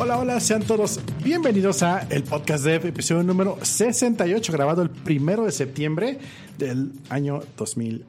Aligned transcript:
Hola, 0.00 0.16
hola, 0.18 0.38
sean 0.38 0.62
todos 0.62 1.00
bienvenidos 1.24 1.82
a 1.82 2.06
el 2.08 2.22
podcast 2.22 2.64
de 2.64 2.76
episodio 2.76 3.24
número 3.24 3.58
68, 3.60 4.52
grabado 4.52 4.80
el 4.80 4.90
primero 4.90 5.44
de 5.44 5.50
septiembre 5.50 6.18
del 6.56 6.92
año 7.10 7.40
2000, 7.56 8.04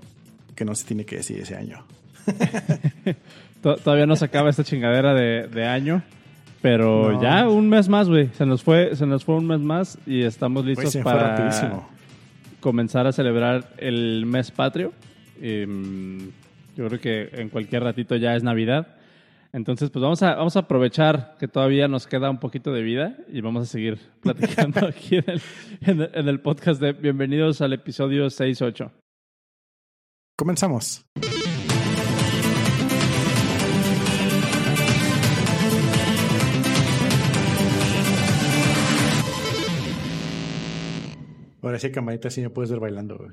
que 0.55 0.65
no 0.65 0.75
se 0.75 0.85
tiene 0.85 1.03
que 1.03 1.15
decir 1.15 1.39
ese 1.39 1.55
año. 1.55 1.83
Todavía 3.63 4.05
no 4.05 4.15
se 4.15 4.25
acaba 4.25 4.51
esta 4.51 4.63
chingadera 4.63 5.15
de, 5.15 5.65
año, 5.65 6.03
pero 6.61 7.19
ya 7.19 7.49
un 7.49 7.67
mes 7.69 7.89
más, 7.89 8.07
güey. 8.07 8.29
Se 8.37 8.45
nos 8.45 8.61
fue, 8.61 8.95
se 8.95 9.07
nos 9.07 9.25
fue 9.25 9.35
un 9.35 9.47
mes 9.47 9.59
más 9.59 9.97
y 10.05 10.21
estamos 10.21 10.63
listos 10.65 10.95
para 10.97 11.87
comenzar 12.59 13.07
a 13.07 13.11
celebrar 13.11 13.67
el 13.77 14.27
mes 14.27 14.51
patrio. 14.51 14.93
Em, 15.41 16.29
yo 16.77 16.87
creo 16.87 16.99
que 16.99 17.29
en 17.33 17.49
cualquier 17.49 17.81
ratito 17.81 18.15
ya 18.15 18.35
es 18.35 18.43
Navidad. 18.43 18.98
Entonces, 19.51 19.89
pues 19.89 20.03
vamos 20.03 20.21
a, 20.21 20.35
vamos 20.35 20.55
a 20.55 20.59
aprovechar 20.59 21.35
que 21.39 21.47
todavía 21.47 21.87
nos 21.87 22.05
queda 22.05 22.29
un 22.29 22.39
poquito 22.39 22.71
de 22.71 22.83
vida 22.83 23.17
y 23.27 23.41
vamos 23.41 23.63
a 23.63 23.65
seguir 23.65 23.99
platicando 24.21 24.85
aquí 24.85 25.17
en 25.17 26.27
el, 26.27 26.41
podcast 26.41 26.79
de 26.79 26.93
Bienvenidos 26.93 27.61
al 27.61 27.73
episodio 27.73 28.27
6-8. 28.27 28.91
Comenzamos. 30.37 31.03
Ahora 41.61 41.77
sí, 41.79 41.91
camarita, 41.91 42.29
sí 42.29 42.41
me 42.41 42.51
puedes 42.51 42.71
ver 42.71 42.79
bailando, 42.79 43.17
güey. 43.17 43.31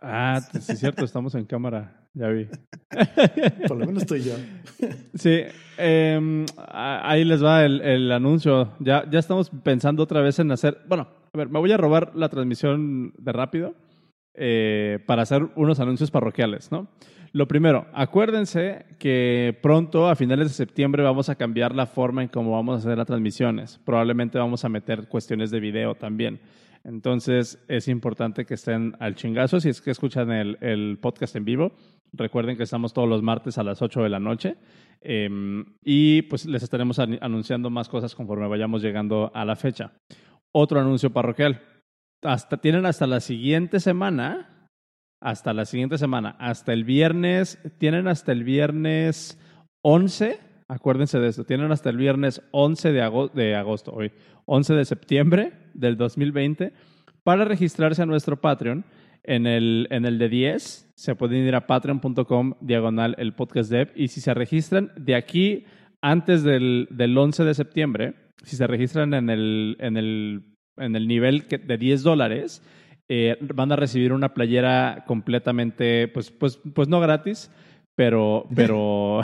Ah, 0.00 0.40
sí 0.60 0.72
es 0.72 0.78
cierto, 0.78 1.04
estamos 1.04 1.34
en 1.34 1.44
cámara, 1.44 2.08
ya 2.14 2.28
vi. 2.28 2.46
Por 3.68 3.78
lo 3.78 3.86
menos 3.86 4.02
estoy 4.02 4.22
yo. 4.22 4.34
Sí, 5.14 5.42
eh, 5.78 6.46
ahí 6.68 7.24
les 7.24 7.42
va 7.42 7.64
el, 7.64 7.80
el, 7.80 8.12
anuncio. 8.12 8.72
Ya, 8.80 9.08
ya 9.08 9.18
estamos 9.18 9.50
pensando 9.62 10.02
otra 10.02 10.20
vez 10.20 10.38
en 10.40 10.50
hacer. 10.50 10.78
Bueno, 10.88 11.08
a 11.32 11.38
ver, 11.38 11.48
me 11.48 11.58
voy 11.58 11.70
a 11.72 11.76
robar 11.76 12.12
la 12.14 12.28
transmisión 12.28 13.14
de 13.16 13.32
rápido 13.32 13.74
eh, 14.34 14.98
para 15.06 15.22
hacer 15.22 15.46
unos 15.54 15.78
anuncios 15.78 16.10
parroquiales, 16.10 16.72
¿no? 16.72 16.88
Lo 17.32 17.48
primero, 17.48 17.86
acuérdense 17.92 18.84
que 18.98 19.56
pronto, 19.62 20.08
a 20.08 20.16
finales 20.16 20.48
de 20.48 20.54
septiembre, 20.54 21.02
vamos 21.02 21.28
a 21.28 21.34
cambiar 21.34 21.74
la 21.74 21.86
forma 21.86 22.22
en 22.22 22.28
cómo 22.28 22.52
vamos 22.52 22.76
a 22.76 22.78
hacer 22.78 22.98
las 22.98 23.06
transmisiones. 23.06 23.80
Probablemente 23.84 24.38
vamos 24.38 24.64
a 24.64 24.68
meter 24.68 25.08
cuestiones 25.08 25.50
de 25.50 25.60
video 25.60 25.94
también. 25.94 26.40
Entonces 26.84 27.64
es 27.66 27.88
importante 27.88 28.44
que 28.44 28.54
estén 28.54 28.94
al 29.00 29.14
chingazo 29.14 29.58
si 29.58 29.70
es 29.70 29.80
que 29.80 29.90
escuchan 29.90 30.30
el, 30.30 30.98
podcast 31.00 31.34
en 31.34 31.44
vivo. 31.44 31.72
Recuerden 32.12 32.56
que 32.56 32.62
estamos 32.62 32.92
todos 32.92 33.08
los 33.08 33.22
martes 33.22 33.56
a 33.56 33.64
las 33.64 33.80
8 33.80 34.02
de 34.02 34.08
la 34.10 34.20
noche 34.20 34.56
em, 35.00 35.64
y 35.82 36.22
pues 36.22 36.44
les 36.44 36.62
estaremos 36.62 36.98
anunciando 36.98 37.70
más 37.70 37.88
cosas 37.88 38.14
conforme 38.14 38.46
vayamos 38.46 38.82
llegando 38.82 39.32
a 39.34 39.44
la 39.46 39.56
fecha. 39.56 39.92
Otro 40.52 40.78
anuncio 40.78 41.10
parroquial. 41.10 41.62
Hasta, 42.22 42.58
tienen 42.58 42.86
hasta 42.86 43.06
la 43.06 43.20
siguiente 43.20 43.80
semana, 43.80 44.68
hasta 45.20 45.54
la 45.54 45.64
siguiente 45.64 45.98
semana, 45.98 46.36
hasta 46.38 46.72
el 46.72 46.84
viernes, 46.84 47.58
tienen 47.78 48.08
hasta 48.08 48.32
el 48.32 48.44
viernes 48.44 49.38
11, 49.82 50.38
acuérdense 50.68 51.18
de 51.18 51.28
esto, 51.28 51.44
tienen 51.44 51.72
hasta 51.72 51.90
el 51.90 51.96
viernes 51.96 52.42
11 52.50 52.92
de, 52.92 53.28
de 53.34 53.54
agosto, 53.54 53.92
hoy, 53.92 54.12
11 54.46 54.74
de 54.74 54.84
septiembre 54.84 55.52
del 55.74 55.96
2020 55.96 56.72
para 57.22 57.44
registrarse 57.44 58.02
a 58.02 58.06
nuestro 58.06 58.40
Patreon. 58.40 58.84
En 59.26 59.46
el, 59.46 59.88
en 59.90 60.04
el 60.04 60.18
de 60.18 60.28
10 60.28 60.92
se 60.94 61.14
pueden 61.14 61.46
ir 61.46 61.54
a 61.54 61.66
patreon.com 61.66 62.54
diagonal 62.60 63.14
el 63.18 63.34
podcast 63.34 63.70
dev 63.70 63.90
y 63.94 64.08
si 64.08 64.20
se 64.20 64.34
registran 64.34 64.92
de 64.96 65.14
aquí 65.14 65.64
antes 66.02 66.42
del, 66.42 66.88
del 66.90 67.16
11 67.16 67.44
de 67.44 67.54
septiembre, 67.54 68.14
si 68.42 68.56
se 68.56 68.66
registran 68.66 69.14
en 69.14 69.30
el, 69.30 69.78
en 69.80 69.96
el, 69.96 70.56
en 70.76 70.94
el 70.94 71.08
nivel 71.08 71.46
de 71.48 71.78
10 71.78 72.02
dólares, 72.02 72.62
eh, 73.08 73.36
van 73.40 73.72
a 73.72 73.76
recibir 73.76 74.12
una 74.12 74.34
playera 74.34 75.04
completamente, 75.06 76.08
pues, 76.08 76.30
pues, 76.30 76.60
pues 76.74 76.88
no 76.88 77.00
gratis, 77.00 77.50
pero, 77.94 78.46
pero, 78.54 79.20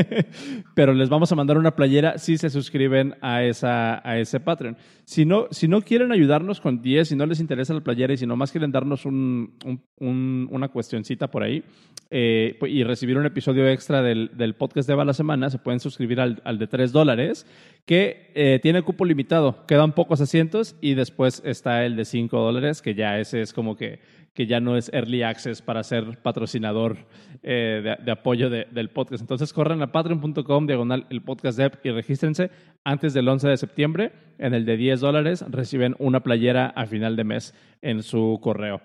pero 0.74 0.94
les 0.94 1.08
vamos 1.08 1.30
a 1.32 1.36
mandar 1.36 1.58
una 1.58 1.76
playera 1.76 2.18
si 2.18 2.36
se 2.36 2.50
suscriben 2.50 3.14
a, 3.20 3.42
esa, 3.44 4.06
a 4.08 4.18
ese 4.18 4.40
Patreon. 4.40 4.76
Si 5.04 5.24
no, 5.24 5.46
si 5.50 5.68
no 5.68 5.82
quieren 5.82 6.12
ayudarnos 6.12 6.60
con 6.60 6.82
10, 6.82 7.08
si 7.08 7.16
no 7.16 7.26
les 7.26 7.40
interesa 7.40 7.74
la 7.74 7.80
playera 7.80 8.12
y 8.12 8.16
si 8.16 8.26
nomás 8.26 8.52
quieren 8.52 8.72
darnos 8.72 9.06
un, 9.06 9.54
un, 9.98 10.48
una 10.50 10.68
cuestioncita 10.68 11.30
por 11.30 11.42
ahí 11.42 11.64
eh, 12.10 12.56
pues, 12.58 12.72
y 12.72 12.82
recibir 12.84 13.16
un 13.18 13.26
episodio 13.26 13.68
extra 13.68 14.02
del, 14.02 14.30
del 14.36 14.54
podcast 14.54 14.88
de 14.88 14.94
Eva 14.94 15.04
la 15.04 15.14
semana, 15.14 15.50
se 15.50 15.58
pueden 15.58 15.80
suscribir 15.80 16.20
al, 16.20 16.40
al 16.44 16.58
de 16.58 16.66
3 16.66 16.92
dólares, 16.92 17.46
que 17.86 18.32
eh, 18.34 18.58
tiene 18.62 18.82
cupo 18.82 19.04
limitado. 19.04 19.64
Quedan 19.66 19.94
pocos 19.94 20.20
asientos 20.20 20.76
y 20.80 20.94
después 20.94 21.42
está 21.44 21.84
el 21.84 21.96
de 21.96 22.04
5 22.04 22.38
dólares, 22.38 22.82
que 22.82 22.94
ya 22.94 23.18
ese 23.18 23.42
es 23.42 23.52
como 23.52 23.76
que 23.76 24.00
que 24.34 24.46
ya 24.46 24.60
no 24.60 24.76
es 24.76 24.90
Early 24.92 25.22
Access 25.22 25.62
para 25.62 25.82
ser 25.82 26.18
patrocinador 26.22 26.98
eh, 27.42 27.96
de, 28.02 28.10
apoyo 28.12 28.48
del 28.48 28.90
podcast. 28.90 29.22
Entonces 29.22 29.52
corran 29.52 29.82
a 29.82 29.92
patreon.com 29.92 30.66
diagonal 30.66 31.06
el 31.10 31.22
podcast 31.22 31.58
dev 31.58 31.78
y 31.82 31.90
regístrense 31.90 32.50
antes 32.84 33.12
del 33.12 33.28
11 33.28 33.48
de 33.48 33.56
septiembre. 33.56 34.12
En 34.38 34.54
el 34.54 34.64
de 34.64 34.76
10 34.76 35.00
dólares 35.00 35.44
reciben 35.48 35.96
una 35.98 36.20
playera 36.20 36.66
a 36.66 36.86
final 36.86 37.16
de 37.16 37.24
mes 37.24 37.54
en 37.82 38.02
su 38.02 38.38
correo. 38.40 38.80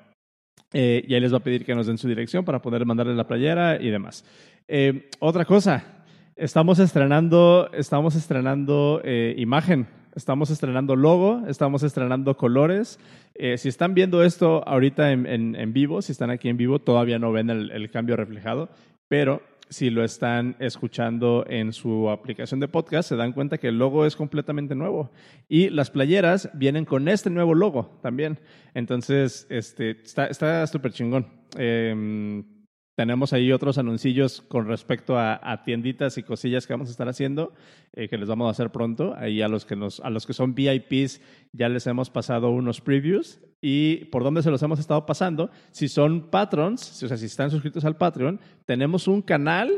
Eh, 0.74 1.06
y 1.08 1.14
ahí 1.14 1.22
les 1.22 1.32
va 1.32 1.38
a 1.38 1.44
pedir 1.44 1.64
que 1.64 1.76
nos 1.76 1.88
den 1.88 1.98
su 1.98 2.08
dirección 2.08 2.44
para 2.44 2.62
poder 2.62 2.86
mandarles 2.86 3.16
la 3.16 3.28
playera 3.28 3.82
y 3.82 3.90
demás. 3.90 4.26
Eh, 4.68 5.10
otra 5.20 5.46
cosa, 5.46 6.06
estamos 6.36 6.80
estrenando, 6.80 7.70
estamos 7.72 8.16
estrenando 8.16 9.02
imagen 9.38 9.88
Estamos 10.16 10.50
estrenando 10.50 10.96
logo, 10.96 11.44
estamos 11.46 11.84
estrenando 11.84 12.38
colores. 12.38 13.00
Eh, 13.34 13.58
si 13.58 13.68
están 13.68 13.94
viendo 13.94 14.24
esto 14.24 14.66
ahorita 14.66 15.12
en, 15.12 15.74
vivo, 15.74 16.02
si 16.02 16.14
están 16.14 16.30
aquí 16.30 16.48
en 16.48 16.56
vivo, 16.56 16.80
todavía 16.80 17.20
no 17.20 17.34
ven 17.34 17.50
el, 17.50 17.92
cambio 17.92 18.16
reflejado, 18.16 18.70
pero 19.10 19.42
si 19.68 19.90
lo 19.90 20.06
están 20.06 20.56
escuchando 20.60 21.46
en 21.50 21.74
su 21.74 22.10
aplicación 22.10 22.62
de 22.62 22.70
podcast, 22.70 23.10
se 23.10 23.18
dan 23.18 23.34
cuenta 23.34 23.58
que 23.58 23.68
el 23.68 23.78
logo 23.78 24.06
es 24.06 24.16
completamente 24.16 24.74
nuevo. 24.74 25.12
Y 25.50 25.70
las 25.70 25.92
playeras 25.92 26.50
vienen 26.54 26.86
con 26.86 27.10
este 27.10 27.30
nuevo 27.30 27.54
logo 27.54 28.00
también. 28.02 28.40
Entonces, 28.74 29.48
este, 29.50 29.98
está 30.02 30.66
súper 30.68 30.94
chingón. 30.94 31.28
Em, 31.58 32.55
tenemos 32.96 33.34
ahí 33.34 33.52
otros 33.52 33.78
anuncios 33.78 34.42
con 34.42 34.68
respecto 34.68 35.20
a, 35.20 35.62
tienditas 35.66 36.18
y 36.18 36.24
cosillas 36.24 36.66
que 36.66 36.74
vamos 36.74 36.88
a 36.88 36.92
estar 36.92 37.10
haciendo, 37.10 37.54
eh, 37.94 38.08
que 38.08 38.18
les 38.18 38.30
vamos 38.30 38.48
a 38.48 38.52
hacer 38.52 38.72
pronto. 38.72 39.14
Ahí 39.18 39.42
a 39.42 39.50
los, 39.50 39.66
que 39.66 39.76
nos, 39.76 40.00
a 40.00 40.10
los 40.10 40.26
que 40.26 40.34
son 40.34 40.56
VIPs 40.56 41.22
ya 41.52 41.68
les 41.68 41.86
hemos 41.88 42.10
pasado 42.10 42.50
unos 42.52 42.80
previews. 42.80 43.42
¿Y 43.62 44.06
por 44.06 44.24
dónde 44.24 44.44
se 44.44 44.52
los 44.52 44.64
hemos 44.64 44.80
estado 44.80 45.06
pasando? 45.06 45.50
Si 45.72 45.90
son 45.90 46.30
patrons, 46.30 47.04
o 47.04 47.08
sea, 47.08 47.18
si 47.18 47.26
están 47.26 47.52
suscritos 47.52 47.84
al 47.84 47.98
Patreon, 47.98 48.40
tenemos 48.66 49.08
un 49.08 49.22
canal 49.22 49.72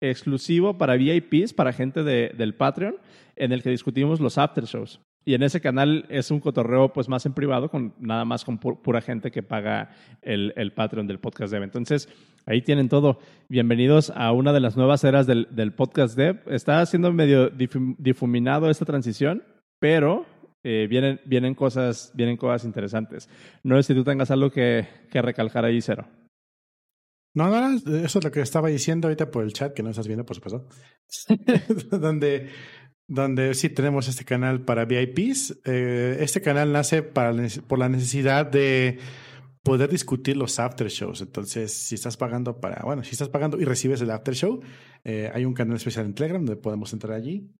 exclusivo 0.00 0.76
para 0.76 0.96
VIPs, 0.96 1.52
para 1.52 1.72
gente 1.72 2.02
del 2.02 2.54
Patreon, 2.54 2.96
en 3.36 3.52
el 3.52 3.62
que 3.62 3.70
discutimos 3.70 4.20
los 4.20 4.38
after 4.38 4.64
shows. 4.64 5.00
Y 5.26 5.34
en 5.34 5.42
ese 5.42 5.60
canal 5.60 6.04
es 6.10 6.30
un 6.30 6.40
cotorreo 6.40 6.92
pues 6.92 7.08
más 7.08 7.24
en 7.24 7.32
privado, 7.32 7.70
con 7.70 7.94
nada 7.98 8.26
más 8.26 8.44
con 8.44 8.58
pura 8.58 9.00
gente 9.00 9.30
que 9.30 9.42
paga 9.42 9.90
el, 10.20 10.52
el 10.56 10.72
Patreon 10.72 11.06
del 11.06 11.18
podcast 11.18 11.50
Dev. 11.50 11.62
Entonces, 11.62 12.10
ahí 12.44 12.60
tienen 12.60 12.90
todo. 12.90 13.18
Bienvenidos 13.48 14.12
a 14.14 14.32
una 14.32 14.52
de 14.52 14.60
las 14.60 14.76
nuevas 14.76 15.02
eras 15.02 15.26
del, 15.26 15.48
del 15.50 15.72
podcast 15.72 16.14
Dev. 16.14 16.42
Está 16.46 16.84
siendo 16.84 17.10
medio 17.10 17.48
difuminado 17.48 18.68
esta 18.68 18.84
transición, 18.84 19.42
pero 19.80 20.26
eh, 20.62 20.86
vienen, 20.90 21.18
vienen, 21.24 21.54
cosas, 21.54 22.12
vienen 22.14 22.36
cosas 22.36 22.66
interesantes. 22.66 23.30
No 23.62 23.76
sé 23.76 23.82
si 23.82 23.94
tú 23.94 24.04
tengas 24.04 24.30
algo 24.30 24.50
que, 24.50 24.86
que 25.10 25.22
recalcar 25.22 25.64
ahí, 25.64 25.80
Cero. 25.80 26.06
No, 27.36 27.48
no, 27.48 27.76
eso 27.76 28.18
es 28.18 28.24
lo 28.24 28.30
que 28.30 28.42
estaba 28.42 28.68
diciendo 28.68 29.08
ahorita 29.08 29.30
por 29.30 29.42
el 29.42 29.52
chat, 29.52 29.74
que 29.74 29.82
no 29.82 29.90
estás 29.90 30.06
viendo, 30.06 30.24
por 30.24 30.36
supuesto. 30.36 30.68
donde 31.90 32.50
donde 33.06 33.54
sí 33.54 33.68
tenemos 33.68 34.08
este 34.08 34.24
canal 34.24 34.64
para 34.64 34.84
VIPs. 34.84 35.60
Eh, 35.64 36.18
este 36.20 36.40
canal 36.40 36.72
nace 36.72 37.02
para, 37.02 37.34
por 37.66 37.78
la 37.78 37.88
necesidad 37.88 38.46
de 38.46 38.98
poder 39.62 39.90
discutir 39.90 40.36
los 40.36 40.58
after 40.58 40.88
shows. 40.88 41.20
Entonces, 41.20 41.72
si 41.72 41.94
estás 41.94 42.16
pagando 42.16 42.60
para, 42.60 42.82
bueno, 42.84 43.02
si 43.02 43.12
estás 43.12 43.28
pagando 43.28 43.60
y 43.60 43.64
recibes 43.64 44.00
el 44.02 44.10
after 44.10 44.34
show, 44.34 44.60
eh, 45.04 45.30
hay 45.32 45.44
un 45.44 45.54
canal 45.54 45.76
especial 45.76 46.06
en 46.06 46.14
Telegram 46.14 46.44
donde 46.44 46.60
podemos 46.60 46.92
entrar 46.92 47.14
allí. 47.14 47.50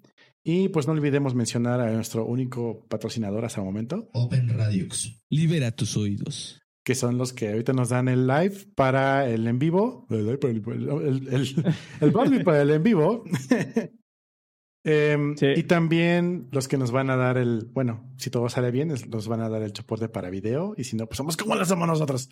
Y 0.46 0.68
pues 0.68 0.86
no 0.86 0.92
olvidemos 0.92 1.34
mencionar 1.34 1.80
a 1.80 1.90
nuestro 1.90 2.26
único 2.26 2.86
patrocinador 2.88 3.46
hasta 3.46 3.60
el 3.60 3.66
momento. 3.66 4.10
Open 4.12 4.50
Radiux. 4.50 5.22
Libera 5.30 5.72
tus 5.72 5.96
oídos. 5.96 6.60
Que 6.84 6.94
son 6.94 7.16
los 7.16 7.32
que 7.32 7.48
ahorita 7.48 7.72
nos 7.72 7.88
dan 7.88 8.08
el 8.08 8.26
live 8.26 8.66
para 8.74 9.26
el 9.26 9.46
en 9.46 9.58
vivo. 9.58 10.06
El, 10.10 10.28
el, 10.28 11.64
el 12.02 12.44
para 12.44 12.60
el 12.60 12.70
en 12.70 12.82
vivo. 12.82 13.24
Em, 14.86 15.34
y 15.40 15.62
también 15.62 16.48
los 16.52 16.68
que 16.68 16.76
nos 16.76 16.90
van 16.90 17.08
a 17.08 17.16
dar 17.16 17.38
el, 17.38 17.64
bueno, 17.72 18.12
si 18.18 18.28
todo 18.28 18.50
sale 18.50 18.70
bien, 18.70 18.88
nos 18.88 19.28
van 19.28 19.40
a 19.40 19.48
dar 19.48 19.62
el 19.62 19.74
soporte 19.74 20.10
para 20.10 20.28
video 20.28 20.74
y 20.76 20.84
si 20.84 20.94
no, 20.94 21.06
pues 21.06 21.16
somos 21.16 21.38
como 21.38 21.54
las 21.54 21.68
somos 21.68 21.88
nosotros. 21.88 22.28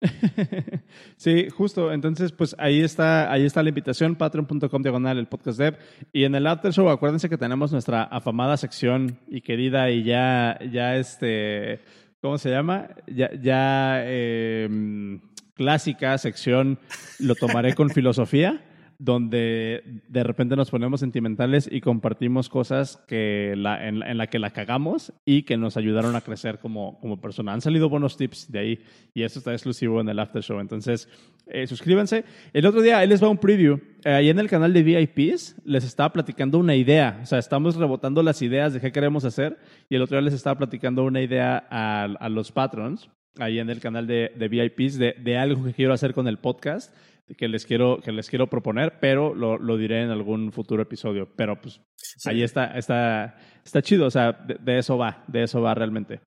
sí, 1.16 1.48
justo. 1.50 1.92
Entonces, 1.92 2.32
pues 2.32 2.56
ahí 2.58 2.80
está, 2.80 3.30
ahí 3.32 3.44
está 3.44 3.62
la 3.62 3.68
invitación, 3.68 4.16
patreon.com 4.16 4.82
diagonal, 4.82 5.16
el 5.16 5.28
podcast 5.28 5.58
dev. 5.58 5.78
Y 6.12 6.24
en 6.24 6.34
el 6.34 6.46
after 6.48 6.72
show, 6.72 6.88
acuérdense 6.88 7.28
que 7.28 7.38
tenemos 7.38 7.70
nuestra 7.70 8.02
afamada 8.02 8.56
sección 8.56 9.20
y 9.28 9.40
querida 9.40 9.90
y 9.90 10.02
ya, 10.02 10.58
ya 10.72 10.96
este, 10.96 11.80
¿cómo 12.20 12.36
se 12.36 12.50
llama? 12.50 12.88
Ya, 13.06 13.30
ya 13.40 14.02
eh, 14.02 15.20
clásica 15.54 16.18
sección, 16.18 16.80
lo 17.20 17.36
tomaré 17.36 17.74
con 17.74 17.90
filosofía 17.94 18.60
donde 18.98 20.02
de 20.08 20.22
repente 20.22 20.56
nos 20.56 20.70
ponemos 20.70 21.00
sentimentales 21.00 21.68
y 21.70 21.80
compartimos 21.80 22.48
cosas 22.48 22.96
que 23.08 23.52
en, 23.52 24.02
en, 24.02 24.18
la 24.18 24.26
que 24.26 24.38
la 24.38 24.50
cagamos 24.50 25.12
y 25.24 25.42
que 25.42 25.56
nos 25.56 25.76
ayudaron 25.76 26.16
a 26.16 26.20
crecer 26.20 26.58
como, 26.58 26.98
como 27.00 27.20
persona. 27.20 27.52
Han 27.52 27.60
salido 27.60 27.88
buenos 27.88 28.16
tips 28.16 28.50
de 28.50 28.58
ahí 28.58 28.78
y 29.14 29.22
esto 29.22 29.38
está 29.38 29.52
exclusivo 29.52 30.00
en 30.00 30.08
el 30.08 30.18
After 30.18 30.42
Show. 30.42 30.60
Entonces, 30.60 31.08
eh, 31.46 31.66
suscríbanse. 31.66 32.24
El 32.52 32.66
otro 32.66 32.82
día, 32.82 32.98
ahí 32.98 33.08
les 33.08 33.22
va 33.22 33.28
un 33.28 33.38
preview. 33.38 33.80
Eh, 34.04 34.12
ahí 34.12 34.30
en 34.30 34.38
el 34.38 34.48
canal 34.48 34.72
de 34.72 34.82
VIPs 34.82 35.56
les 35.64 35.84
estaba 35.84 36.12
platicando 36.12 36.58
una 36.58 36.74
idea. 36.74 37.20
O 37.22 37.26
sea, 37.26 37.38
estamos 37.38 37.76
rebotando 37.76 38.22
las 38.22 38.42
ideas 38.42 38.72
de 38.72 38.80
qué 38.80 38.92
queremos 38.92 39.24
hacer 39.24 39.58
y 39.88 39.96
el 39.96 40.02
otro 40.02 40.16
día 40.16 40.24
les 40.24 40.34
estaba 40.34 40.56
platicando 40.58 41.04
una 41.04 41.20
idea 41.20 41.66
a, 41.70 42.04
a 42.04 42.28
los 42.28 42.52
patrons 42.52 43.10
ahí 43.38 43.58
en 43.58 43.70
el 43.70 43.80
canal 43.80 44.06
de, 44.06 44.32
de 44.36 44.48
VIPs 44.48 44.98
de, 44.98 45.14
de 45.18 45.36
algo 45.36 45.64
que 45.64 45.72
quiero 45.72 45.92
hacer 45.92 46.14
con 46.14 46.28
el 46.28 46.38
podcast 46.38 46.94
que 47.36 47.48
les 47.48 47.64
quiero, 47.66 47.98
que 48.02 48.12
les 48.12 48.28
quiero 48.28 48.48
proponer, 48.48 48.98
pero 49.00 49.34
lo, 49.34 49.58
lo 49.58 49.76
diré 49.76 50.02
en 50.02 50.10
algún 50.10 50.52
futuro 50.52 50.82
episodio. 50.82 51.28
Pero 51.36 51.60
pues 51.60 51.80
sí. 51.96 52.28
ahí 52.28 52.42
está, 52.42 52.76
está, 52.78 53.36
está 53.64 53.82
chido, 53.82 54.06
o 54.06 54.10
sea, 54.10 54.32
de, 54.32 54.56
de, 54.60 54.78
eso 54.78 54.98
va, 54.98 55.24
de 55.26 55.42
eso 55.44 55.62
va 55.62 55.74
realmente. 55.74 56.20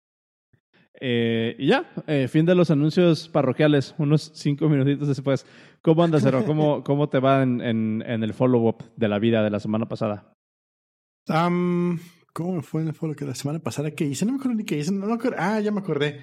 Eh, 0.99 1.55
y 1.59 1.67
ya, 1.67 1.91
eh, 2.07 2.27
fin 2.27 2.45
de 2.45 2.55
los 2.55 2.71
anuncios 2.71 3.29
parroquiales, 3.29 3.93
unos 3.97 4.31
cinco 4.33 4.67
minutitos 4.67 5.07
después. 5.07 5.45
¿Cómo 5.81 6.03
andas, 6.03 6.23
Cero? 6.23 6.43
¿Cómo, 6.45 6.83
¿Cómo 6.85 7.09
te 7.09 7.19
va 7.19 7.43
en, 7.43 7.61
en, 7.61 8.03
en 8.05 8.23
el 8.23 8.33
follow-up 8.33 8.83
de 8.95 9.07
la 9.07 9.19
vida 9.19 9.43
de 9.43 9.51
la 9.51 9.59
semana 9.59 9.87
pasada? 9.87 10.33
Um, 11.29 11.99
¿Cómo 12.33 12.53
me 12.53 12.61
fue 12.63 12.81
en 12.81 12.87
el 12.87 12.93
follow-up 12.93 13.19
de 13.19 13.27
la 13.27 13.35
semana 13.35 13.59
pasada? 13.59 13.91
¿Qué 13.91 14.05
hice? 14.05 14.25
No 14.25 14.33
me 14.33 14.39
acuerdo 14.39 14.57
ni 14.57 14.65
qué 14.65 14.77
hice. 14.77 14.91
No 14.91 15.05
me 15.05 15.13
acuerdo. 15.13 15.37
Ah, 15.39 15.59
ya 15.59 15.71
me 15.71 15.79
acordé. 15.79 16.21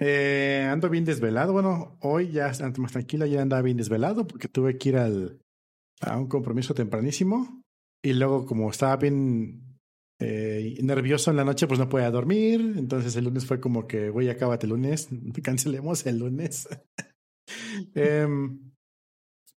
Eh, 0.00 0.66
ando 0.68 0.88
bien 0.88 1.04
desvelado. 1.04 1.52
Bueno, 1.52 1.98
hoy 2.00 2.30
ya 2.32 2.48
ando 2.48 2.80
más 2.80 2.92
tranquila, 2.92 3.26
ya 3.26 3.42
andaba 3.42 3.62
bien 3.62 3.76
desvelado 3.76 4.26
porque 4.26 4.48
tuve 4.48 4.78
que 4.78 4.88
ir 4.88 4.96
al, 4.96 5.38
a 6.00 6.18
un 6.18 6.26
compromiso 6.26 6.74
tempranísimo. 6.74 7.62
Y 8.02 8.14
luego, 8.14 8.46
como 8.46 8.70
estaba 8.70 8.96
bien 8.96 9.78
eh, 10.18 10.78
nervioso 10.82 11.30
en 11.30 11.36
la 11.36 11.44
noche, 11.44 11.66
pues 11.66 11.78
no 11.78 11.90
podía 11.90 12.10
dormir. 12.10 12.74
Entonces 12.78 13.14
el 13.16 13.24
lunes 13.24 13.44
fue 13.44 13.60
como 13.60 13.86
que, 13.86 14.08
güey, 14.08 14.30
acábate 14.30 14.66
el 14.66 14.70
lunes, 14.70 15.08
cancelemos 15.42 16.06
el 16.06 16.18
lunes. 16.18 16.66
eh, 17.94 18.26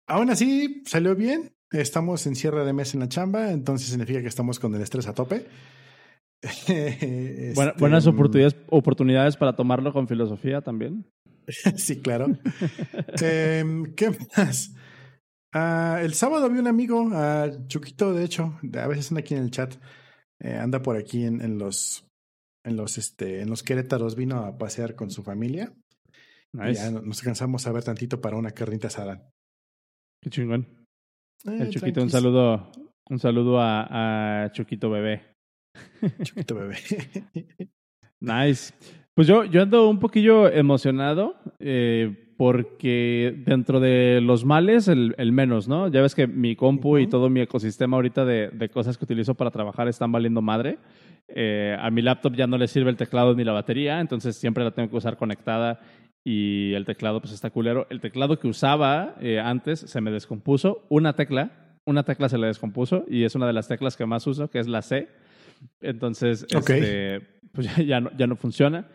aún 0.08 0.30
así, 0.30 0.82
salió 0.86 1.14
bien. 1.14 1.52
Estamos 1.70 2.26
en 2.26 2.34
cierre 2.34 2.66
de 2.66 2.72
mes 2.74 2.92
en 2.92 3.00
la 3.00 3.08
chamba, 3.08 3.50
entonces 3.50 3.88
significa 3.88 4.20
que 4.20 4.28
estamos 4.28 4.58
con 4.58 4.74
el 4.74 4.82
estrés 4.82 5.06
a 5.06 5.14
tope. 5.14 5.46
Este... 6.42 7.54
Buenas 7.78 8.06
oportunidades, 8.06 8.56
oportunidades 8.68 9.36
para 9.36 9.54
tomarlo 9.54 9.92
con 9.92 10.08
filosofía 10.08 10.60
también. 10.60 11.06
sí, 11.76 12.00
claro. 12.00 12.26
eh, 13.22 13.64
¿Qué 13.96 14.10
más? 14.36 14.74
Uh, 15.54 15.98
el 15.98 16.14
sábado 16.14 16.48
vi 16.48 16.58
un 16.58 16.66
amigo, 16.66 17.02
uh, 17.02 17.66
Chuquito, 17.66 18.14
de 18.14 18.24
hecho, 18.24 18.58
a 18.74 18.86
veces 18.86 19.10
anda 19.10 19.20
aquí 19.20 19.34
en 19.34 19.42
el 19.42 19.50
chat, 19.50 19.74
eh, 20.40 20.54
anda 20.54 20.80
por 20.80 20.96
aquí 20.96 21.24
en, 21.24 21.42
en, 21.42 21.58
los, 21.58 22.06
en 22.64 22.76
los, 22.76 22.96
este, 22.96 23.42
en 23.42 23.50
los 23.50 23.62
Querétaros, 23.62 24.16
vino 24.16 24.38
a 24.38 24.56
pasear 24.56 24.94
con 24.94 25.10
su 25.10 25.22
familia. 25.22 25.72
Nice. 26.54 26.74
ya 26.74 26.90
nos 26.90 27.22
cansamos 27.22 27.66
a 27.66 27.72
ver 27.72 27.82
tantito 27.82 28.20
para 28.20 28.36
una 28.36 28.50
carnita 28.50 28.88
asada. 28.88 29.30
Qué 30.22 30.30
chingón. 30.30 30.86
Eh, 31.44 31.58
el 31.60 31.70
Chuquito, 31.70 32.02
un 32.02 32.10
saludo, 32.10 32.70
un 33.10 33.18
saludo 33.18 33.60
a, 33.60 34.44
a 34.44 34.52
Chuquito 34.52 34.90
bebé. 34.90 35.31
Chuquito 36.22 36.54
bebé. 36.54 36.76
nice. 38.20 38.74
Pues 39.14 39.26
yo, 39.28 39.44
yo 39.44 39.62
ando 39.62 39.88
un 39.88 39.98
poquillo 39.98 40.48
emocionado 40.50 41.36
eh, 41.58 42.34
porque 42.38 43.42
dentro 43.46 43.78
de 43.78 44.20
los 44.22 44.44
males, 44.44 44.88
el, 44.88 45.14
el, 45.18 45.32
menos, 45.32 45.68
¿no? 45.68 45.88
Ya 45.88 46.00
ves 46.00 46.14
que 46.14 46.26
mi 46.26 46.56
compu 46.56 46.94
uh 46.94 46.98
-huh. 46.98 47.02
y 47.02 47.06
todo 47.06 47.28
mi 47.28 47.40
ecosistema 47.40 47.96
ahorita 47.96 48.24
de, 48.24 48.48
de, 48.48 48.68
cosas 48.70 48.96
que 48.96 49.04
utilizo 49.04 49.34
para 49.34 49.50
trabajar 49.50 49.86
están 49.86 50.12
valiendo 50.12 50.40
madre. 50.40 50.78
Eh, 51.28 51.76
a 51.78 51.90
mi 51.90 52.02
laptop 52.02 52.34
ya 52.34 52.46
no 52.46 52.58
le 52.58 52.68
sirve 52.68 52.90
el 52.90 52.96
teclado 52.96 53.34
ni 53.34 53.44
la 53.44 53.52
batería, 53.52 54.00
entonces 54.00 54.36
siempre 54.36 54.64
la 54.64 54.70
tengo 54.70 54.90
que 54.90 54.96
usar 54.96 55.16
conectada 55.16 55.80
y 56.24 56.72
el 56.74 56.84
teclado 56.84 57.20
pues 57.20 57.32
está 57.32 57.50
culero. 57.50 57.86
El 57.90 58.00
teclado 58.00 58.38
que 58.38 58.48
usaba 58.48 59.16
eh, 59.20 59.40
antes 59.40 59.80
se 59.80 60.00
me 60.00 60.10
descompuso. 60.10 60.86
Una 60.88 61.14
tecla, 61.14 61.78
una 61.84 62.04
tecla 62.04 62.28
se 62.28 62.38
le 62.38 62.46
descompuso 62.46 63.04
y 63.08 63.24
es 63.24 63.34
una 63.34 63.46
de 63.46 63.52
las 63.52 63.68
teclas 63.68 63.96
que 63.96 64.06
más 64.06 64.26
uso, 64.26 64.48
que 64.48 64.58
es 64.58 64.68
la 64.68 64.82
C. 64.82 65.08
Entonces, 65.80 66.46
okay. 66.54 66.80
este, 66.80 67.20
pues 67.52 67.76
ya, 67.86 68.00
no, 68.00 68.10
ya 68.16 68.26
no 68.26 68.36
funciona. 68.36 68.88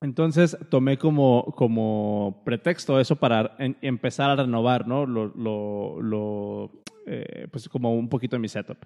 Entonces 0.00 0.56
tomé 0.68 0.98
como, 0.98 1.54
como 1.56 2.42
pretexto 2.44 3.00
eso 3.00 3.16
para 3.16 3.56
en, 3.58 3.76
empezar 3.80 4.30
a 4.30 4.36
renovar, 4.36 4.86
¿no? 4.86 5.06
Lo, 5.06 5.26
lo, 5.28 6.02
lo 6.02 6.82
eh, 7.06 7.46
pues 7.50 7.68
como 7.68 7.94
un 7.94 8.08
poquito 8.08 8.36
de 8.36 8.40
mi 8.40 8.48
setup. 8.48 8.78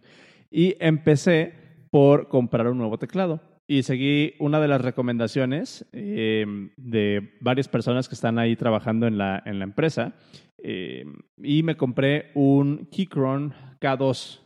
Y 0.51 0.77
empecé 0.79 1.55
por 1.91 2.29
comprar 2.29 2.69
un 2.69 2.79
nuevo 2.79 2.99
teclado. 2.99 3.41
Y 3.67 3.85
seguí 3.85 4.35
una 4.41 4.61
de 4.61 4.69
las 4.69 4.81
recomendaciones 4.81 5.87
eh, 5.93 6.45
de 6.77 7.37
varias 7.41 7.69
personas 7.69 8.09
que 8.09 8.15
están 8.15 8.39
ahí 8.39 8.57
trabajando 8.57 9.07
en 9.07 9.17
la, 9.17 9.43
en 9.47 9.59
la 9.59 9.65
empresa. 9.65 10.15
Eh, 10.59 11.05
y 11.39 11.63
me 11.63 11.77
compré 11.77 12.31
un 12.35 12.89
Keychron 12.91 13.55
K2. 13.81 14.41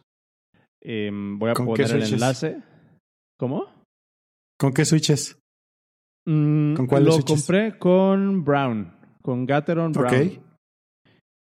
Eh, 0.85 1.11
voy 1.13 1.51
a 1.51 1.55
poner 1.55 1.91
el 1.91 2.03
enlace. 2.03 2.61
¿Cómo? 3.39 3.67
¿Con 4.59 4.73
qué 4.73 4.85
switches? 4.85 5.39
Mm, 6.27 6.75
¿Con 6.75 6.87
cuál 6.87 7.05
Lo 7.05 7.13
switches? 7.13 7.47
compré 7.47 7.79
con 7.79 8.45
Brown, 8.45 8.93
con 9.23 9.47
Gateron 9.47 9.93
Brown. 9.93 10.41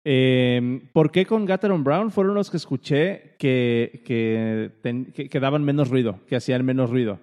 Eh, 0.05 0.89
¿Por 0.93 1.11
qué 1.11 1.25
con 1.25 1.45
Gateron 1.45 1.83
Brown? 1.83 2.11
Fueron 2.11 2.35
los 2.35 2.49
que 2.49 2.57
escuché 2.57 3.35
que, 3.37 4.01
que, 4.05 4.71
ten, 4.81 5.11
que, 5.13 5.29
que 5.29 5.39
daban 5.39 5.63
menos 5.63 5.89
ruido, 5.89 6.19
que 6.27 6.35
hacían 6.35 6.65
menos 6.65 6.89
ruido. 6.89 7.19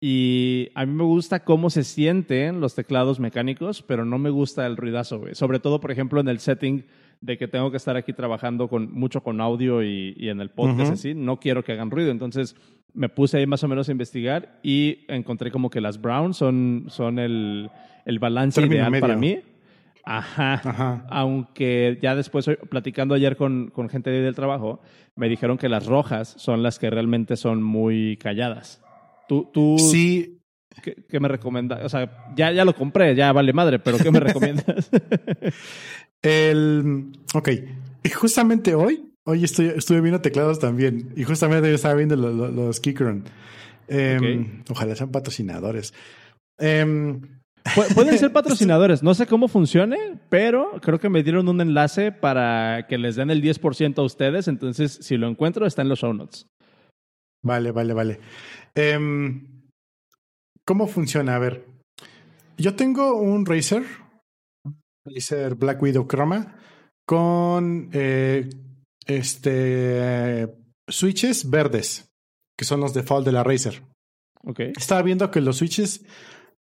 Y 0.00 0.68
a 0.74 0.84
mí 0.84 0.92
me 0.92 1.04
gusta 1.04 1.44
cómo 1.44 1.70
se 1.70 1.82
sienten 1.82 2.60
los 2.60 2.74
teclados 2.74 3.20
mecánicos, 3.20 3.82
pero 3.82 4.04
no 4.04 4.18
me 4.18 4.30
gusta 4.30 4.66
el 4.66 4.76
ruidazo, 4.76 5.20
güey. 5.20 5.34
Sobre 5.34 5.60
todo, 5.60 5.80
por 5.80 5.90
ejemplo, 5.90 6.20
en 6.20 6.28
el 6.28 6.40
setting 6.40 6.84
de 7.20 7.38
que 7.38 7.48
tengo 7.48 7.70
que 7.70 7.76
estar 7.76 7.96
aquí 7.96 8.12
trabajando 8.12 8.68
con, 8.68 8.92
mucho 8.92 9.22
con 9.22 9.40
audio 9.40 9.82
y, 9.82 10.14
y 10.16 10.28
en 10.28 10.40
el 10.40 10.50
podcast, 10.50 10.80
uh 10.80 10.92
-huh. 10.92 10.92
así. 10.92 11.14
No 11.14 11.38
quiero 11.38 11.64
que 11.64 11.72
hagan 11.72 11.90
ruido. 11.90 12.10
Entonces 12.10 12.56
me 12.94 13.08
puse 13.08 13.38
ahí 13.38 13.46
más 13.46 13.62
o 13.64 13.68
menos 13.68 13.88
a 13.88 13.92
investigar 13.92 14.60
y 14.62 15.04
encontré 15.08 15.50
como 15.50 15.68
que 15.68 15.80
las 15.80 16.00
Brown 16.00 16.32
son, 16.32 16.86
son 16.88 17.18
el, 17.18 17.70
el 18.04 18.18
balance 18.18 18.60
Término 18.60 18.76
ideal 18.76 18.90
medio. 18.90 19.00
para 19.02 19.16
mí. 19.16 19.38
Ajá. 20.04 20.54
Ajá. 20.54 21.06
Aunque 21.08 21.98
ya 22.00 22.14
después, 22.14 22.48
platicando 22.68 23.14
ayer 23.14 23.36
con, 23.36 23.70
con 23.70 23.88
gente 23.88 24.10
del 24.10 24.34
trabajo, 24.34 24.80
me 25.16 25.28
dijeron 25.28 25.58
que 25.58 25.68
las 25.68 25.86
rojas 25.86 26.34
son 26.38 26.62
las 26.62 26.78
que 26.78 26.90
realmente 26.90 27.36
son 27.36 27.62
muy 27.62 28.16
calladas. 28.18 28.82
Tú, 29.28 29.50
tú 29.52 29.76
sí. 29.78 30.40
¿qué, 30.82 30.94
¿qué, 31.08 31.20
me 31.20 31.28
recomiendas? 31.28 31.82
O 31.84 31.88
sea, 31.88 32.32
ya, 32.36 32.52
ya 32.52 32.64
lo 32.64 32.74
compré, 32.74 33.14
ya 33.14 33.32
vale 33.32 33.52
madre, 33.52 33.78
pero 33.78 33.98
¿qué 33.98 34.10
me 34.10 34.20
recomiendas? 34.20 34.90
El, 36.24 37.12
ok, 37.34 37.50
y 38.02 38.08
justamente 38.08 38.74
hoy, 38.74 39.12
hoy 39.26 39.44
estoy, 39.44 39.66
estuve 39.66 40.00
viendo 40.00 40.20
teclados 40.20 40.58
también, 40.58 41.12
y 41.14 41.24
justamente 41.24 41.68
yo 41.68 41.74
estaba 41.74 41.94
viendo 41.94 42.16
los, 42.16 42.52
los. 42.52 42.80
Eh, 43.88 44.16
okay. 44.16 44.62
Ojalá 44.70 44.96
sean 44.96 45.10
patrocinadores. 45.10 45.92
Eh, 46.58 47.20
Pueden 47.94 48.18
ser 48.18 48.32
patrocinadores, 48.32 49.02
no 49.02 49.14
sé 49.14 49.26
cómo 49.26 49.48
funcione, 49.48 50.18
pero 50.28 50.80
creo 50.82 50.98
que 50.98 51.08
me 51.08 51.22
dieron 51.22 51.48
un 51.48 51.60
enlace 51.60 52.12
para 52.12 52.86
que 52.86 52.98
les 52.98 53.16
den 53.16 53.30
el 53.30 53.42
10% 53.42 53.98
a 53.98 54.02
ustedes, 54.02 54.48
entonces 54.48 54.98
si 55.00 55.16
lo 55.16 55.28
encuentro 55.28 55.66
está 55.66 55.82
en 55.82 55.88
los 55.88 55.98
show 55.98 56.12
notes. 56.12 56.46
Vale, 57.42 57.72
vale, 57.72 57.94
vale. 57.94 58.20
Eh, 58.74 58.98
¿Cómo 60.66 60.86
funciona? 60.86 61.36
A 61.36 61.38
ver, 61.38 61.66
yo 62.56 62.74
tengo 62.74 63.14
un 63.20 63.44
Razer, 63.44 63.84
Razer 65.04 65.54
Black 65.54 65.82
Widow 65.82 66.06
Chroma, 66.06 66.56
con 67.06 67.90
eh, 67.92 68.48
este 69.06 70.54
switches 70.88 71.50
verdes, 71.50 72.10
que 72.56 72.64
son 72.64 72.80
los 72.80 72.94
default 72.94 73.26
de 73.26 73.32
la 73.32 73.44
Razer. 73.44 73.82
Okay. 74.42 74.72
Estaba 74.76 75.02
viendo 75.02 75.30
que 75.30 75.40
los 75.40 75.58
switches 75.58 76.04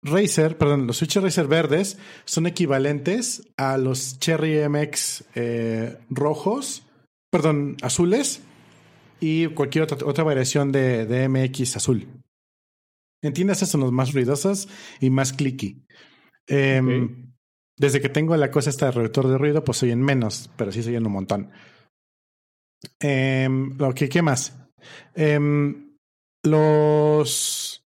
Razer, 0.03 0.58
perdón, 0.58 0.88
los 0.88 0.98
switches 0.98 1.24
Razer 1.24 1.48
verdes 1.48 1.98
son 2.25 2.48
equivalentes 2.48 3.48
a 3.58 3.77
los 3.77 4.20
Cherry 4.20 4.67
MX 4.67 5.24
eh, 5.36 5.98
rojos, 6.10 6.84
perdón, 7.32 7.77
azules 7.82 8.41
y 9.20 9.48
cualquier 9.48 9.84
otra, 9.84 9.98
otra 10.06 10.24
variación 10.24 10.72
de, 10.72 11.06
de, 11.06 11.27
MX 11.27 11.77
azul. 11.77 12.08
Entiendas, 13.24 13.60
son 13.60 13.82
los 13.82 13.91
más 13.91 14.13
ruidosos 14.13 14.70
y 15.01 15.10
más 15.10 15.34
clicky. 15.34 15.84
Eh, 16.48 16.79
okay. 16.82 17.26
Desde 17.77 18.01
que 18.01 18.10
tengo 18.10 18.36
la 18.36 18.50
cosa 18.50 18.69
esta 18.69 18.88
de 18.88 18.91
reductor 18.91 19.27
de 19.27 19.38
ruido, 19.38 19.63
pues 19.63 19.77
soy 19.77 19.91
en 19.91 20.01
menos, 20.01 20.50
pero 20.57 20.72
sí 20.72 20.81
soy 20.81 20.96
en 20.96 21.05
un 21.05 21.13
montón. 21.13 21.51
Que, 23.00 24.10
¿Qué 24.12 24.22
más? 24.22 24.57
Em, 25.13 25.96
los 26.43 27.86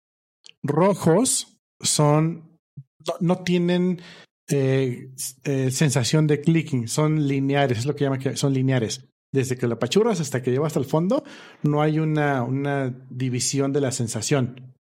rojos 0.63 1.57
son. 1.81 2.57
No, 3.05 3.15
no 3.19 3.43
tienen 3.43 4.01
eh, 4.49 5.09
eh, 5.43 5.71
sensación 5.71 6.27
de 6.27 6.41
clicking, 6.41 6.87
son 6.87 7.27
lineares, 7.27 7.79
es 7.79 7.85
lo 7.85 7.95
que 7.95 8.03
llaman 8.03 8.19
que 8.19 8.35
son 8.37 8.53
lineares. 8.53 9.05
Desde 9.33 9.57
que 9.57 9.67
lo 9.67 9.75
apachurras 9.75 10.19
hasta 10.19 10.41
que 10.41 10.51
lleva 10.51 10.67
hasta 10.67 10.79
el 10.79 10.85
fondo, 10.85 11.23
no 11.63 11.81
hay 11.81 11.99
una, 11.99 12.43
una 12.43 12.93
división 13.09 13.73
de 13.73 13.81
la 13.81 13.91
sensación. 13.91 14.75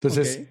Entonces, 0.00 0.48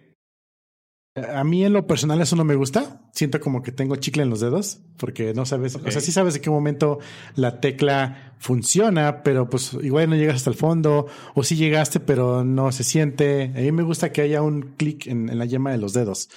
a 1.28 1.44
mí 1.44 1.64
en 1.64 1.74
lo 1.74 1.88
personal 1.88 2.22
eso 2.22 2.36
no 2.36 2.44
me 2.44 2.56
gusta. 2.56 3.02
Siento 3.12 3.40
como 3.40 3.62
que 3.62 3.72
tengo 3.72 3.96
chicle 3.96 4.24
en 4.24 4.30
los 4.30 4.40
dedos 4.40 4.80
porque 4.98 5.34
no 5.34 5.46
sabes, 5.46 5.76
o 5.76 5.92
sea, 5.92 6.02
sí 6.02 6.12
sabes 6.12 6.36
en 6.36 6.42
qué 6.42 6.50
momento 6.50 7.00
la 7.36 7.60
tecla 7.60 8.36
funciona, 8.40 9.24
pero 9.24 9.50
pues 9.50 9.74
igual 9.82 10.10
no 10.10 10.16
llegas 10.16 10.38
hasta 10.38 10.50
el 10.50 10.56
fondo 10.56 11.08
o 11.36 11.44
sí 11.44 11.56
llegaste 11.56 12.00
pero 12.00 12.44
no 12.44 12.72
se 12.72 12.84
siente. 12.84 13.52
A 13.56 13.60
mí 13.60 13.72
me 13.72 13.84
gusta 13.84 14.12
que 14.12 14.22
haya 14.22 14.42
un 14.42 14.74
clic 14.78 15.08
en, 15.08 15.30
en 15.30 15.38
la 15.38 15.46
yema 15.46 15.72
de 15.72 15.78
los 15.78 15.94
dedos. 15.94 16.30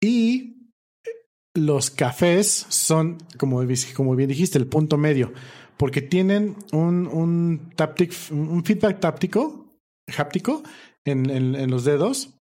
Y 0.00 0.56
los 1.54 1.90
cafés 1.90 2.66
son, 2.68 3.18
como, 3.36 3.62
como 3.94 4.16
bien 4.16 4.28
dijiste, 4.28 4.58
el 4.58 4.66
punto 4.66 4.96
medio, 4.96 5.32
porque 5.76 6.02
tienen 6.02 6.56
un, 6.72 7.06
un, 7.06 7.72
un 8.30 8.64
feedback 8.64 9.00
táptico, 9.00 9.74
háptico 10.16 10.62
en, 11.04 11.28
en, 11.30 11.54
en 11.54 11.70
los 11.70 11.84
dedos 11.84 12.39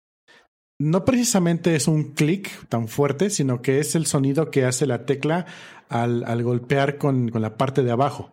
no 0.78 1.04
precisamente 1.04 1.74
es 1.74 1.88
un 1.88 2.12
clic 2.14 2.68
tan 2.68 2.88
fuerte, 2.88 3.30
sino 3.30 3.62
que 3.62 3.80
es 3.80 3.94
el 3.94 4.06
sonido 4.06 4.50
que 4.50 4.64
hace 4.64 4.86
la 4.86 5.06
tecla 5.06 5.46
al, 5.88 6.24
al 6.24 6.42
golpear 6.42 6.98
con, 6.98 7.30
con, 7.30 7.42
la 7.42 7.56
parte 7.56 7.82
de 7.82 7.90
abajo. 7.90 8.32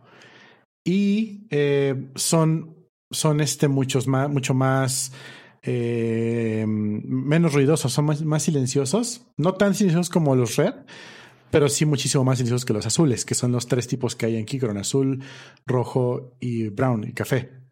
Y 0.84 1.48
eh, 1.50 2.12
son, 2.16 2.76
este 3.40 3.68
muchos 3.68 4.08
más, 4.08 4.30
mucho 4.30 4.54
más, 4.54 5.12
eh, 5.64 6.66
menos 6.68 7.54
ruidosos, 7.54 7.92
son 7.92 8.06
más, 8.06 8.22
más, 8.24 8.44
silenciosos. 8.44 9.26
No 9.38 9.56
tan 9.56 9.74
silenciosos 9.74 10.12
como 10.12 10.36
los 10.36 10.56
red, 10.56 10.76
pero 11.50 11.68
sí 11.68 11.86
muchísimo 11.86 12.24
más 12.24 12.38
silenciosos 12.38 12.66
que 12.66 12.74
los 12.74 12.86
azules, 12.86 13.26
que 13.26 13.34
son 13.34 13.52
los 13.52 13.68
tres 13.68 13.88
tipos 13.88 14.16
que 14.16 14.28
hay 14.28 14.36
en 14.36 14.46
Keychron, 14.46 14.78
azul, 14.78 15.24
rojo 15.66 16.38
y 16.40 16.70
brown 16.70 17.04
y 17.08 17.14
café. 17.14 17.65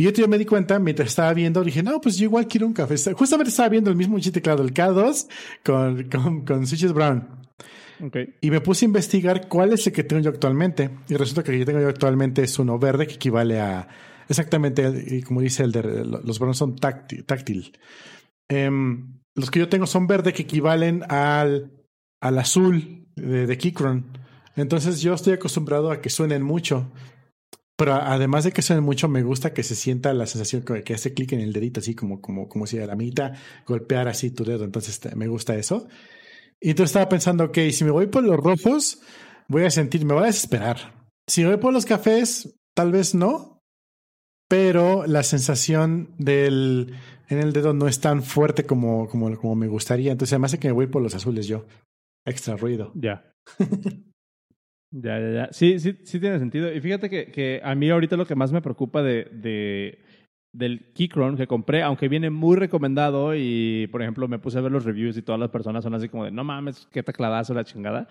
Y 0.00 0.04
yo, 0.04 0.14
tío, 0.14 0.26
me 0.28 0.38
di 0.38 0.46
cuenta 0.46 0.78
mientras 0.78 1.10
estaba 1.10 1.34
viendo, 1.34 1.62
dije, 1.62 1.82
no, 1.82 2.00
pues 2.00 2.16
yo 2.16 2.24
igual 2.24 2.48
quiero 2.48 2.66
un 2.66 2.72
café. 2.72 2.96
Justamente 3.12 3.50
estaba 3.50 3.68
viendo 3.68 3.90
el 3.90 3.96
mismo 3.96 4.18
teclado, 4.18 4.62
el 4.62 4.72
K2 4.72 5.28
con, 5.62 6.04
con, 6.04 6.46
con 6.46 6.66
switches 6.66 6.94
brown. 6.94 7.28
Okay. 8.06 8.34
Y 8.40 8.50
me 8.50 8.62
puse 8.62 8.86
a 8.86 8.88
investigar 8.88 9.46
cuál 9.46 9.74
es 9.74 9.86
el 9.86 9.92
que 9.92 10.02
tengo 10.02 10.22
yo 10.22 10.30
actualmente. 10.30 10.88
Y 11.06 11.16
resulta 11.16 11.42
que 11.42 11.52
el 11.52 11.58
que 11.58 11.66
tengo 11.66 11.82
yo 11.82 11.88
actualmente 11.90 12.42
es 12.42 12.58
uno 12.58 12.78
verde 12.78 13.06
que 13.06 13.16
equivale 13.16 13.60
a 13.60 13.88
exactamente, 14.26 15.22
como 15.22 15.42
dice 15.42 15.64
el 15.64 15.72
de 15.72 15.82
los 15.82 16.38
brown 16.38 16.54
son 16.54 16.76
táctil. 16.76 17.26
táctil. 17.26 17.78
Um, 18.48 19.18
los 19.34 19.50
que 19.50 19.58
yo 19.58 19.68
tengo 19.68 19.86
son 19.86 20.06
verde 20.06 20.32
que 20.32 20.44
equivalen 20.44 21.02
al, 21.10 21.72
al 22.22 22.38
azul 22.38 23.06
de, 23.16 23.46
de 23.46 23.58
Keychron. 23.58 24.16
Entonces 24.56 25.02
yo 25.02 25.12
estoy 25.12 25.34
acostumbrado 25.34 25.90
a 25.90 26.00
que 26.00 26.08
suenen 26.08 26.42
mucho. 26.42 26.90
Pero 27.80 27.94
además 27.94 28.44
de 28.44 28.52
que 28.52 28.60
suene 28.60 28.82
mucho, 28.82 29.08
me 29.08 29.22
gusta 29.22 29.54
que 29.54 29.62
se 29.62 29.74
sienta 29.74 30.12
la 30.12 30.26
sensación 30.26 30.60
que, 30.60 30.82
que 30.82 30.92
hace 30.92 31.14
clic 31.14 31.32
en 31.32 31.40
el 31.40 31.54
dedito, 31.54 31.80
así 31.80 31.94
como, 31.94 32.20
como, 32.20 32.46
como 32.46 32.66
si 32.66 32.78
a 32.78 32.84
la 32.84 32.94
mitad 32.94 33.32
golpear 33.66 34.06
así 34.06 34.30
tu 34.30 34.44
dedo. 34.44 34.64
Entonces 34.66 35.00
me 35.16 35.28
gusta 35.28 35.56
eso. 35.56 35.88
Y 36.60 36.72
entonces 36.72 36.90
estaba 36.90 37.08
pensando, 37.08 37.44
ok, 37.44 37.56
si 37.72 37.84
me 37.84 37.90
voy 37.90 38.08
por 38.08 38.22
los 38.22 38.36
rojos, 38.36 39.00
voy 39.48 39.64
a 39.64 39.70
sentir, 39.70 40.04
me 40.04 40.12
voy 40.12 40.24
a 40.24 40.26
desesperar. 40.26 41.08
Si 41.26 41.42
voy 41.42 41.56
por 41.56 41.72
los 41.72 41.86
cafés, 41.86 42.54
tal 42.74 42.92
vez 42.92 43.14
no. 43.14 43.62
Pero 44.46 45.06
la 45.06 45.22
sensación 45.22 46.14
del 46.18 46.92
en 47.30 47.38
el 47.38 47.54
dedo 47.54 47.72
no 47.72 47.88
es 47.88 47.98
tan 47.98 48.22
fuerte 48.22 48.66
como, 48.66 49.08
como, 49.08 49.34
como 49.38 49.54
me 49.56 49.68
gustaría. 49.68 50.12
Entonces, 50.12 50.34
además 50.34 50.52
de 50.52 50.58
que 50.58 50.68
me 50.68 50.74
voy 50.74 50.88
por 50.88 51.00
los 51.00 51.14
azules 51.14 51.46
yo. 51.46 51.64
Extra 52.26 52.58
ruido. 52.58 52.92
Ya. 52.94 53.32
Ya, 54.92 55.20
ya, 55.20 55.30
ya. 55.30 55.48
Sí, 55.52 55.78
sí, 55.78 55.96
sí 56.02 56.18
tiene 56.18 56.38
sentido. 56.38 56.72
Y 56.72 56.80
fíjate 56.80 57.08
que, 57.08 57.26
que 57.26 57.60
a 57.62 57.74
mí 57.74 57.88
ahorita 57.88 58.16
lo 58.16 58.26
que 58.26 58.34
más 58.34 58.52
me 58.52 58.60
preocupa 58.60 59.02
de, 59.02 59.24
de 59.32 59.98
del 60.52 60.92
Keychron 60.94 61.36
que 61.36 61.46
compré, 61.46 61.82
aunque 61.82 62.08
viene 62.08 62.30
muy 62.30 62.56
recomendado 62.56 63.34
y, 63.36 63.88
por 63.92 64.02
ejemplo, 64.02 64.26
me 64.26 64.38
puse 64.38 64.58
a 64.58 64.62
ver 64.62 64.72
los 64.72 64.84
reviews 64.84 65.16
y 65.16 65.22
todas 65.22 65.40
las 65.40 65.50
personas 65.50 65.84
son 65.84 65.94
así 65.94 66.08
como 66.08 66.24
de, 66.24 66.32
no 66.32 66.42
mames, 66.42 66.88
qué 66.90 67.02
tecladazo 67.02 67.54
la 67.54 67.64
chingada. 67.64 68.08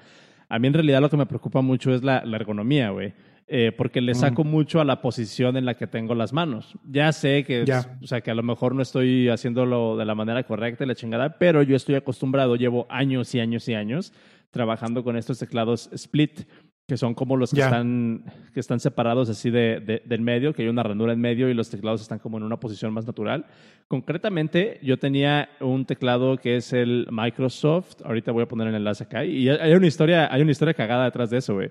A 0.47 0.57
mí 0.57 0.67
en 0.67 0.73
realidad 0.73 1.01
lo 1.01 1.09
que 1.09 1.17
me 1.17 1.25
preocupa 1.25 1.61
mucho 1.61 1.93
es 1.93 2.01
la, 2.01 2.23
la 2.25 2.37
ergonomía, 2.37 2.91
güey. 2.91 3.13
Eh, 3.51 3.71
porque 3.75 3.99
le 3.99 4.13
saco 4.13 4.43
mm. 4.43 4.47
mucho 4.47 4.79
a 4.79 4.85
la 4.85 5.01
posición 5.01 5.57
en 5.57 5.65
la 5.65 5.75
que 5.75 5.87
tengo 5.87 6.13
las 6.13 6.33
manos. 6.33 6.75
Ya 6.87 7.11
sé 7.11 7.43
que, 7.43 7.63
o 7.63 8.07
sea, 8.07 8.21
que 8.21 8.29
a 8.29 8.35
lo 8.35 8.43
mejor 8.43 8.75
no 8.75 8.83
estoy 8.83 9.27
haciéndolo 9.27 9.97
de 9.97 10.05
la 10.05 10.13
manera 10.13 10.43
correcta 10.43 10.83
y 10.83 10.87
la 10.87 10.93
chingada, 10.93 11.37
pero 11.39 11.63
yo 11.63 11.75
estoy 11.75 11.95
acostumbrado, 11.95 12.55
llevo 12.55 12.85
años 12.89 13.33
y 13.33 13.39
años 13.39 13.67
y 13.67 13.73
años 13.73 14.13
trabajando 14.51 15.03
con 15.03 15.17
estos 15.17 15.39
teclados 15.39 15.89
split 15.93 16.41
que 16.89 16.97
son 16.97 17.13
como 17.13 17.37
los 17.37 17.51
que, 17.53 17.61
están, 17.61 18.25
que 18.53 18.59
están 18.59 18.81
separados 18.81 19.29
así 19.29 19.49
de, 19.49 19.79
de- 19.79 20.01
del 20.05 20.19
medio, 20.21 20.53
que 20.53 20.63
hay 20.63 20.67
una 20.67 20.83
ranura 20.83 21.13
en 21.13 21.21
medio 21.21 21.47
y 21.47 21.53
los 21.53 21.69
teclados 21.69 22.01
están 22.01 22.19
como 22.19 22.37
en 22.37 22.43
una 22.43 22.59
posición 22.59 22.91
más 22.91 23.07
natural. 23.07 23.45
Concretamente, 23.87 24.79
yo 24.83 24.97
tenía 24.99 25.49
un 25.61 25.85
teclado 25.85 26.37
que 26.37 26.57
es 26.57 26.73
el 26.73 27.07
Microsoft, 27.09 28.01
ahorita 28.03 28.31
voy 28.31 28.43
a 28.43 28.47
poner 28.47 28.67
el 28.67 28.75
enlace 28.75 29.05
acá, 29.05 29.23
y 29.23 29.47
hay 29.47 29.73
una 29.73 29.87
historia, 29.87 30.31
hay 30.33 30.41
una 30.41 30.51
historia 30.51 30.73
cagada 30.73 31.05
detrás 31.05 31.29
de 31.29 31.37
eso, 31.37 31.53
güey. 31.55 31.69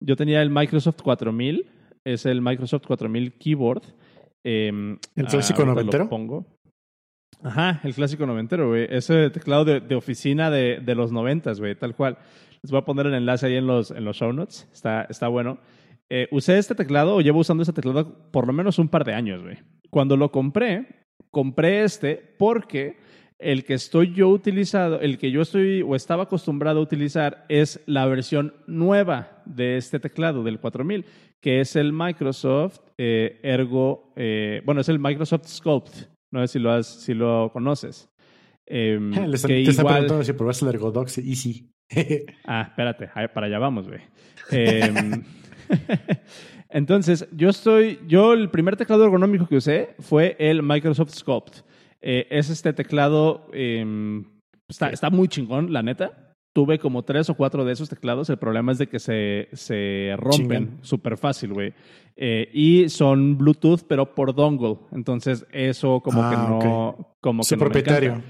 Yo 0.00 0.16
tenía 0.16 0.42
el 0.42 0.50
Microsoft 0.50 1.00
4000, 1.02 1.64
es 2.04 2.26
el 2.26 2.42
Microsoft 2.42 2.86
4000 2.86 3.32
Keyboard. 3.38 3.82
eh, 4.44 4.96
¿El 5.16 5.26
clásico 5.26 5.62
ahorita 5.62 5.64
lo 5.64 5.74
noventero? 5.74 6.08
pongo. 6.08 6.46
Ajá, 7.42 7.80
el 7.84 7.94
clásico 7.94 8.26
noventero, 8.26 8.68
güey. 8.68 8.86
Ese 8.90 9.28
teclado 9.30 9.64
de, 9.64 9.80
de 9.80 9.94
oficina 9.94 10.50
de, 10.50 10.80
de 10.84 10.94
los 10.94 11.12
noventas, 11.12 11.60
güey, 11.60 11.74
tal 11.74 11.94
cual. 11.94 12.16
Les 12.64 12.70
voy 12.70 12.80
a 12.80 12.84
poner 12.86 13.04
el 13.06 13.12
enlace 13.14 13.44
ahí 13.44 13.56
en 13.56 13.66
los, 13.66 13.90
en 13.90 14.06
los 14.06 14.16
show 14.16 14.32
notes. 14.32 14.66
Está, 14.72 15.02
está 15.10 15.28
bueno. 15.28 15.58
Eh, 16.08 16.28
usé 16.30 16.56
este 16.56 16.74
teclado, 16.74 17.14
o 17.16 17.20
llevo 17.20 17.40
usando 17.40 17.62
este 17.62 17.74
teclado 17.74 18.30
por 18.30 18.46
lo 18.46 18.54
menos 18.54 18.78
un 18.78 18.88
par 18.88 19.04
de 19.04 19.12
años, 19.12 19.42
güey. 19.42 19.58
Cuando 19.90 20.16
lo 20.16 20.32
compré, 20.32 20.86
compré 21.30 21.84
este 21.84 22.16
porque 22.38 22.96
el 23.38 23.64
que 23.66 23.74
estoy 23.74 24.14
yo 24.14 24.30
utilizado, 24.30 24.98
el 25.00 25.18
que 25.18 25.30
yo 25.30 25.42
estoy 25.42 25.82
o 25.82 25.94
estaba 25.94 26.22
acostumbrado 26.22 26.80
a 26.80 26.82
utilizar 26.82 27.44
es 27.50 27.82
la 27.84 28.06
versión 28.06 28.54
nueva 28.66 29.42
de 29.44 29.76
este 29.76 30.00
teclado, 30.00 30.42
del 30.42 30.58
4000, 30.58 31.04
que 31.42 31.60
es 31.60 31.76
el 31.76 31.92
Microsoft 31.92 32.78
eh, 32.96 33.40
Ergo, 33.42 34.14
eh, 34.16 34.62
bueno, 34.64 34.80
es 34.80 34.88
el 34.88 34.98
Microsoft 34.98 35.48
Sculpt. 35.48 35.94
No 36.32 36.40
sé 36.46 36.48
si 36.54 36.58
lo, 36.60 36.70
has, 36.72 36.86
si 36.86 37.12
lo 37.12 37.50
conoces. 37.52 38.08
Em, 38.66 39.10
Le 39.28 39.36
están- 39.36 39.48
que 39.50 39.54
te 39.64 39.70
igual- 39.70 39.86
preguntando 39.94 40.24
si 40.24 40.32
probaste 40.32 40.64
el 40.64 40.70
Ergodox 40.74 41.18
Easy. 41.18 41.70
Ah, 42.46 42.62
espérate, 42.68 43.08
para 43.32 43.46
allá 43.46 43.58
vamos, 43.58 43.86
güey. 43.88 44.00
Em, 44.50 45.22
Entonces, 46.70 47.28
yo 47.32 47.50
estoy, 47.50 48.00
yo 48.08 48.32
el 48.32 48.50
primer 48.50 48.76
teclado 48.76 49.04
ergonómico 49.04 49.46
que 49.46 49.56
usé 49.56 49.94
fue 50.00 50.36
el 50.38 50.62
Microsoft 50.62 51.10
Sculpt. 51.14 51.60
Eh, 52.00 52.26
es 52.30 52.50
este 52.50 52.72
teclado, 52.72 53.48
em, 53.52 54.24
está, 54.68 54.90
está 54.90 55.08
muy 55.10 55.28
chingón, 55.28 55.72
la 55.72 55.82
neta. 55.82 56.34
Tuve 56.52 56.78
como 56.78 57.02
tres 57.04 57.28
o 57.30 57.34
cuatro 57.34 57.64
de 57.64 57.72
esos 57.72 57.88
teclados. 57.88 58.28
El 58.30 58.36
problema 58.38 58.70
es 58.72 58.78
de 58.78 58.86
que 58.86 58.98
se, 59.00 59.48
se 59.52 60.14
rompen 60.18 60.78
súper 60.82 61.16
fácil, 61.16 61.52
güey. 61.52 61.74
Eh, 62.16 62.48
y 62.52 62.88
son 62.88 63.36
Bluetooth, 63.38 63.80
pero 63.88 64.14
por 64.14 64.34
dongle. 64.34 64.78
Entonces, 64.92 65.44
eso 65.50 66.00
como 66.00 66.22
Ah, 66.22 66.30
que 66.30 66.36
no, 66.36 67.14
como 67.20 67.42
que 67.42 67.48
Su 67.48 67.56
no 67.56 67.60
me 67.60 67.66
encanta. 67.66 67.72
propietario. 67.82 68.22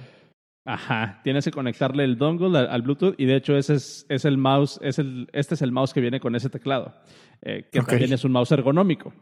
Ajá, 0.66 1.21
tienes 1.23 1.44
que 1.44 1.50
conectarle 1.50 2.04
el 2.04 2.16
dongle 2.16 2.59
al, 2.59 2.68
al 2.68 2.83
Bluetooth 2.83 3.14
y 3.18 3.26
de 3.26 3.37
hecho 3.37 3.54
ese 3.56 3.75
es, 3.75 4.06
es 4.09 4.25
el 4.25 4.38
mouse, 4.38 4.80
es 4.83 4.99
el, 4.99 5.28
este 5.35 5.54
es 5.54 5.62
el 5.62 5.73
mouse 5.73 5.92
que 5.92 6.00
viene 6.00 6.21
con 6.21 6.35
ese 6.35 6.49
teclado, 6.49 6.94
eh, 7.42 7.68
que 7.71 7.83
también 7.83 8.14
es 8.14 8.25
un 8.25 8.33
mouse 8.33 8.50
ergonómico, 8.52 9.12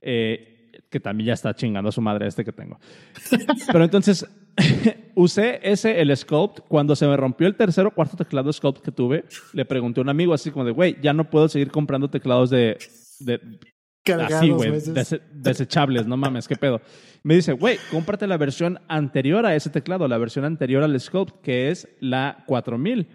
eh, 0.00 0.70
que 0.90 0.98
también 0.98 1.28
ya 1.28 1.32
está 1.34 1.54
chingando 1.54 1.90
a 1.90 1.92
su 1.92 2.00
madre 2.00 2.26
este 2.26 2.46
que 2.46 2.52
tengo. 2.52 2.78
Pero 3.72 3.84
entonces 3.84 4.26
usé 5.14 5.60
ese, 5.62 6.00
el 6.00 6.16
Sculpt, 6.16 6.60
cuando 6.60 6.96
se 6.96 7.06
me 7.06 7.16
rompió 7.16 7.46
el 7.46 7.56
tercer 7.56 7.84
o 7.86 7.90
cuarto 7.90 8.16
teclado 8.16 8.50
Sculpt 8.50 8.82
que 8.82 8.90
tuve, 8.90 9.26
le 9.52 9.66
pregunté 9.66 10.00
a 10.00 10.02
un 10.02 10.08
amigo 10.08 10.32
así 10.32 10.50
como 10.50 10.64
de, 10.64 10.72
güey, 10.72 10.96
ya 11.02 11.12
no 11.12 11.28
puedo 11.28 11.48
seguir 11.48 11.70
comprando 11.70 12.08
teclados 12.08 12.48
de... 12.48 12.78
de 13.20 13.38
Cargados 14.12 14.34
Así, 14.34 14.50
güey, 14.50 14.72
desechables, 15.32 16.06
no 16.06 16.16
mames, 16.16 16.46
qué 16.48 16.56
pedo. 16.56 16.80
Me 17.22 17.34
dice, 17.34 17.52
güey, 17.52 17.78
cómprate 17.90 18.26
la 18.26 18.36
versión 18.36 18.78
anterior 18.88 19.44
a 19.46 19.54
ese 19.54 19.70
teclado, 19.70 20.06
la 20.08 20.18
versión 20.18 20.44
anterior 20.44 20.82
al 20.82 20.98
Sculpt, 21.00 21.40
que 21.42 21.70
es 21.70 21.88
la 22.00 22.44
4000, 22.46 23.06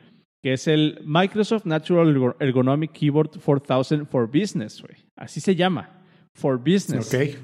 que 0.44 0.54
es 0.54 0.68
el 0.68 1.00
Microsoft 1.06 1.66
Natural 1.66 2.08
Ergo- 2.16 2.36
Ergonomic 2.40 2.92
Keyboard 2.92 3.40
4000 3.40 4.06
for 4.06 4.28
Business, 4.28 4.82
güey. 4.82 4.96
Así 5.16 5.40
se 5.40 5.56
llama, 5.56 6.02
for 6.34 6.58
Business. 6.60 7.14
Ok. 7.14 7.38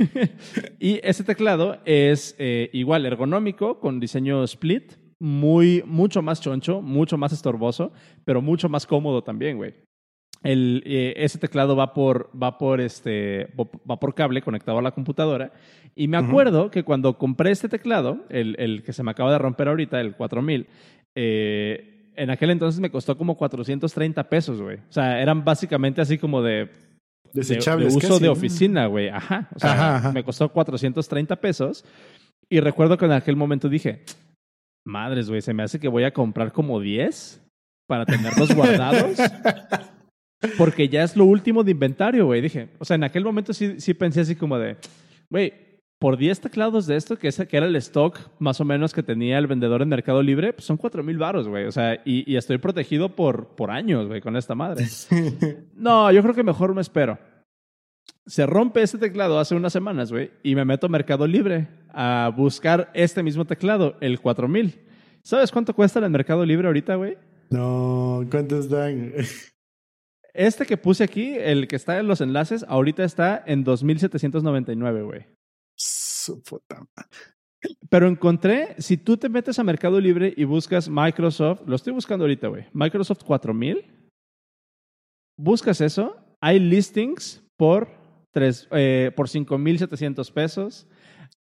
y 0.78 1.00
ese 1.02 1.24
teclado 1.24 1.78
es 1.84 2.34
eh, 2.38 2.70
igual 2.72 3.06
ergonómico, 3.06 3.80
con 3.80 4.00
diseño 4.00 4.42
split. 4.44 4.92
muy, 5.22 5.82
mucho 5.86 6.22
más 6.22 6.40
choncho, 6.40 6.80
mucho 6.80 7.16
más 7.18 7.32
estorboso, 7.32 7.92
pero 8.24 8.40
mucho 8.42 8.68
más 8.68 8.86
cómodo 8.86 9.22
también, 9.22 9.56
güey. 9.56 9.74
El, 10.42 10.82
eh, 10.86 11.14
ese 11.16 11.38
teclado 11.38 11.76
va 11.76 11.92
por, 11.92 12.30
va, 12.40 12.56
por 12.56 12.80
este, 12.80 13.52
va 13.58 14.00
por 14.00 14.14
cable 14.14 14.42
conectado 14.42 14.78
a 14.78 14.82
la 14.82 14.92
computadora. 14.92 15.52
Y 15.94 16.08
me 16.08 16.16
acuerdo 16.16 16.70
que 16.70 16.82
cuando 16.82 17.18
compré 17.18 17.50
este 17.50 17.68
teclado, 17.68 18.24
el, 18.30 18.56
el, 18.58 18.82
que 18.82 18.92
se 18.92 19.02
me 19.02 19.10
acaba 19.10 19.32
de 19.32 19.38
romper 19.38 19.68
ahorita, 19.68 20.00
el 20.00 20.14
4000, 20.14 20.66
eh, 21.14 22.12
en 22.16 22.30
aquel 22.30 22.50
entonces 22.50 22.80
me 22.80 22.90
costó 22.90 23.18
como 23.18 23.36
430 23.36 24.28
pesos, 24.28 24.62
güey. 24.62 24.76
O 24.76 24.92
sea, 24.92 25.20
eran 25.20 25.44
básicamente 25.44 26.00
así 26.00 26.16
como 26.16 26.42
de, 26.42 26.70
Desechables 27.32 27.94
de, 27.94 27.98
uso 27.98 28.18
de 28.18 28.28
oficina, 28.28 28.86
güey. 28.86 29.08
Ajá. 29.08 29.48
O 29.54 29.58
sea, 29.58 29.72
Ajá, 29.72 29.96
ajá. 29.96 30.12
me 30.12 30.24
costó 30.24 30.48
430 30.50 31.36
pesos. 31.36 31.84
Y 32.48 32.60
recuerdo 32.60 32.98
que 32.98 33.04
en 33.04 33.12
aquel 33.12 33.36
momento 33.36 33.68
dije, 33.68 34.04
madres, 34.84 35.28
güey, 35.28 35.40
se 35.40 35.54
me 35.54 35.62
hace 35.62 35.78
que 35.78 35.88
voy 35.88 36.04
a 36.04 36.12
comprar 36.12 36.52
como 36.52 36.80
10 36.80 37.42
para 37.86 38.06
tenerlos 38.06 38.54
guardados. 38.54 39.18
Porque 40.56 40.88
ya 40.88 41.02
es 41.02 41.16
lo 41.16 41.24
último 41.24 41.64
de 41.64 41.72
inventario, 41.72 42.26
güey. 42.26 42.40
Dije, 42.40 42.68
o 42.78 42.84
sea, 42.84 42.96
en 42.96 43.04
aquel 43.04 43.24
momento 43.24 43.52
sí, 43.52 43.80
sí 43.80 43.94
pensé 43.94 44.20
así 44.20 44.36
como 44.36 44.58
de, 44.58 44.76
güey, 45.28 45.52
por 46.00 46.16
10 46.16 46.40
teclados 46.40 46.86
de 46.86 46.96
esto, 46.96 47.18
que, 47.18 47.28
es, 47.28 47.36
que 47.36 47.56
era 47.56 47.66
el 47.66 47.76
stock 47.76 48.18
más 48.38 48.58
o 48.60 48.64
menos 48.64 48.94
que 48.94 49.02
tenía 49.02 49.36
el 49.36 49.46
vendedor 49.46 49.82
en 49.82 49.90
Mercado 49.90 50.22
Libre, 50.22 50.54
pues 50.54 50.64
son 50.64 50.78
4 50.78 51.02
mil 51.02 51.18
baros, 51.18 51.46
güey. 51.46 51.66
O 51.66 51.72
sea, 51.72 52.00
y, 52.06 52.30
y, 52.30 52.36
estoy 52.36 52.56
protegido 52.56 53.14
por, 53.14 53.48
por 53.48 53.70
años, 53.70 54.08
güey, 54.08 54.22
con 54.22 54.34
esta 54.34 54.54
madre. 54.54 54.86
no, 55.74 56.10
yo 56.10 56.22
creo 56.22 56.34
que 56.34 56.42
mejor 56.42 56.74
me 56.74 56.80
espero. 56.80 57.18
Se 58.26 58.46
rompe 58.46 58.82
este 58.82 58.96
teclado 58.96 59.38
hace 59.38 59.54
unas 59.54 59.74
semanas, 59.74 60.10
güey, 60.10 60.30
y 60.42 60.54
me 60.54 60.64
meto 60.64 60.86
a 60.86 60.90
Mercado 60.90 61.26
Libre 61.26 61.68
a 61.92 62.32
buscar 62.34 62.90
este 62.94 63.22
mismo 63.22 63.44
teclado, 63.44 63.96
el 64.00 64.20
4000. 64.20 64.80
¿Sabes 65.22 65.52
cuánto 65.52 65.74
cuesta 65.74 65.98
en 65.98 66.06
el 66.06 66.10
Mercado 66.10 66.46
Libre 66.46 66.66
ahorita, 66.66 66.94
güey? 66.94 67.18
No, 67.50 68.24
¿cuántos 68.30 68.70
dan? 68.70 69.12
Este 70.32 70.66
que 70.66 70.76
puse 70.76 71.04
aquí, 71.04 71.34
el 71.36 71.66
que 71.68 71.76
está 71.76 71.98
en 71.98 72.06
los 72.06 72.20
enlaces, 72.20 72.64
ahorita 72.68 73.04
está 73.04 73.42
en 73.46 73.64
2.799, 73.64 75.04
güey. 75.04 75.26
Su 75.76 76.42
puta 76.42 76.76
madre. 76.76 77.10
Pero 77.90 78.08
encontré, 78.08 78.74
si 78.78 78.96
tú 78.96 79.16
te 79.16 79.28
metes 79.28 79.58
a 79.58 79.64
Mercado 79.64 80.00
Libre 80.00 80.32
y 80.36 80.44
buscas 80.44 80.88
Microsoft, 80.88 81.62
lo 81.66 81.76
estoy 81.76 81.92
buscando 81.92 82.24
ahorita, 82.24 82.48
güey, 82.48 82.66
Microsoft 82.72 83.22
4000, 83.24 83.84
buscas 85.36 85.80
eso, 85.80 86.16
hay 86.40 86.58
listings 86.58 87.42
por, 87.58 87.88
tres, 88.32 88.66
eh, 88.70 89.12
por 89.14 89.28
5.700 89.28 90.32
pesos. 90.32 90.86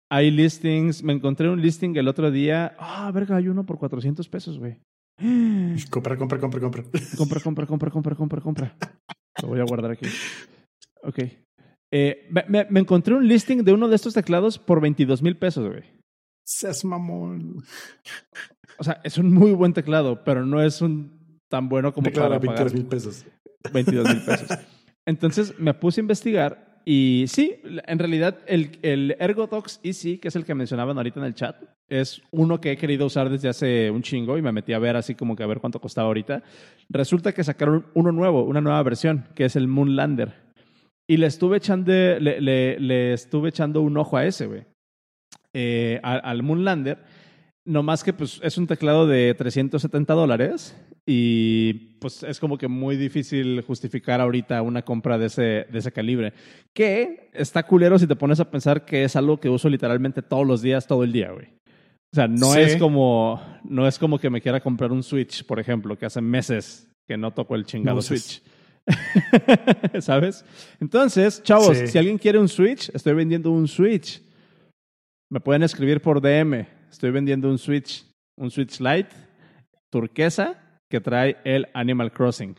Hay 0.10 0.32
listings, 0.32 1.04
me 1.04 1.12
encontré 1.12 1.50
un 1.50 1.62
listing 1.62 1.96
el 1.98 2.08
otro 2.08 2.32
día, 2.32 2.76
ah, 2.80 3.12
verga, 3.14 3.36
hay 3.36 3.50
uno 3.50 3.66
por 3.66 3.78
400 3.78 4.28
pesos, 4.30 4.58
güey. 4.58 4.80
Compra, 5.90 6.16
compra, 6.16 6.40
compra, 6.40 6.60
compra. 6.60 6.84
Compra, 7.18 7.40
compra, 7.40 7.66
compra, 7.66 7.92
compra, 7.92 8.16
compra, 8.16 8.42
compra. 8.42 8.78
Lo 9.42 9.50
voy 9.50 9.60
a 9.60 9.64
guardar 9.64 9.92
aquí. 9.92 10.08
Ok. 11.04 11.20
Eh, 11.92 12.28
me, 12.30 12.68
me, 12.70 12.80
encontré 12.80 13.16
un 13.16 13.28
listing 13.28 13.64
de 13.64 13.74
uno 13.74 13.88
de 13.88 13.96
estos 13.96 14.14
teclados 14.14 14.60
por 14.60 14.82
22 14.82 15.22
mil 15.22 15.38
pesos, 15.38 15.68
güey. 15.68 15.84
Seas 16.46 16.84
mamón. 16.86 17.64
O 18.78 18.84
sea, 18.84 19.02
es 19.04 19.18
un 19.18 19.34
muy 19.34 19.54
buen 19.54 19.74
teclado, 19.74 20.24
pero 20.24 20.46
no 20.46 20.62
es 20.62 20.82
un 20.82 21.40
tan 21.50 21.70
bueno 21.70 21.94
como 21.94 22.06
teclado 22.06 22.30
para 22.30 22.40
22 22.40 22.74
mil 22.74 22.86
pesos. 22.86 23.26
22 23.74 24.08
mil 24.08 24.24
pesos. 24.24 24.50
Entonces 25.06 25.58
me 25.58 25.74
puse 25.74 26.02
a 26.02 26.04
investigar 26.04 26.67
y 26.90 27.26
sí, 27.28 27.60
en 27.66 28.00
realidad 28.00 28.38
el, 28.46 28.80
el 28.82 29.18
ErgoDox 29.20 29.82
EC, 29.84 30.22
que 30.22 30.30
es 30.30 30.38
el 30.38 30.46
que 30.46 30.56
mencionaban 30.56 30.96
ahorita 30.96 31.20
en 31.20 31.26
el 31.26 31.34
chat, 31.34 31.62
es 31.90 32.22
uno 32.32 32.62
que 32.62 32.72
he 32.72 32.78
querido 32.78 33.08
usar 33.08 33.30
desde 33.30 33.50
hace 33.50 33.92
un 33.92 34.02
chingo 34.02 34.38
y 34.38 34.42
me 34.42 34.54
metí 34.54 34.72
a 34.72 34.80
ver 34.80 34.96
así 34.96 35.14
como 35.14 35.36
que 35.36 35.44
a 35.44 35.48
ver 35.48 35.60
cuánto 35.60 35.82
costaba 35.82 36.08
ahorita. 36.08 36.44
Resulta 36.88 37.34
que 37.34 37.44
sacaron 37.44 37.88
uno 37.94 38.14
nuevo, 38.14 38.46
una 38.46 38.62
nueva 38.62 38.82
versión, 38.84 39.26
que 39.36 39.44
es 39.44 39.58
el 39.58 39.68
Moonlander. 39.68 40.34
Y 41.06 41.18
le 41.18 41.28
estuve 41.28 41.58
echando, 41.58 41.92
le 41.92 43.12
estuve 43.12 43.50
echando 43.50 43.82
un 43.82 43.98
ojo 43.98 44.16
a 44.16 44.26
ese, 44.26 44.46
güey. 44.46 44.64
Eh, 45.52 46.00
al, 46.04 46.22
al 46.24 46.42
Moonlander. 46.42 47.00
No 47.66 47.84
más 47.84 48.02
que 48.02 48.14
pues 48.14 48.40
es 48.42 48.58
un 48.58 48.66
teclado 48.66 49.08
de 49.08 49.34
370 49.34 50.14
dólares 50.14 50.74
y 51.10 51.74
pues 52.00 52.22
es 52.24 52.38
como 52.38 52.58
que 52.58 52.68
muy 52.68 52.98
difícil 52.98 53.62
justificar 53.62 54.20
ahorita 54.20 54.62
una 54.62 54.82
compra 54.84 55.18
de 55.18 55.28
ese, 55.28 55.66
de 55.72 55.80
ese 55.80 55.94
calibre. 55.94 56.34
Que 56.74 57.30
está 57.34 57.64
culero 57.64 57.98
si 57.98 58.06
te 58.06 58.16
pones 58.18 58.42
a 58.42 58.52
pensar 58.52 58.84
que 58.84 59.06
es 59.06 59.16
algo 59.16 59.40
que 59.40 59.48
uso 59.50 59.70
literalmente 59.70 60.22
todos 60.22 60.46
los 60.46 60.62
días, 60.62 60.86
todo 60.86 61.06
el 61.06 61.14
día, 61.14 61.32
güey. 61.32 61.48
O 62.14 62.16
sea, 62.16 62.28
no 62.28 62.54
Sí. 62.54 62.60
es 62.60 62.76
como 62.76 63.42
no 63.64 63.88
es 63.88 63.98
como 63.98 64.20
que 64.20 64.30
me 64.30 64.42
quiera 64.42 64.60
comprar 64.60 64.92
un 64.92 65.02
Switch, 65.02 65.46
por 65.46 65.60
ejemplo, 65.62 65.98
que 65.98 66.06
hace 66.06 66.20
meses 66.20 66.90
que 67.08 67.16
no 67.18 67.32
toco 67.32 67.56
el 67.56 67.66
chingado 67.66 67.96
No. 67.96 68.02
Switch. 68.02 68.44
¿Sabes? 70.02 70.44
Entonces, 70.82 71.42
chavos, 71.42 71.78
Sí. 71.78 71.88
si 71.88 71.98
alguien 71.98 72.18
quiere 72.18 72.38
un 72.38 72.50
Switch, 72.50 72.90
estoy 72.94 73.14
vendiendo 73.14 73.50
un 73.52 73.68
Switch. 73.68 74.22
Me 75.32 75.40
pueden 75.40 75.64
escribir 75.64 76.02
por 76.02 76.22
DM. 76.22 76.68
Estoy 76.90 77.12
vendiendo 77.12 77.50
un 77.50 77.58
Switch, 77.58 78.06
un 78.38 78.52
Switch 78.52 78.80
Lite 78.82 79.10
turquesa 79.90 80.62
que 80.90 81.02
trae 81.02 81.38
el 81.44 81.68
Animal 81.74 82.12
Crossing. 82.12 82.56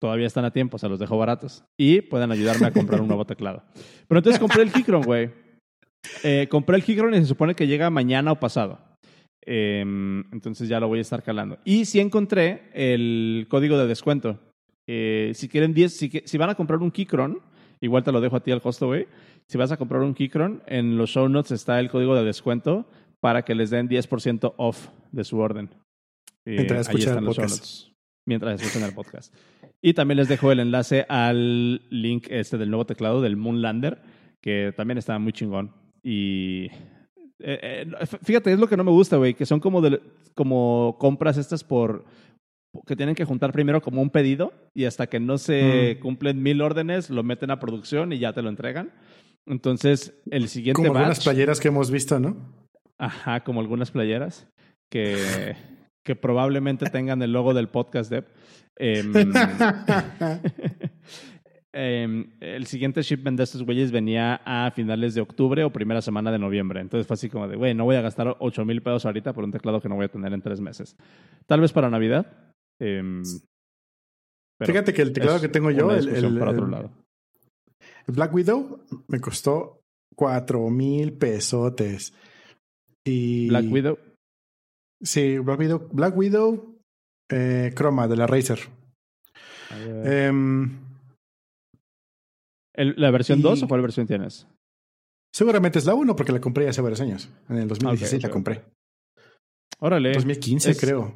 Todavía 0.00 0.26
están 0.26 0.44
a 0.44 0.50
tiempo, 0.50 0.78
se 0.78 0.88
los 0.88 0.98
dejo 0.98 1.18
baratos. 1.18 1.64
Y 1.78 2.00
pueden 2.00 2.32
ayudarme 2.32 2.66
a 2.66 2.72
comprar 2.72 3.00
un 3.02 3.08
nuevo 3.08 3.26
teclado. 3.26 3.62
Pero 4.08 4.18
entonces 4.18 4.40
compré 4.40 4.62
el 4.62 4.72
Keychron, 4.72 5.02
güey. 5.02 5.30
Eh, 6.24 6.48
compré 6.50 6.76
el 6.76 6.84
Keychron 6.84 7.14
y 7.14 7.18
se 7.18 7.26
supone 7.26 7.54
que 7.54 7.66
llega 7.66 7.90
mañana 7.90 8.32
o 8.32 8.40
pasado. 8.40 8.78
Eh, 9.44 9.80
entonces 10.32 10.68
ya 10.68 10.80
lo 10.80 10.88
voy 10.88 10.98
a 10.98 11.02
estar 11.02 11.22
calando. 11.22 11.58
Y 11.64 11.84
sí 11.84 12.00
encontré 12.00 12.70
el 12.72 13.46
código 13.50 13.76
de 13.76 13.86
descuento. 13.86 14.38
Eh, 14.88 15.32
si 15.34 15.48
quieren 15.48 15.74
10, 15.74 15.94
si, 15.94 16.10
si 16.24 16.38
van 16.38 16.50
a 16.50 16.54
comprar 16.54 16.80
un 16.80 16.90
Keychron, 16.90 17.40
igual 17.80 18.02
te 18.02 18.12
lo 18.12 18.22
dejo 18.22 18.36
a 18.36 18.42
ti 18.42 18.52
al 18.52 18.62
costo, 18.62 18.86
güey. 18.86 19.06
Si 19.48 19.58
vas 19.58 19.70
a 19.70 19.76
comprar 19.76 20.00
un 20.00 20.14
Keychron, 20.14 20.62
en 20.66 20.96
los 20.96 21.10
show 21.10 21.28
notes 21.28 21.52
está 21.52 21.78
el 21.78 21.90
código 21.90 22.14
de 22.14 22.24
descuento 22.24 22.86
para 23.20 23.42
que 23.42 23.54
les 23.54 23.68
den 23.68 23.88
10% 23.88 24.54
off 24.56 24.88
de 25.12 25.24
su 25.24 25.38
orden. 25.38 25.68
Eh, 26.46 26.56
Mientras 26.56 26.88
ahí 26.88 26.94
escuchan 26.96 27.18
el 27.18 27.24
podcast. 27.24 27.86
Mientras 28.26 28.60
escuchan 28.62 28.88
el 28.88 28.94
podcast. 28.94 29.34
Y 29.82 29.94
también 29.94 30.18
les 30.18 30.28
dejo 30.28 30.52
el 30.52 30.60
enlace 30.60 31.06
al 31.08 31.80
link 31.90 32.26
este 32.30 32.58
del 32.58 32.70
nuevo 32.70 32.86
teclado 32.86 33.20
del 33.22 33.36
Moonlander, 33.36 34.02
que 34.42 34.72
también 34.76 34.98
está 34.98 35.18
muy 35.18 35.32
chingón. 35.32 35.72
Y 36.02 36.66
eh, 37.42 37.86
eh, 37.92 38.06
fíjate, 38.22 38.52
es 38.52 38.58
lo 38.58 38.68
que 38.68 38.76
no 38.76 38.84
me 38.84 38.90
gusta, 38.90 39.16
güey, 39.16 39.34
que 39.34 39.46
son 39.46 39.60
como, 39.60 39.80
de, 39.80 40.00
como 40.34 40.96
compras 40.98 41.36
estas 41.38 41.64
por 41.64 42.04
que 42.86 42.94
tienen 42.94 43.16
que 43.16 43.24
juntar 43.24 43.50
primero 43.52 43.82
como 43.82 44.00
un 44.00 44.10
pedido 44.10 44.52
y 44.74 44.84
hasta 44.84 45.08
que 45.08 45.18
no 45.18 45.38
se 45.38 45.96
Mm. 45.98 46.02
cumplen 46.02 46.40
mil 46.42 46.60
órdenes 46.62 47.10
lo 47.10 47.24
meten 47.24 47.50
a 47.50 47.58
producción 47.58 48.12
y 48.12 48.18
ya 48.20 48.32
te 48.32 48.42
lo 48.42 48.48
entregan. 48.48 48.92
Entonces, 49.46 50.14
el 50.30 50.48
siguiente 50.48 50.76
Como 50.76 50.88
algunas 50.96 51.18
batch, 51.18 51.24
playeras 51.24 51.58
que 51.58 51.68
hemos 51.68 51.90
visto, 51.90 52.20
¿no? 52.20 52.36
ajá, 52.98 53.42
como 53.42 53.60
algunas 53.60 53.90
playeras 53.90 54.46
que, 54.90 55.56
que 56.04 56.16
probablemente 56.16 56.86
tengan 56.90 57.22
el 57.22 57.32
logo 57.32 57.54
del 57.54 57.68
podcast 57.68 58.10
Dev. 58.10 58.24
Em, 58.78 59.12
em, 61.72 62.32
el 62.40 62.66
siguiente 62.66 63.02
shipment 63.02 63.36
de 63.36 63.44
estos 63.44 63.62
güeyes 63.62 63.92
venía 63.92 64.40
a 64.44 64.70
finales 64.72 65.14
de 65.14 65.20
octubre 65.20 65.62
o 65.64 65.72
primera 65.72 66.02
semana 66.02 66.32
de 66.32 66.38
noviembre. 66.38 66.80
Entonces 66.80 67.06
fue 67.06 67.14
así 67.14 67.28
como 67.28 67.48
de, 67.48 67.56
güey, 67.56 67.74
no 67.74 67.84
voy 67.84 67.96
a 67.96 68.02
gastar 68.02 68.36
8 68.40 68.64
mil 68.64 68.82
pesos 68.82 69.06
ahorita 69.06 69.32
por 69.32 69.44
un 69.44 69.52
teclado 69.52 69.80
que 69.80 69.88
no 69.88 69.96
voy 69.96 70.06
a 70.06 70.10
tener 70.10 70.32
en 70.32 70.42
tres 70.42 70.60
meses. 70.60 70.96
Tal 71.46 71.60
vez 71.60 71.72
para 71.72 71.90
Navidad. 71.90 72.26
em, 72.80 73.22
pero 74.58 74.72
Fíjate 74.72 74.92
que 74.92 75.02
el 75.02 75.12
teclado 75.12 75.40
que 75.40 75.48
tengo 75.48 75.70
yo, 75.70 75.90
el, 75.90 76.08
el- 76.08 76.38
para 76.38 76.50
otro 76.50 76.64
el- 76.66 76.70
lado. 76.70 76.90
el 78.06 78.14
Black 78.14 78.34
Widow, 78.34 78.84
me 79.08 79.20
costó 79.20 79.80
cuatro 80.14 80.68
mil 80.70 81.12
pesotes. 81.14 82.12
Y 83.04 83.48
Black 83.48 83.64
Widow. 83.70 83.98
Sí, 85.02 85.38
Black 85.38 85.58
Widow, 85.60 85.88
Black 85.92 86.16
Widow 86.16 86.76
eh, 87.30 87.72
Chroma 87.74 88.06
de 88.08 88.16
la 88.16 88.26
Razer. 88.26 88.58
Em, 90.04 90.78
¿El- 92.74 92.94
¿La 92.96 93.10
versión 93.10 93.38
y- 93.38 93.42
2 93.42 93.62
o 93.62 93.68
cuál 93.68 93.82
versión 93.82 94.06
tienes? 94.06 94.46
seguramente 95.32 95.78
es 95.78 95.86
la 95.86 95.94
1 95.94 96.16
porque 96.16 96.32
la 96.32 96.40
compré 96.40 96.68
hace 96.68 96.80
varios 96.82 97.00
años. 97.00 97.28
En 97.48 97.56
el 97.58 97.68
2016 97.68 98.14
Ok, 98.14 98.18
ok, 98.18 98.22
la 98.24 98.30
compré. 98.30 98.62
Órale. 99.78 100.12
2015 100.12 100.72
Es- 100.72 100.80
creo. 100.80 101.14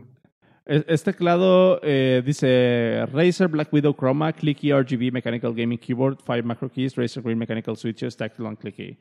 Es- 0.64 0.84
Este 0.88 1.12
teclado 1.12 1.78
eh, 1.82 2.22
dice 2.24 3.04
Razer 3.12 3.48
Black 3.48 3.70
Widow 3.72 3.94
Chroma, 3.94 4.32
Clicky 4.32 4.72
RGB 4.72 5.10
Mechanical 5.12 5.52
Gaming 5.54 5.78
Keyboard, 5.78 6.18
5 6.24 6.42
macro 6.46 6.70
keys, 6.70 6.96
Razer 6.96 7.22
Green 7.22 7.36
Mechanical 7.38 7.76
Switches, 7.76 8.16
Tactile 8.16 8.48
on 8.48 8.56
Clicky. 8.56 8.96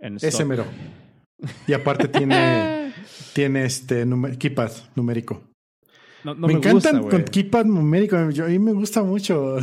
En 0.00 0.16
Ese 0.16 0.44
mero. 0.44 0.64
Y 1.66 1.72
aparte 1.72 2.08
tiene, 2.08 2.92
tiene 3.34 3.64
este 3.64 4.06
keypad 4.38 4.70
numérico. 4.94 5.42
No, 6.24 6.34
no 6.34 6.46
me, 6.46 6.54
me, 6.54 6.58
encantan 6.58 7.00
gusta, 7.02 7.16
con 7.16 7.24
keypad 7.24 7.64
numérico. 7.66 8.30
Yo, 8.30 8.44
a 8.46 8.48
mí 8.48 8.58
me 8.58 8.72
gusta 8.72 9.02
mucho. 9.02 9.58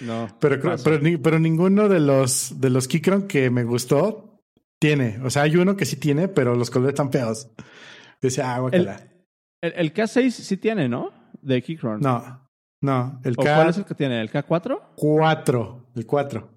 No, 0.00 0.28
Pero, 0.40 0.60
creo- 0.60 0.76
pero, 0.84 0.98
ni- 1.00 1.16
pero 1.16 1.38
ninguno 1.38 1.88
de 1.88 2.00
los 2.00 2.60
de 2.60 2.70
los 2.70 2.86
Keychron 2.86 3.26
que 3.26 3.50
me 3.50 3.64
gustó 3.64 4.40
tiene. 4.80 5.18
O 5.24 5.30
sea, 5.30 5.42
hay 5.42 5.56
uno 5.56 5.76
que 5.76 5.84
sí 5.84 5.96
tiene, 5.96 6.28
pero 6.28 6.54
los 6.54 6.70
colores 6.70 6.94
están 6.94 7.10
feos. 7.10 7.50
Decía, 8.20 8.54
ah, 8.54 8.68
El, 8.70 8.88
el, 9.62 9.72
el 9.74 9.94
K6 9.94 10.30
sí 10.30 10.56
tiene, 10.58 10.88
¿no? 10.88 11.12
De 11.42 11.60
Keychron. 11.62 12.00
No, 12.00 12.48
no, 12.82 13.20
el 13.24 13.32
¿O 13.32 13.42
cuál 13.42 13.70
es 13.70 13.78
el 13.78 13.84
que 13.84 13.94
tiene? 13.94 14.20
¿El 14.20 14.30
K4? 14.30 14.94
K4, 14.96 15.84
el 15.96 16.06
4. 16.06 16.50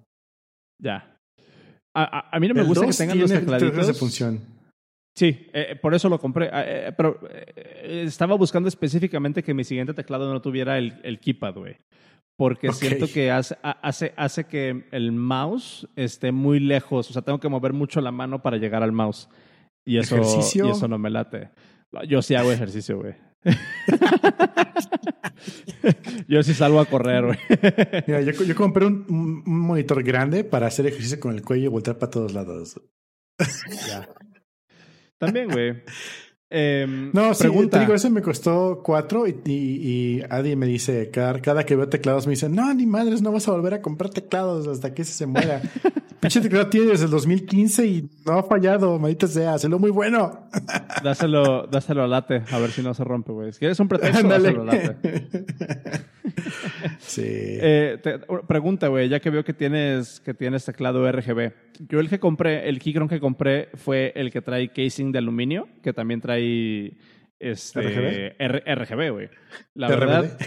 Ya. 0.80 1.13
A, 1.94 2.02
a- 2.18 2.36
a 2.36 2.40
mí 2.40 2.48
no 2.48 2.54
me 2.54 2.60
el 2.62 2.66
gusta 2.66 2.82
que 2.82 2.86
2 2.88 2.96
tengan 2.98 3.18
los 3.18 3.30
tres 3.30 3.40
de 3.46 3.52
tecladitos. 3.52 3.98
función. 3.98 4.40
Sí, 5.16 5.46
eh, 5.52 5.76
por 5.80 5.94
eso 5.94 6.08
lo 6.08 6.18
compré. 6.18 6.46
Eh, 6.46 6.50
eh, 6.88 6.92
pero 6.96 7.20
eh, 7.30 8.02
estaba 8.06 8.34
buscando 8.36 8.68
específicamente 8.68 9.42
que 9.44 9.54
mi 9.54 9.62
siguiente 9.62 9.94
teclado 9.94 10.32
no 10.32 10.42
tuviera 10.42 10.76
el, 10.76 10.94
el 11.04 11.20
keypad, 11.20 11.54
güey. 11.54 11.76
Porque 12.36 12.72
siento 12.72 13.06
que 13.06 13.30
hace, 13.30 13.56
ha- 13.62 13.78
hace, 13.80 14.12
hace 14.16 14.42
que 14.44 14.86
el 14.90 15.12
mouse 15.12 15.86
esté 15.94 16.32
muy 16.32 16.58
lejos. 16.58 17.08
O 17.10 17.12
sea, 17.12 17.22
tengo 17.22 17.38
que 17.38 17.48
mover 17.48 17.72
mucho 17.72 18.00
la 18.00 18.10
mano 18.10 18.42
para 18.42 18.56
llegar 18.56 18.82
al 18.82 18.90
mouse. 18.90 19.28
Y 19.86 19.98
eso, 19.98 20.16
¿Ejercicio? 20.16 20.66
y 20.66 20.70
eso 20.70 20.88
no 20.88 20.98
me 20.98 21.10
late. 21.10 21.50
Yo 22.08 22.20
sí 22.22 22.34
hago 22.34 22.50
ejercicio, 22.50 22.98
güey. 22.98 23.14
Yo 26.28 26.42
sí 26.42 26.54
salgo 26.54 26.80
a 26.80 26.86
correr, 26.86 27.26
güey. 27.26 27.38
Mira, 28.06 28.20
yo, 28.22 28.32
yo 28.32 28.54
compré 28.54 28.86
un, 28.86 29.42
monitor 29.44 30.02
grande 30.02 30.44
para 30.44 30.66
hacer 30.66 30.86
ejercicio 30.86 31.20
con 31.20 31.34
el 31.34 31.42
cuello 31.42 31.64
y 31.64 31.68
voltear 31.68 31.98
para 31.98 32.10
todos 32.10 32.32
lados. 32.32 32.80
También, 35.18 35.50
güey. 35.50 35.82
Em, 36.50 37.10
No, 37.12 37.34
sí, 37.34 37.42
pregunta. 37.44 37.78
te 37.78 37.84
digo, 37.84 37.94
ese 37.94 38.10
me 38.10 38.22
costó 38.22 38.80
cuatro 38.82 39.26
y, 39.26 39.40
y, 39.44 40.18
y 40.18 40.22
Adi 40.30 40.56
me 40.56 40.66
dice, 40.66 41.10
cada, 41.10 41.40
cada 41.40 41.64
que 41.66 41.76
veo 41.76 41.88
teclados 41.88 42.26
me 42.26 42.30
dice, 42.30 42.48
no, 42.48 42.72
ni 42.74 42.86
madres, 42.86 43.22
no 43.22 43.32
vas 43.32 43.46
a 43.48 43.52
volver 43.52 43.74
a 43.74 43.82
comprar 43.82 44.10
teclados 44.10 44.66
hasta 44.68 44.94
que 44.94 45.02
ese 45.02 45.12
se 45.12 45.26
muera. 45.26 45.60
Pinche 46.24 46.40
teclado 46.42 46.66
tiene 46.68 46.86
desde 46.88 47.04
el 47.04 47.10
2015 47.10 47.86
y 47.86 48.10
no 48.24 48.38
ha 48.38 48.42
fallado, 48.42 48.98
maldita 48.98 49.26
sea, 49.26 49.52
hazlo 49.54 49.78
muy 49.78 49.90
bueno. 49.90 50.48
Dáselo, 51.04 51.66
dáselo 51.66 52.02
a 52.04 52.06
late, 52.08 52.42
a 52.50 52.58
ver 52.58 52.70
si 52.70 52.82
no 52.82 52.94
se 52.94 53.04
rompe, 53.04 53.32
güey. 53.32 53.52
Si 53.52 53.58
quieres 53.58 53.78
un 53.78 53.88
pretexto, 53.88 54.26
dáselo 54.26 54.62
a 54.62 54.64
late. 54.64 54.96
sí. 56.98 57.22
Eh, 57.26 57.98
te- 58.02 58.18
pregunta, 58.46 58.88
güey, 58.88 59.08
ya 59.08 59.20
que 59.20 59.30
veo 59.30 59.44
que 59.44 59.52
tienes, 59.52 60.20
que 60.20 60.34
tienes 60.34 60.64
teclado 60.64 61.10
RGB. 61.10 61.52
Yo 61.88 62.00
el 62.00 62.08
que 62.08 62.18
compré, 62.18 62.68
el 62.68 62.78
Keychron 62.78 63.08
que 63.08 63.20
compré 63.20 63.68
fue 63.74 64.12
el 64.16 64.30
que 64.30 64.40
trae 64.42 64.68
casing 64.72 65.12
de 65.12 65.18
aluminio, 65.18 65.68
que 65.82 65.92
también 65.92 66.20
trae 66.20 66.96
este, 67.38 68.34
¿RGB? 68.38 69.10
Güey. 69.12 69.28
La 69.74 69.88
RBD. 69.88 69.98
verdad, 70.00 70.38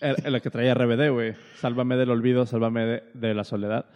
er- 0.00 0.22
el 0.24 0.40
que 0.40 0.50
trae 0.50 0.72
RBD, 0.72 1.10
güey. 1.12 1.34
Sálvame 1.60 1.96
del 1.96 2.10
olvido, 2.10 2.46
sálvame 2.46 2.86
de, 2.86 3.02
de 3.14 3.34
la 3.34 3.44
soledad. 3.44 3.86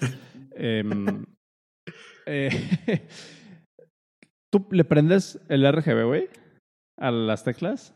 Em, 0.57 1.25
eh, 2.27 2.51
¿Tú 4.53 4.67
le 4.71 4.85
prendes 4.85 5.41
el 5.49 5.71
RGB, 5.71 6.05
güey? 6.07 6.29
A 7.01 7.11
las 7.11 7.43
teclas. 7.45 7.95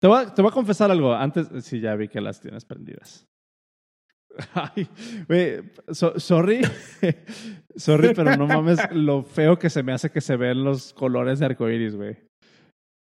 Te 0.00 0.08
voy, 0.08 0.24
a, 0.24 0.34
te 0.34 0.42
voy 0.42 0.50
a 0.50 0.54
confesar 0.54 0.90
algo. 0.90 1.14
Antes, 1.14 1.48
sí, 1.64 1.80
ya 1.80 1.94
vi 1.94 2.08
que 2.08 2.20
las 2.20 2.40
tienes 2.40 2.64
prendidas. 2.64 3.26
Ay, 4.54 4.88
güey, 5.28 5.62
so- 5.92 6.18
sorry. 6.20 6.60
sorry, 7.76 8.12
pero 8.14 8.36
no 8.36 8.46
mames 8.46 8.78
lo 8.92 9.22
feo 9.22 9.58
que 9.58 9.70
se 9.70 9.82
me 9.82 9.92
hace 9.92 10.10
que 10.10 10.20
se 10.20 10.36
ven 10.36 10.62
los 10.64 10.92
colores 10.92 11.38
de 11.38 11.46
arcoiris, 11.46 11.96
güey. 11.96 12.16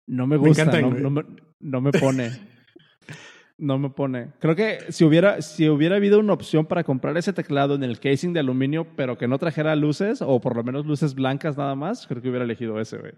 No 0.08 0.26
me 0.26 0.36
Me 0.38 0.46
gusta, 0.48 0.62
encantan, 0.62 0.82
no, 0.82 0.90
güey. 0.90 1.02
no 1.02 1.10
me, 1.10 1.22
no 1.60 1.80
me 1.80 1.90
pone. 1.92 2.30
No 3.56 3.78
me 3.78 3.88
pone. 3.90 4.32
Creo 4.40 4.56
que 4.56 4.78
si 4.90 5.04
hubiera, 5.04 5.40
si 5.40 5.68
hubiera 5.68 5.96
habido 5.96 6.18
una 6.18 6.32
opción 6.32 6.66
para 6.66 6.82
comprar 6.82 7.16
ese 7.16 7.32
teclado 7.32 7.76
en 7.76 7.84
el 7.84 8.00
casing 8.00 8.32
de 8.32 8.40
aluminio, 8.40 8.86
pero 8.96 9.16
que 9.16 9.28
no 9.28 9.38
trajera 9.38 9.76
luces, 9.76 10.20
o 10.22 10.40
por 10.40 10.56
lo 10.56 10.64
menos 10.64 10.86
luces 10.86 11.14
blancas 11.14 11.56
nada 11.56 11.74
más, 11.76 12.06
creo 12.08 12.20
que 12.20 12.28
hubiera 12.30 12.44
elegido 12.44 12.80
ese, 12.80 12.98
güey. 12.98 13.12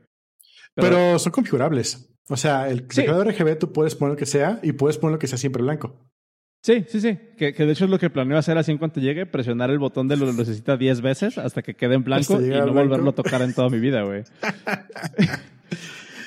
Pero, 0.75 1.19
son 1.19 1.33
configurables. 1.33 2.15
O 2.29 2.37
sea, 2.37 2.69
el 2.69 2.81
Sí. 2.91 3.01
teclado 3.03 3.25
RGB 3.25 3.57
tú 3.59 3.73
puedes 3.73 3.95
poner 3.95 4.13
lo 4.13 4.19
que 4.19 4.27
sea 4.27 4.61
y 4.63 4.73
puedes 4.73 4.99
poner 4.99 5.13
lo 5.15 5.19
que 5.19 5.27
sea 5.27 5.39
siempre 5.39 5.63
blanco. 5.63 6.07
Sí, 6.63 6.85
sí, 6.89 7.01
sí. 7.01 7.17
Que, 7.39 7.55
que 7.55 7.65
de 7.65 7.73
hecho 7.73 7.85
es 7.85 7.91
lo 7.91 7.99
que 7.99 8.11
planeo 8.11 8.37
hacer 8.37 8.59
así 8.59 8.73
en 8.73 8.79
cuanto 8.79 9.01
llegue, 9.01 9.25
presionar 9.25 9.71
el 9.71 9.79
botón 9.79 10.09
de 10.09 10.17
lo 10.17 10.31
necesita 10.33 10.77
10 10.77 11.01
veces 11.01 11.39
hasta 11.39 11.63
que 11.63 11.75
quede 11.77 11.95
en 11.95 12.03
blanco 12.05 12.35
y 12.43 12.49
no 12.49 12.57
blanco. 12.57 12.73
volverlo 12.75 13.11
a 13.11 13.15
tocar 13.15 13.41
en 13.41 13.55
toda 13.55 13.71
mi 13.71 13.79
vida, 13.79 14.03
güey. 14.03 14.25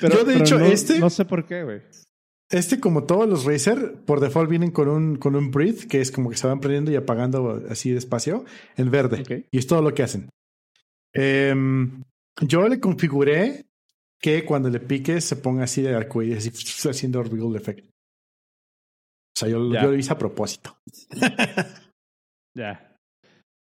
Yo, 0.02 0.24
de 0.24 0.38
hecho, 0.38 0.58
no, 0.58 0.64
este- 0.64 0.98
No 0.98 1.10
sé 1.10 1.24
por 1.26 1.44
qué, 1.46 1.62
güey. 1.62 1.82
Este, 2.50 2.80
como 2.80 3.04
todos 3.04 3.28
los 3.28 3.44
Razer, 3.44 3.94
por 4.04 4.18
default 4.20 4.50
vienen 4.50 4.72
con 4.72 4.88
un, 4.88 5.16
con 5.16 5.36
un 5.36 5.50
breathe, 5.52 5.86
que 5.86 6.00
es 6.00 6.10
como 6.10 6.30
que 6.30 6.36
se 6.36 6.48
van 6.48 6.58
prendiendo 6.60 6.90
y 6.90 6.96
apagando 6.96 7.62
así 7.70 7.92
despacio, 7.92 8.44
en 8.76 8.90
verde. 8.90 9.20
Ok. 9.22 9.46
Y 9.52 9.58
es 9.58 9.66
todo 9.68 9.82
lo 9.82 9.94
que 9.94 10.02
hacen. 10.02 10.28
Em, 11.14 12.02
yo 12.40 12.68
le 12.68 12.80
configuré 12.80 13.66
que 14.20 14.44
cuando 14.44 14.68
le 14.68 14.80
piques 14.80 15.24
se 15.24 15.36
ponga 15.36 15.64
así 15.64 15.82
de 15.82 15.94
arcoíris, 15.94 16.38
así 16.48 16.50
haciendo 16.88 17.22
Ripple 17.22 17.56
Effect. 17.56 17.86
O 17.86 19.38
sea, 19.38 19.48
yo, 19.48 19.72
Ya. 19.72 19.82
yo 19.84 19.90
lo 19.92 19.96
hice 19.96 20.12
a 20.12 20.18
propósito. 20.18 20.76
Ya. 22.56 22.96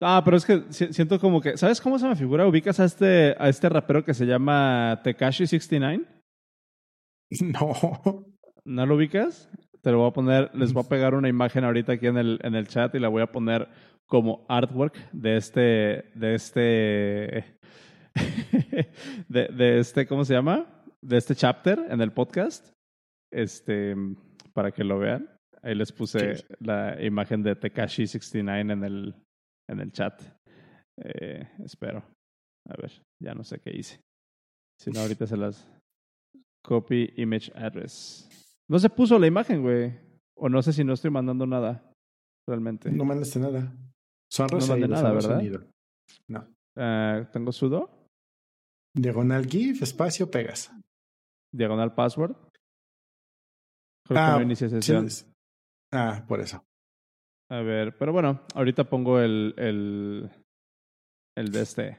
Ah, 0.01 0.23
pero 0.25 0.37
es 0.37 0.45
que 0.45 0.63
si- 0.71 0.93
siento 0.93 1.19
como 1.19 1.41
que. 1.41 1.57
¿Sabes 1.57 1.81
cómo 1.81 1.99
se 1.99 2.07
me 2.07 2.15
figura? 2.15 2.47
¿Ubicas 2.47 2.79
a 2.79 2.85
este, 2.85 3.35
a 3.37 3.49
este 3.49 3.69
rapero 3.69 4.05
que 4.05 4.15
se 4.15 4.27
llama 4.27 5.03
Tekashi69? 5.03 6.07
No. 7.41 8.26
¿No 8.67 8.85
lo 8.85 8.97
ubicas? 8.97 9.49
Te 9.83 9.93
lo 9.93 9.99
voy 9.99 10.09
a 10.09 10.13
poner, 10.13 10.51
les 10.55 10.73
voy 10.73 10.83
a 10.85 10.89
pegar 10.89 11.15
una 11.15 11.29
imagen 11.29 11.65
ahorita 11.65 11.93
aquí 11.93 12.07
en 12.09 12.17
el, 12.19 12.41
en 12.43 12.55
el 12.57 12.67
chat 12.67 12.95
y 12.95 12.99
la 12.99 13.09
voy 13.09 13.23
a 13.23 13.31
poner 13.31 13.69
como 14.07 14.45
artwork 14.49 14.97
de 15.13 15.37
este, 15.37 16.11
de 16.15 16.35
este, 16.35 17.59
de, 19.29 19.49
de 19.49 19.79
este, 19.79 20.07
¿cómo 20.07 20.25
se 20.25 20.35
llama? 20.35 20.67
De 21.01 21.17
este 21.17 21.35
chapter 21.35 21.79
en 21.89 22.01
el 22.01 22.13
podcast. 22.13 22.73
Este, 23.33 23.95
para 24.53 24.73
que 24.73 24.83
lo 24.85 24.99
vean. 24.99 25.29
Ahí 25.63 25.75
les 25.75 25.93
puse 25.93 26.37
Sí. 26.37 26.45
la 26.61 27.01
imagen 27.03 27.43
de 27.43 27.59
Tekashi69 27.59 28.73
en 28.73 28.85
el, 28.85 29.15
en 29.69 29.81
el 29.81 29.93
chat. 29.93 30.21
Eh, 31.03 31.49
espero. 31.65 32.05
A 32.69 32.77
ver, 32.81 32.91
ya 33.23 33.35
no 33.35 33.45
sé 33.45 33.61
qué 33.61 33.71
hice. 33.77 34.01
Si 34.81 34.91
no, 34.91 35.01
ahorita 35.01 35.27
se 35.27 35.37
las, 35.37 35.69
Copy 36.65 37.13
image 37.17 37.53
address. 37.55 38.29
No 38.69 38.79
se 38.79 38.91
puso 38.91 39.19
la 39.19 39.27
imagen, 39.27 39.63
güey. 39.63 39.99
O 40.37 40.49
no 40.49 40.63
sé 40.63 40.73
si 40.73 40.85
no 40.85 40.93
estoy 40.95 41.11
mandando 41.11 41.47
nada. 41.47 41.91
Realmente. 42.49 42.91
No 42.91 43.05
mandaste 43.05 43.39
nada. 43.39 43.73
Son 44.31 44.49
No 44.53 44.67
mandé 44.67 44.89
nada, 44.89 45.13
¿verdad? 45.13 45.37
sonido. 45.39 45.65
No. 46.29 46.47
Ah, 46.77 47.29
Tengo 47.33 47.53
sudo, 47.53 47.91
Diagonal 48.95 49.47
GIF, 49.47 49.83
espacio, 49.83 50.31
pegas. 50.31 50.71
diagonal 51.55 51.95
password. 51.95 52.35
Creo 54.07 54.21
Ah, 54.21 54.33
que 54.33 54.39
no 54.39 54.43
inicia 54.43 54.69
sesión. 54.69 55.11
Sí, 55.11 55.27
Ah, 55.93 56.25
por 56.27 56.41
eso. 56.41 56.63
A 57.51 57.61
ver, 57.61 57.97
pero 57.97 58.13
bueno, 58.13 58.41
ahorita 58.55 58.85
pongo 58.85 59.21
el, 59.21 59.55
el, 59.57 60.31
el 61.37 61.53
de 61.53 61.61
este. 61.63 61.99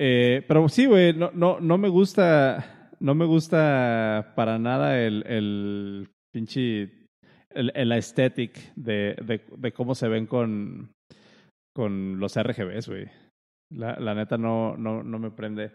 Eh, 0.00 0.44
pero 0.46 0.68
sí, 0.68 0.86
güey, 0.86 1.12
no, 1.16 1.30
no, 1.32 1.58
no 1.60 1.78
me 1.78 1.88
gusta, 1.88 2.75
no 3.00 3.14
me 3.14 3.24
gusta 3.24 4.32
para 4.36 4.58
nada 4.58 5.00
el, 5.00 5.24
el 5.26 6.08
pinche, 6.32 6.90
el, 7.50 7.72
el 7.74 7.92
aesthetic 7.92 8.74
de, 8.74 9.16
de, 9.24 9.42
de 9.56 9.72
cómo 9.72 9.94
se 9.94 10.08
ven 10.08 10.26
con, 10.26 10.90
con 11.74 12.18
los 12.18 12.34
RGBs, 12.40 12.88
güey. 12.88 13.06
La, 13.74 13.98
la 13.98 14.14
neta 14.14 14.38
no, 14.38 14.76
no, 14.76 15.02
no 15.02 15.18
me 15.18 15.30
prende. 15.30 15.72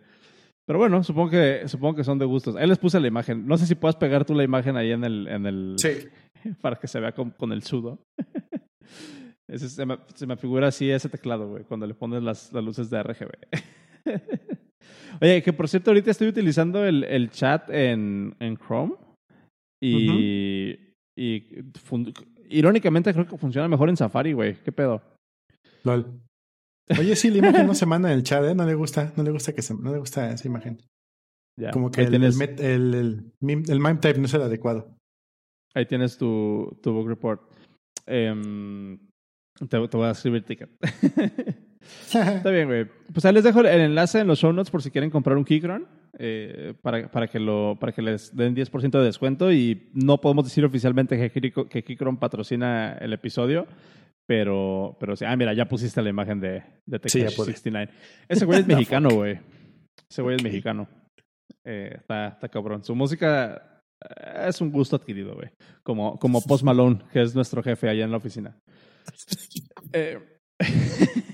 Pero 0.66 0.80
bueno, 0.80 1.04
supongo 1.04 1.32
que, 1.32 1.68
supongo 1.68 1.96
que 1.96 2.04
son 2.04 2.18
de 2.18 2.26
gustos. 2.26 2.56
Ahí 2.56 2.68
les 2.68 2.80
puse 2.80 3.00
la 3.00 3.08
imagen. 3.08 3.46
No 3.46 3.58
sé 3.58 3.66
si 3.66 3.76
puedas 3.76 3.96
pegar 3.96 4.26
tú 4.26 4.34
la 4.34 4.44
imagen 4.44 4.78
ahí 4.78 4.92
en 4.92 5.04
el, 5.04 5.28
en 5.28 5.46
el, 5.46 5.76
Sí. 5.78 6.08
para 6.62 6.78
que 6.78 6.88
se 6.88 7.00
vea 7.00 7.12
con, 7.12 7.32
con 7.32 7.52
el 7.52 7.64
sudo. 7.64 8.00
Ese, 9.50 9.68
se, 9.68 9.86
me, 9.86 9.98
se 10.14 10.26
me 10.26 10.38
figura 10.38 10.70
así 10.70 10.90
ese 10.90 11.10
teclado, 11.10 11.50
güey, 11.50 11.66
cuando 11.66 11.86
le 11.86 11.94
pones 11.94 12.24
las, 12.24 12.54
las 12.54 12.64
luces 12.64 12.90
de 12.90 13.04
RGB. 13.04 13.32
Oye, 15.22 15.42
que 15.44 15.54
por 15.54 15.68
cierto, 15.68 15.92
ahorita 15.92 16.12
estoy 16.12 16.28
utilizando 16.30 16.84
el, 16.86 17.04
el 17.04 17.30
chat 17.30 17.70
en, 17.70 18.36
en 18.40 18.58
Chrome 18.58 18.96
y, 19.84 20.78
y 21.18 21.40
fun- 21.84 22.14
irónicamente 22.50 23.14
creo 23.14 23.28
que 23.28 23.38
funciona 23.38 23.68
mejor 23.68 23.90
en 23.90 23.98
Safari, 23.98 24.34
güey. 24.34 24.56
¿Qué 24.64 24.72
pedo? 24.72 25.02
Lol. 25.84 26.20
Oye, 27.00 27.16
sí, 27.16 27.30
la 27.30 27.38
imagen 27.38 27.68
no 27.68 27.76
se 27.76 27.86
manda 27.86 28.12
en 28.12 28.18
el 28.18 28.24
chat, 28.24 28.44
¿eh? 28.44 28.56
No 28.56 28.66
le 28.66 28.74
gusta, 28.74 29.14
no 29.16 29.24
le 29.24 29.32
gusta 29.32 29.54
que 29.54 29.62
se, 29.62 29.74
no 29.76 29.92
le 29.92 30.00
gusta 30.00 30.32
esa 30.32 30.48
imagen. 30.48 30.80
Ya. 31.60 31.72
Como 31.72 31.92
que 31.92 32.02
el, 32.02 32.10
tienes, 32.10 32.40
el, 32.40 32.60
el, 32.60 32.94
el, 32.96 33.32
meme- 33.42 33.70
el 33.70 33.80
mime 33.80 33.96
type 33.96 34.20
no 34.20 34.26
es 34.26 34.34
el 34.34 34.42
adecuado. 34.42 34.96
ahí 35.76 35.86
tienes 35.86 36.18
tu, 36.18 36.78
tu 36.82 36.92
book 36.92 37.08
report. 37.08 37.42
Em, 38.08 38.98
te, 39.60 39.88
te 39.88 39.98
voy 39.98 40.08
a 40.08 40.12
escribir 40.12 40.44
ticket. 40.44 40.70
Está 41.82 42.50
bien, 42.52 42.68
güey. 42.68 42.86
Pues 43.14 43.26
ahí 43.26 43.34
les 43.34 43.44
dejo 43.44 43.62
el 43.62 43.68
enlace 43.68 44.20
en 44.20 44.28
los 44.28 44.40
show 44.40 44.54
notes 44.54 44.72
por 44.72 44.82
si 44.82 44.92
quieren 44.92 45.10
comprar 45.10 45.38
un 45.38 45.46
Keychron. 45.46 45.88
eh, 46.20 46.74
para, 46.82 47.10
para, 47.10 47.28
que 47.28 47.40
lo, 47.40 47.78
para 47.80 47.92
que 47.94 48.02
les 48.02 48.36
den 48.36 48.56
10% 48.56 48.92
de 48.92 49.04
descuento. 49.06 49.52
Y 49.52 49.90
no 49.94 50.20
podemos 50.20 50.46
decir 50.46 50.64
oficialmente 50.66 51.18
que, 51.18 51.52
que 51.70 51.84
Keychron 51.84 52.18
patrocina 52.18 52.94
el 53.00 53.14
episodio. 53.14 53.68
Pero, 54.28 54.96
pero 55.00 55.16
sí. 55.16 55.26
Ah, 55.26 55.36
mira, 55.36 55.54
ya 55.54 55.66
pusiste 55.68 56.02
la 56.02 56.10
imagen 56.10 56.40
de, 56.40 56.64
de 56.86 57.00
Sí, 57.06 57.20
ya 57.20 57.26
Tekashi 57.26 57.36
pude. 57.36 57.46
69. 57.54 57.92
Ese 58.30 58.46
güey 58.46 58.60
es 58.62 58.68
mexicano, 58.68 59.10
güey. 59.10 59.40
Ese 60.10 60.22
güey 60.22 60.36
es 60.38 60.44
mexicano. 60.44 60.88
Eh, 61.66 61.96
está, 61.98 62.28
está 62.30 62.48
cabrón. 62.50 62.84
Su 62.84 62.96
música 62.96 63.82
eh, 64.04 64.46
es 64.48 64.62
un 64.62 64.72
gusto 64.72 64.96
adquirido, 64.96 65.36
güey. 65.36 65.50
Como, 65.84 66.18
como 66.18 66.42
Post 66.42 66.64
Malone, 66.64 67.00
que 67.12 67.22
es 67.22 67.36
nuestro 67.36 67.62
jefe 67.62 67.90
allá 67.90 68.04
en 68.06 68.12
la 68.12 68.18
oficina. 68.18 68.58
Eh, 69.94 70.20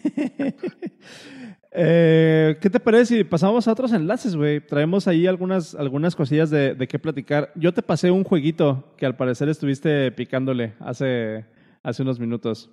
eh, 1.72 2.58
¿Qué 2.62 2.70
te 2.70 2.80
parece 2.80 3.18
si 3.18 3.24
pasamos 3.24 3.68
a 3.68 3.72
otros 3.72 3.94
enlaces, 3.94 4.36
güey? 4.36 4.66
Traemos 4.66 5.08
ahí 5.08 5.28
algunas, 5.28 5.76
algunas 5.76 6.16
cosillas 6.16 6.50
de, 6.50 6.76
de 6.76 6.88
qué 6.88 7.00
platicar. 7.00 7.52
Yo 7.56 7.74
te 7.74 7.82
pasé 7.82 8.12
un 8.12 8.24
jueguito 8.24 8.94
que 8.98 9.06
al 9.06 9.16
parecer 9.16 9.50
estuviste 9.50 10.12
picándole 10.12 10.74
hace, 10.80 11.46
hace 11.84 12.02
unos 12.04 12.20
minutos. 12.20 12.72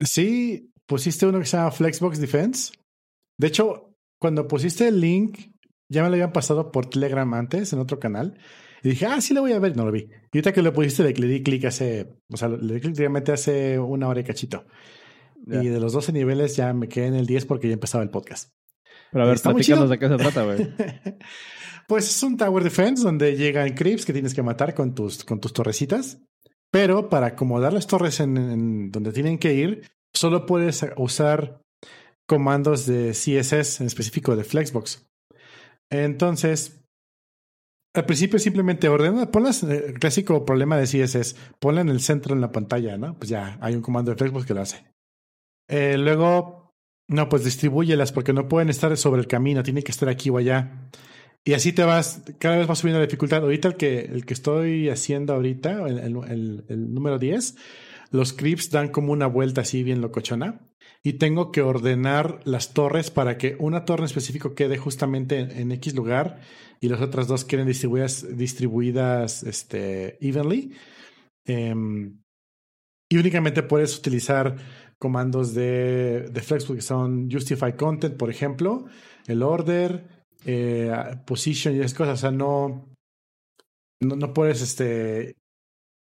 Sí, 0.00 0.72
pusiste 0.86 1.26
uno 1.26 1.38
que 1.38 1.46
se 1.46 1.56
llama 1.56 1.70
Flexbox 1.70 2.20
Defense. 2.20 2.72
De 3.38 3.46
hecho, 3.46 3.94
cuando 4.18 4.48
pusiste 4.48 4.88
el 4.88 5.00
link, 5.00 5.38
ya 5.88 6.02
me 6.02 6.08
lo 6.08 6.14
habían 6.14 6.32
pasado 6.32 6.70
por 6.72 6.86
Telegram 6.86 7.32
antes, 7.34 7.72
en 7.72 7.78
otro 7.78 7.98
canal. 7.98 8.38
Y 8.82 8.90
dije, 8.90 9.06
ah, 9.06 9.20
sí 9.20 9.34
lo 9.34 9.42
voy 9.42 9.52
a 9.52 9.58
ver. 9.58 9.76
No 9.76 9.84
lo 9.84 9.92
vi. 9.92 10.08
Y 10.32 10.38
ahorita 10.38 10.52
que 10.52 10.62
lo 10.62 10.72
pusiste, 10.72 11.02
le, 11.02 11.26
di 11.26 11.42
clic 11.42 11.64
hace, 11.64 12.18
o 12.32 12.36
sea, 12.36 12.48
le 12.48 12.74
di 12.74 12.80
clic 12.80 12.94
directamente 12.94 13.32
hace 13.32 13.78
una 13.78 14.08
hora 14.08 14.20
y 14.20 14.24
cachito. 14.24 14.64
Y 15.46 15.68
de 15.68 15.80
los 15.80 15.92
12 15.92 16.12
niveles 16.12 16.56
ya 16.56 16.72
me 16.72 16.88
quedé 16.88 17.06
en 17.06 17.14
el 17.14 17.26
10 17.26 17.46
porque 17.46 17.68
ya 17.68 17.74
empezaba 17.74 18.04
el 18.04 18.10
podcast. 18.10 18.52
Pero 19.10 19.24
a 19.24 19.26
ver, 19.26 19.36
Está 19.36 19.52
platícanos 19.52 19.90
de 19.90 19.98
qué 19.98 20.08
se 20.08 20.16
trata, 20.16 20.44
güey. 20.44 20.58
pues 21.88 22.08
es 22.08 22.22
un 22.22 22.36
Tower 22.36 22.62
Defense 22.62 23.02
donde 23.02 23.36
llegan 23.36 23.74
creeps 23.74 24.04
que 24.04 24.12
tienes 24.12 24.34
que 24.34 24.42
matar 24.42 24.74
con 24.74 24.94
tus, 24.94 25.24
con 25.24 25.40
tus 25.40 25.52
torrecitas. 25.52 26.20
Pero 26.70 27.08
para 27.08 27.26
acomodar 27.28 27.72
las 27.72 27.86
torres 27.86 28.20
en, 28.20 28.36
en 28.36 28.90
donde 28.92 29.12
tienen 29.12 29.38
que 29.38 29.54
ir, 29.54 29.90
solo 30.14 30.46
puedes 30.46 30.86
usar 30.96 31.62
comandos 32.28 32.86
de 32.86 33.10
CSS, 33.10 33.80
en 33.80 33.88
específico 33.88 34.36
de 34.36 34.44
Flexbox. 34.44 35.10
Entonces, 35.90 36.80
al 37.92 38.06
principio 38.06 38.38
simplemente 38.38 38.88
ordena, 38.88 39.30
ponlas, 39.32 39.64
eh, 39.64 39.86
el 39.88 39.98
clásico 39.98 40.44
problema 40.44 40.76
de 40.76 40.84
CSS, 40.84 41.34
ponla 41.58 41.80
en 41.80 41.88
el 41.88 42.00
centro 42.00 42.34
en 42.34 42.40
la 42.40 42.52
pantalla, 42.52 42.96
¿no? 42.96 43.18
Pues 43.18 43.30
ya 43.30 43.58
hay 43.60 43.74
un 43.74 43.82
comando 43.82 44.12
de 44.12 44.16
Flexbox 44.16 44.46
que 44.46 44.54
lo 44.54 44.60
hace. 44.60 44.89
Eh, 45.70 45.96
luego, 45.96 46.74
no, 47.06 47.28
pues 47.28 47.44
distribúyelas 47.44 48.10
porque 48.10 48.32
no 48.32 48.48
pueden 48.48 48.70
estar 48.70 48.94
sobre 48.96 49.20
el 49.20 49.28
camino, 49.28 49.62
tienen 49.62 49.84
que 49.84 49.92
estar 49.92 50.08
aquí 50.08 50.28
o 50.28 50.36
allá. 50.36 50.90
Y 51.44 51.54
así 51.54 51.72
te 51.72 51.84
vas, 51.84 52.22
cada 52.38 52.58
vez 52.58 52.66
vas 52.66 52.80
subiendo 52.80 52.98
la 52.98 53.06
dificultad. 53.06 53.42
Ahorita 53.42 53.68
el 53.68 53.76
que, 53.76 54.00
el 54.00 54.26
que 54.26 54.34
estoy 54.34 54.88
haciendo 54.88 55.32
ahorita, 55.32 55.86
el, 55.86 55.98
el, 56.68 56.92
número 56.92 57.18
10, 57.18 57.56
los 58.10 58.32
creeps 58.32 58.70
dan 58.70 58.88
como 58.88 59.12
una 59.12 59.26
vuelta 59.26 59.60
así 59.62 59.82
bien 59.82 60.00
locochona. 60.00 60.60
Y 61.02 61.14
tengo 61.14 61.50
que 61.50 61.62
ordenar 61.62 62.40
las 62.44 62.74
torres 62.74 63.10
para 63.10 63.38
que 63.38 63.56
una 63.58 63.86
torre 63.86 64.02
en 64.02 64.06
específico 64.06 64.54
quede 64.54 64.76
justamente 64.76 65.38
en, 65.38 65.72
X 65.72 65.94
lugar 65.94 66.40
y 66.78 66.88
las 66.88 67.00
otras 67.00 67.26
dos 67.26 67.46
queden 67.46 67.66
distribuidas, 67.66 68.36
distribuidas 68.36 69.42
este, 69.44 70.18
evenly. 70.20 70.74
Em, 71.46 72.20
y 73.08 73.16
únicamente 73.16 73.62
puedes 73.62 73.96
utilizar 73.96 74.56
comandos 75.00 75.54
de, 75.54 76.28
de 76.30 76.40
Flexbox 76.42 76.76
que 76.76 76.82
son 76.82 77.30
Justify 77.30 77.72
Content, 77.72 78.16
por 78.16 78.30
ejemplo, 78.30 78.84
el 79.26 79.42
order, 79.42 80.06
eh, 80.44 80.92
position 81.26 81.74
y 81.74 81.80
esas 81.80 81.94
cosas. 81.94 82.18
O 82.18 82.20
sea, 82.20 82.30
no, 82.30 82.86
no, 84.00 84.16
no 84.16 84.34
puedes 84.34 84.60
este, 84.60 85.36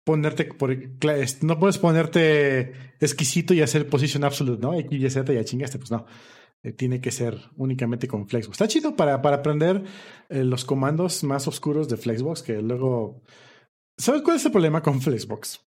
ponerte 0.05 0.45
por 0.45 0.71
no 1.43 1.59
puedes 1.59 1.79
ponerte 1.79 2.73
exquisito 3.01 3.53
y 3.53 3.61
hacer 3.61 3.89
position 3.89 4.23
absolute, 4.23 4.63
¿no? 4.63 4.73
X, 4.75 5.03
Y, 5.03 5.11
Z, 5.11 5.35
ya 5.35 5.45
chingaste, 5.45 5.79
pues 5.79 5.91
no. 5.91 6.07
Eh, 6.63 6.73
tiene 6.73 7.01
que 7.01 7.11
ser 7.11 7.37
únicamente 7.57 8.07
con 8.07 8.29
Flexbox. 8.29 8.55
Está 8.55 8.69
chido 8.69 8.95
para, 8.95 9.21
para 9.21 9.37
aprender 9.37 9.83
eh, 10.29 10.45
los 10.45 10.65
comandos 10.65 11.25
más 11.25 11.49
oscuros 11.49 11.89
de 11.89 11.97
Flexbox 11.97 12.43
que 12.43 12.63
luego. 12.63 13.23
¿Sabes 13.99 14.23
cuál 14.23 14.37
es 14.37 14.47
el 14.47 14.53
problema 14.53 14.81
con 14.81 15.01
Flexbox? 15.01 15.66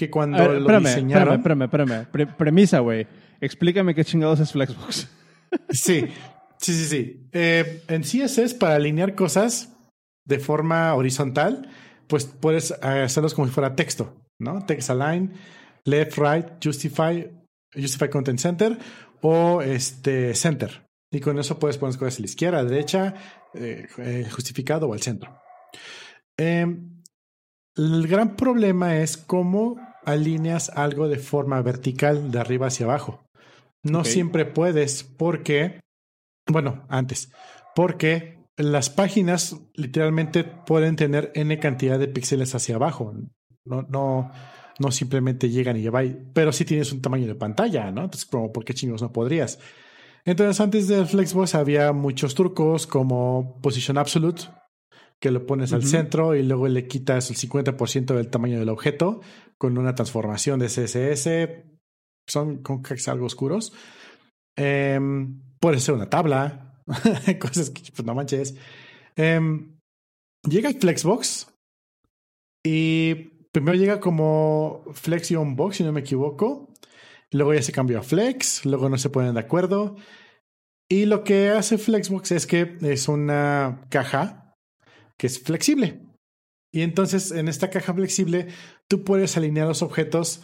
Que 0.00 0.08
cuando 0.08 0.38
ver, 0.38 0.52
lo 0.52 0.58
espérame, 0.60 0.82
diseñaron. 0.86 1.34
espérame, 1.34 1.62
espérame, 1.64 1.90
espérame. 1.92 2.10
Pre- 2.10 2.26
premisa, 2.26 2.78
güey. 2.78 3.06
Explícame 3.38 3.94
qué 3.94 4.02
chingados 4.02 4.40
es 4.40 4.52
Flexbox. 4.52 5.08
Sí, 5.68 6.06
sí, 6.58 6.72
sí, 6.72 6.84
sí. 6.86 7.28
Eh, 7.32 7.82
en 7.88 8.00
CSS, 8.02 8.54
para 8.54 8.76
alinear 8.76 9.14
cosas 9.14 9.76
de 10.24 10.38
forma 10.38 10.94
horizontal, 10.94 11.68
pues 12.06 12.24
puedes 12.24 12.70
hacerlos 12.70 13.34
como 13.34 13.46
si 13.48 13.52
fuera 13.52 13.74
texto, 13.74 14.16
¿no? 14.38 14.64
Text 14.64 14.88
align, 14.90 15.32
left, 15.84 16.16
right, 16.16 16.46
justify, 16.64 17.28
justify 17.74 18.08
content 18.08 18.38
center 18.38 18.78
o 19.20 19.60
este 19.60 20.34
center. 20.34 20.86
Y 21.12 21.20
con 21.20 21.38
eso 21.38 21.58
puedes 21.58 21.76
poner 21.76 21.98
cosas 21.98 22.18
a 22.18 22.20
la 22.20 22.26
izquierda, 22.26 22.58
a 22.60 22.62
la 22.62 22.70
derecha, 22.70 23.14
eh, 23.52 23.86
eh, 23.98 24.28
justificado 24.30 24.86
o 24.88 24.94
al 24.94 25.02
centro. 25.02 25.36
Eh, 26.38 26.64
el 27.76 28.06
gran 28.06 28.36
problema 28.36 28.96
es 28.98 29.16
cómo 29.16 29.76
alineas 30.04 30.70
algo 30.70 31.08
de 31.08 31.18
forma 31.18 31.60
vertical, 31.62 32.30
de 32.30 32.40
arriba 32.40 32.68
hacia 32.68 32.86
abajo. 32.86 33.24
No 33.82 34.04
siempre 34.04 34.44
puedes 34.44 35.04
porque, 35.04 35.80
bueno, 36.46 36.84
antes, 36.88 37.32
porque 37.74 38.44
las 38.56 38.90
páginas 38.90 39.56
literalmente 39.74 40.44
pueden 40.44 40.96
tener 40.96 41.32
n 41.34 41.58
cantidad 41.58 41.98
de 41.98 42.08
píxeles 42.08 42.54
hacia 42.54 42.76
abajo. 42.76 43.14
No, 43.64 43.82
no, 43.82 44.30
no 44.78 44.90
simplemente 44.90 45.48
llegan 45.48 45.76
y 45.76 45.82
ya 45.82 45.90
va. 45.90 46.02
Pero 46.34 46.52
sí 46.52 46.64
tienes 46.64 46.92
un 46.92 47.00
tamaño 47.00 47.26
de 47.26 47.34
pantalla, 47.34 47.90
¿no? 47.90 48.04
Entonces, 48.04 48.26
como, 48.26 48.52
¿por 48.52 48.64
qué 48.64 48.74
chingos 48.74 49.00
no 49.00 49.12
podrías? 49.12 49.58
Entonces, 50.26 50.60
antes 50.60 50.88
del 50.88 51.06
Flexbox 51.06 51.54
había 51.54 51.92
muchos 51.92 52.34
trucos 52.34 52.86
como 52.86 53.58
Position 53.62 53.96
Absolute, 53.96 54.42
que 55.18 55.30
lo 55.30 55.46
pones 55.46 55.72
al 55.72 55.84
centro 55.84 56.34
y 56.34 56.42
luego 56.42 56.68
le 56.68 56.86
quitas 56.86 57.30
el 57.30 57.36
50% 57.36 58.14
del 58.14 58.28
tamaño 58.28 58.58
del 58.58 58.68
objeto 58.68 59.20
con 59.60 59.76
una 59.76 59.94
transformación 59.94 60.58
de 60.58 60.66
CSS. 60.66 61.28
Son 62.26 62.62
con 62.62 62.78
hacks 62.78 63.08
algo 63.08 63.26
oscuros. 63.26 63.72
Em, 64.56 65.42
puede 65.60 65.80
ser 65.80 65.94
una 65.94 66.08
tabla, 66.08 66.82
cosas 67.40 67.70
que 67.70 67.82
pues, 67.94 68.04
no 68.04 68.14
manches. 68.14 68.56
Em, 69.16 69.78
llega 70.48 70.70
el 70.70 70.80
Flexbox 70.80 71.52
y 72.64 73.14
primero 73.52 73.76
llega 73.76 74.00
como 74.00 74.84
Flexion 74.94 75.56
Box, 75.56 75.76
si 75.76 75.84
no 75.84 75.92
me 75.92 76.00
equivoco. 76.00 76.72
Luego 77.30 77.52
ya 77.52 77.62
se 77.62 77.72
cambió 77.72 77.98
a 77.98 78.02
Flex, 78.02 78.64
luego 78.64 78.88
no 78.88 78.96
se 78.96 79.10
ponen 79.10 79.34
de 79.34 79.40
acuerdo. 79.40 79.96
Y 80.88 81.04
lo 81.04 81.22
que 81.22 81.50
hace 81.50 81.76
Flexbox 81.76 82.32
es 82.32 82.46
que 82.46 82.78
es 82.80 83.08
una 83.08 83.86
caja 83.90 84.56
que 85.18 85.26
es 85.26 85.38
flexible. 85.38 86.00
Y 86.72 86.82
entonces 86.82 87.30
en 87.30 87.48
esta 87.48 87.68
caja 87.68 87.92
flexible 87.92 88.48
tú 88.90 89.04
puedes 89.04 89.36
alinear 89.36 89.68
los 89.68 89.82
objetos 89.82 90.42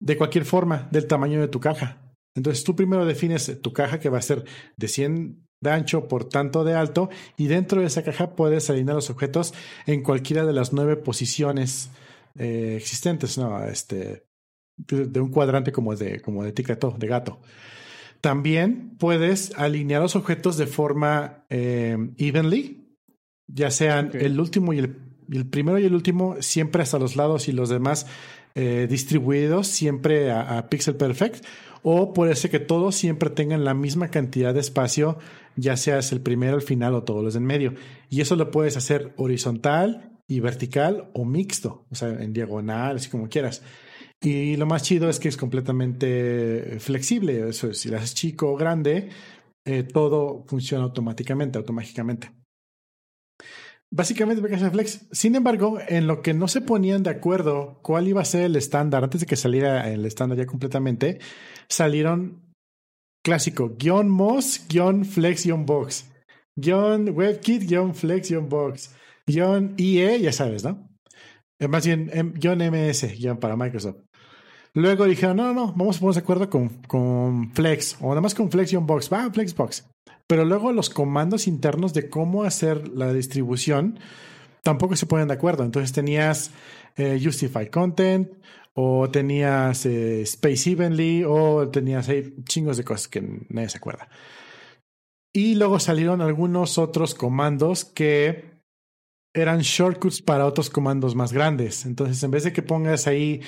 de 0.00 0.16
cualquier 0.16 0.44
forma 0.44 0.88
del 0.92 1.06
tamaño 1.06 1.40
de 1.40 1.48
tu 1.48 1.60
caja. 1.60 2.14
Entonces 2.36 2.62
tú 2.62 2.76
primero 2.76 3.06
defines 3.06 3.60
tu 3.62 3.72
caja 3.72 3.98
que 3.98 4.10
va 4.10 4.18
a 4.18 4.22
ser 4.22 4.44
de 4.76 4.86
100 4.86 5.46
de 5.62 5.70
ancho 5.70 6.08
por 6.08 6.24
tanto 6.24 6.64
de 6.64 6.74
alto 6.74 7.10
y 7.36 7.46
dentro 7.48 7.80
de 7.80 7.86
esa 7.86 8.02
caja 8.02 8.34
puedes 8.34 8.70
alinear 8.70 8.96
los 8.96 9.10
objetos 9.10 9.52
en 9.86 10.02
cualquiera 10.02 10.46
de 10.46 10.52
las 10.52 10.72
nueve 10.72 10.96
posiciones 10.96 11.90
eh, 12.38 12.74
existentes, 12.76 13.36
¿no? 13.36 13.62
Este, 13.64 14.26
de, 14.76 15.20
un 15.20 15.30
cuadrante 15.30 15.72
como 15.72 15.96
de, 15.96 16.20
como 16.20 16.44
de 16.44 16.54
tic-tac-toe, 16.54 16.96
de 16.98 17.06
gato. 17.06 17.40
También 18.20 18.96
puedes 18.98 19.52
alinear 19.58 20.02
los 20.02 20.16
objetos 20.16 20.56
de 20.56 20.66
forma 20.66 21.44
eh, 21.48 21.96
evenly, 22.18 22.96
ya 23.46 23.70
sean 23.70 24.10
el 24.14 24.38
último 24.38 24.72
y 24.72 24.78
el, 24.78 25.09
el 25.30 25.46
primero 25.46 25.78
y 25.78 25.84
el 25.84 25.94
último, 25.94 26.36
siempre 26.40 26.82
hasta 26.82 26.98
los 26.98 27.16
lados 27.16 27.48
y 27.48 27.52
los 27.52 27.68
demás 27.68 28.06
eh, 28.56 28.88
distribuidos 28.90 29.68
siempre 29.68 30.32
a, 30.32 30.68
pixel 30.68 30.96
perfect. 30.96 31.44
O 31.82 32.12
puede 32.12 32.36
ser 32.36 32.50
que 32.50 32.60
todos 32.60 32.94
siempre 32.94 33.30
tengan 33.30 33.64
la 33.64 33.72
misma 33.72 34.08
cantidad 34.08 34.52
de 34.52 34.60
espacio, 34.60 35.18
ya 35.56 35.76
seas 35.76 36.12
el 36.12 36.20
primero, 36.20 36.56
el 36.56 36.62
final 36.62 36.94
o 36.94 37.04
todos 37.04 37.24
los 37.24 37.36
en 37.36 37.44
medio. 37.44 37.74
Y 38.10 38.20
eso 38.20 38.36
lo 38.36 38.50
puedes 38.50 38.76
hacer 38.76 39.14
horizontal 39.16 40.18
y 40.28 40.40
vertical 40.40 41.10
o 41.14 41.24
mixto, 41.24 41.86
o 41.90 41.94
sea, 41.94 42.08
en 42.08 42.32
diagonal, 42.32 42.96
así 42.96 43.08
como 43.08 43.28
quieras. 43.28 43.62
Y 44.20 44.56
lo 44.56 44.66
más 44.66 44.82
chido 44.82 45.08
es 45.08 45.18
que 45.18 45.28
es 45.28 45.38
completamente 45.38 46.76
flexible. 46.80 47.48
Eso, 47.48 47.72
si 47.72 47.88
lo 47.88 47.96
haces 47.96 48.14
chico 48.14 48.52
o 48.52 48.56
grande, 48.56 49.08
eh, 49.64 49.82
todo 49.84 50.44
funciona 50.46 50.84
automáticamente, 50.84 51.56
automáticamente. 51.56 52.39
Básicamente, 53.92 54.54
hace 54.54 54.70
Flex. 54.70 55.08
Sin 55.10 55.34
embargo, 55.34 55.78
en 55.88 56.06
lo 56.06 56.22
que 56.22 56.32
no 56.32 56.46
se 56.46 56.60
ponían 56.60 57.02
de 57.02 57.10
acuerdo 57.10 57.80
cuál 57.82 58.06
iba 58.06 58.22
a 58.22 58.24
ser 58.24 58.42
el 58.42 58.56
estándar, 58.56 59.02
antes 59.02 59.20
de 59.20 59.26
que 59.26 59.36
saliera 59.36 59.90
el 59.90 60.06
estándar 60.06 60.38
ya 60.38 60.46
completamente, 60.46 61.18
salieron 61.68 62.52
clásico, 63.24 63.76
guion 63.76 64.08
MOS, 64.08 64.66
guion 64.68 65.04
Flex, 65.04 65.44
guion 65.44 65.66
Box, 65.66 66.10
guion 66.56 67.10
WebKit, 67.10 67.68
guion 67.68 67.94
Flex, 67.94 68.28
guion 68.28 68.48
Box, 68.48 68.94
guion 69.26 69.74
IE, 69.76 70.20
ya 70.20 70.32
sabes, 70.32 70.62
¿no? 70.62 70.88
Eh, 71.58 71.66
Más 71.66 71.84
bien, 71.84 72.10
em, 72.12 72.32
guion 72.32 72.60
MS, 72.60 73.16
guion 73.18 73.38
para 73.38 73.56
Microsoft. 73.56 73.98
Luego 74.72 75.04
dijeron, 75.04 75.36
no, 75.36 75.52
no, 75.52 75.66
no, 75.66 75.72
vamos 75.72 75.96
a 75.96 76.00
ponernos 76.00 76.14
de 76.14 76.22
acuerdo 76.22 76.48
con, 76.48 76.68
con 76.84 77.52
Flex, 77.52 77.96
o 78.00 78.10
nada 78.10 78.20
más 78.20 78.36
con 78.36 78.52
Flex 78.52 78.72
un 78.74 78.86
Box. 78.86 79.12
Va, 79.12 79.28
Flexbox. 79.32 79.84
Pero 80.30 80.44
luego 80.44 80.70
los 80.70 80.90
comandos 80.90 81.48
internos 81.48 81.92
de 81.92 82.08
cómo 82.08 82.44
hacer 82.44 82.86
la 82.90 83.12
distribución 83.12 83.98
tampoco 84.62 84.94
se 84.94 85.06
ponen 85.06 85.26
de 85.26 85.34
acuerdo. 85.34 85.64
Entonces 85.64 85.92
tenías 85.92 86.52
eh, 86.96 87.20
Justify 87.20 87.68
Content 87.68 88.30
o 88.72 89.10
tenías 89.10 89.84
eh, 89.86 90.22
Space 90.22 90.70
Evenly 90.70 91.24
o 91.26 91.68
tenías 91.68 92.08
ahí 92.08 92.32
chingos 92.44 92.76
de 92.76 92.84
cosas 92.84 93.08
que 93.08 93.44
nadie 93.48 93.70
se 93.70 93.78
acuerda. 93.78 94.08
Y 95.34 95.56
luego 95.56 95.80
salieron 95.80 96.20
algunos 96.20 96.78
otros 96.78 97.16
comandos 97.16 97.84
que 97.84 98.62
eran 99.34 99.62
shortcuts 99.62 100.22
para 100.22 100.46
otros 100.46 100.70
comandos 100.70 101.16
más 101.16 101.32
grandes. 101.32 101.84
Entonces, 101.86 102.22
en 102.22 102.30
vez 102.30 102.44
de 102.44 102.52
que 102.52 102.62
pongas 102.62 103.08
ahí 103.08 103.40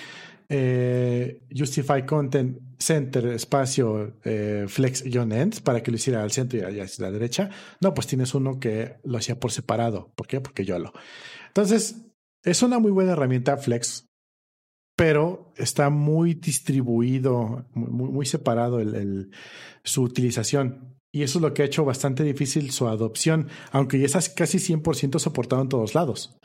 eh, 0.54 1.40
Justify 1.56 2.04
Content 2.04 2.58
Center 2.78 3.26
espacio 3.28 4.18
eh, 4.22 4.66
flex-ends 4.68 5.62
para 5.62 5.82
que 5.82 5.90
lo 5.90 5.96
hiciera 5.96 6.22
al 6.22 6.30
centro 6.30 6.58
y 6.58 6.78
a 6.78 6.86
la 6.98 7.10
derecha, 7.10 7.48
no, 7.80 7.94
pues 7.94 8.06
tienes 8.06 8.34
uno 8.34 8.60
que 8.60 8.96
lo 9.02 9.16
hacía 9.16 9.40
por 9.40 9.50
separado. 9.50 10.12
¿Por 10.14 10.26
qué? 10.26 10.42
Porque 10.42 10.66
yo 10.66 10.78
lo. 10.78 10.92
Entonces, 11.48 12.02
es 12.44 12.62
una 12.62 12.78
muy 12.78 12.90
buena 12.90 13.12
herramienta 13.12 13.56
Flex, 13.56 14.10
pero 14.94 15.54
está 15.56 15.88
muy 15.88 16.34
distribuido, 16.34 17.64
muy, 17.72 18.26
separado 18.26 18.80
el, 18.80 19.30
su 19.84 20.02
utilización. 20.02 20.98
Y 21.14 21.22
eso 21.22 21.38
es 21.38 21.42
lo 21.42 21.54
que 21.54 21.62
ha 21.62 21.66
hecho 21.66 21.86
bastante 21.86 22.24
difícil 22.24 22.72
su 22.72 22.88
adopción, 22.88 23.48
aunque 23.70 23.98
ya 23.98 24.04
está 24.04 24.20
casi 24.34 24.58
100% 24.58 25.18
soportado 25.18 25.62
en 25.62 25.68
todos 25.70 25.94
lados. 25.94 26.36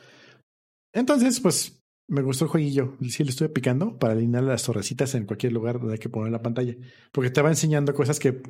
Entonces, 0.94 1.40
pues 1.40 1.77
me 2.08 2.22
gustó 2.22 2.46
el 2.46 2.50
jueguillo. 2.50 2.96
Sí, 3.08 3.22
le 3.22 3.30
estuve 3.30 3.50
picando 3.50 3.98
para 3.98 4.14
alinear 4.14 4.42
las 4.42 4.64
torrecitas 4.64 5.14
en 5.14 5.26
cualquier 5.26 5.52
lugar 5.52 5.78
donde 5.78 5.94
hay 5.94 5.98
que 5.98 6.08
poner 6.08 6.32
la 6.32 6.42
pantalla. 6.42 6.74
Porque 7.12 7.30
te 7.30 7.42
va 7.42 7.50
enseñando 7.50 7.94
cosas 7.94 8.18
que, 8.18 8.42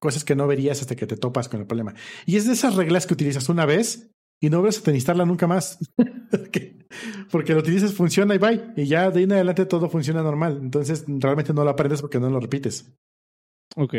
cosas 0.00 0.24
que 0.24 0.34
no 0.34 0.46
verías 0.46 0.80
hasta 0.80 0.96
que 0.96 1.06
te 1.06 1.16
topas 1.16 1.48
con 1.48 1.60
el 1.60 1.66
problema. 1.66 1.94
Y 2.26 2.36
es 2.36 2.46
de 2.46 2.54
esas 2.54 2.74
reglas 2.76 3.06
que 3.06 3.14
utilizas 3.14 3.48
una 3.48 3.66
vez 3.66 4.10
y 4.40 4.50
no 4.50 4.60
vuelves 4.60 4.86
a 4.86 4.90
instalarla 4.90 5.26
nunca 5.26 5.46
más. 5.46 5.78
porque 7.30 7.52
lo 7.52 7.60
utilizas, 7.60 7.92
funciona 7.92 8.34
y 8.34 8.38
bye. 8.38 8.72
Y 8.76 8.86
ya 8.86 9.10
de 9.10 9.18
ahí 9.18 9.24
en 9.24 9.32
adelante 9.32 9.66
todo 9.66 9.90
funciona 9.90 10.22
normal. 10.22 10.58
Entonces 10.62 11.04
realmente 11.06 11.52
no 11.52 11.64
lo 11.64 11.70
aprendes 11.70 12.00
porque 12.00 12.18
no 12.18 12.30
lo 12.30 12.40
repites. 12.40 12.90
Ok. 13.76 13.94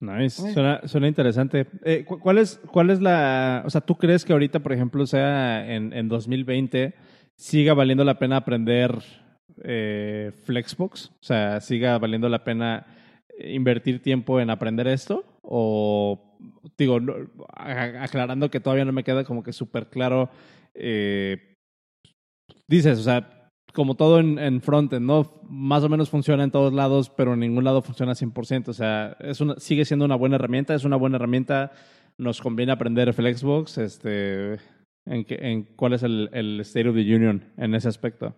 Nice. 0.00 0.52
Suena, 0.52 0.86
suena 0.86 1.08
interesante. 1.08 1.66
Eh, 1.82 2.04
¿cuál, 2.04 2.36
es, 2.36 2.60
¿Cuál 2.70 2.90
es 2.90 3.00
la. 3.00 3.62
O 3.64 3.70
sea, 3.70 3.80
¿tú 3.80 3.96
crees 3.96 4.26
que 4.26 4.34
ahorita, 4.34 4.60
por 4.60 4.74
ejemplo, 4.74 5.06
sea 5.06 5.74
en, 5.74 5.94
en 5.94 6.08
2020, 6.08 6.94
siga 7.36 7.74
valiendo 7.74 8.04
la 8.04 8.18
pena 8.18 8.38
aprender 8.38 8.98
eh, 9.62 10.32
Flexbox? 10.44 11.10
O 11.10 11.22
sea, 11.22 11.60
¿siga 11.60 11.98
valiendo 11.98 12.28
la 12.28 12.44
pena 12.44 12.86
invertir 13.38 14.02
tiempo 14.02 14.40
en 14.40 14.50
aprender 14.50 14.86
esto? 14.86 15.24
O, 15.42 16.38
digo, 16.78 16.98
aclarando 17.52 18.50
que 18.50 18.60
todavía 18.60 18.84
no 18.84 18.92
me 18.92 19.04
queda 19.04 19.24
como 19.24 19.42
que 19.42 19.52
súper 19.52 19.88
claro. 19.88 20.30
Eh, 20.74 21.56
dices, 22.66 22.98
o 22.98 23.02
sea, 23.02 23.50
como 23.72 23.96
todo 23.96 24.20
en, 24.20 24.38
en 24.38 24.62
frontend, 24.62 25.04
¿no? 25.04 25.40
Más 25.48 25.82
o 25.82 25.88
menos 25.88 26.08
funciona 26.08 26.44
en 26.44 26.50
todos 26.50 26.72
lados, 26.72 27.10
pero 27.10 27.34
en 27.34 27.40
ningún 27.40 27.64
lado 27.64 27.82
funciona 27.82 28.12
100%. 28.12 28.68
O 28.68 28.72
sea, 28.72 29.16
es 29.20 29.40
una, 29.40 29.56
sigue 29.56 29.84
siendo 29.84 30.04
una 30.04 30.16
buena 30.16 30.36
herramienta, 30.36 30.74
es 30.74 30.84
una 30.84 30.96
buena 30.96 31.16
herramienta. 31.16 31.72
Nos 32.16 32.40
conviene 32.40 32.72
aprender 32.72 33.12
Flexbox. 33.12 33.78
Este, 33.78 34.58
en, 35.06 35.26
en 35.28 35.64
cuál 35.76 35.94
es 35.94 36.02
el, 36.02 36.30
el 36.32 36.60
State 36.60 36.88
of 36.88 36.94
the 36.94 37.14
Union 37.14 37.52
en 37.56 37.74
ese 37.74 37.88
aspecto. 37.88 38.36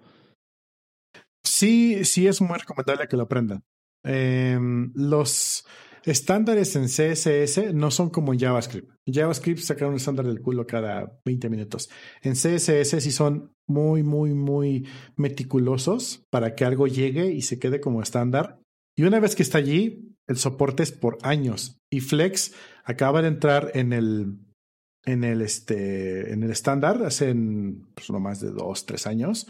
Sí, 1.43 2.05
sí 2.05 2.27
es 2.27 2.41
muy 2.41 2.59
recomendable 2.59 3.09
que 3.09 3.17
lo 3.17 3.23
aprendan. 3.23 3.63
Eh, 4.05 4.59
los 4.95 5.65
estándares 6.05 6.77
en 6.77 6.85
CSS 6.85 7.75
no 7.75 7.91
son 7.91 8.11
como 8.11 8.33
en 8.33 8.39
JavaScript. 8.39 8.91
JavaScript 9.07 9.61
sacan 9.61 9.89
un 9.89 9.97
estándar 9.97 10.27
del 10.27 10.41
culo 10.41 10.67
cada 10.67 11.21
20 11.25 11.51
minutos. 11.51 11.91
En 12.23 12.35
CSS 12.35 13.03
sí 13.03 13.11
son 13.11 13.53
muy, 13.67 14.03
muy, 14.03 14.35
muy 14.35 14.87
meticulosos 15.17 16.25
para 16.31 16.55
que 16.55 16.65
algo 16.65 16.87
llegue 16.87 17.33
y 17.33 17.43
se 17.43 17.59
quede 17.59 17.81
como 17.81 18.03
estándar. 18.03 18.61
Y 18.97 19.03
una 19.03 19.21
vez 19.21 19.35
que 19.35 19.43
está 19.43 19.59
allí, 19.59 20.17
el 20.29 20.37
soporte 20.37 20.83
es 20.83 20.93
por 20.93 21.19
años. 21.23 21.79
Y 21.91 22.01
Flex 22.01 22.55
acaba 22.85 23.23
de 23.23 23.29
entrar 23.29 23.73
en 23.75 23.93
el 23.93 24.39
en 25.07 25.25
el 25.25 25.41
este 25.41 26.33
en 26.33 26.43
el 26.43 26.51
estándar 26.51 27.03
hace 27.05 27.35
pues, 27.95 28.11
no 28.11 28.21
más 28.21 28.41
de 28.41 28.51
dos, 28.51 28.85
tres 28.85 29.07
años 29.07 29.47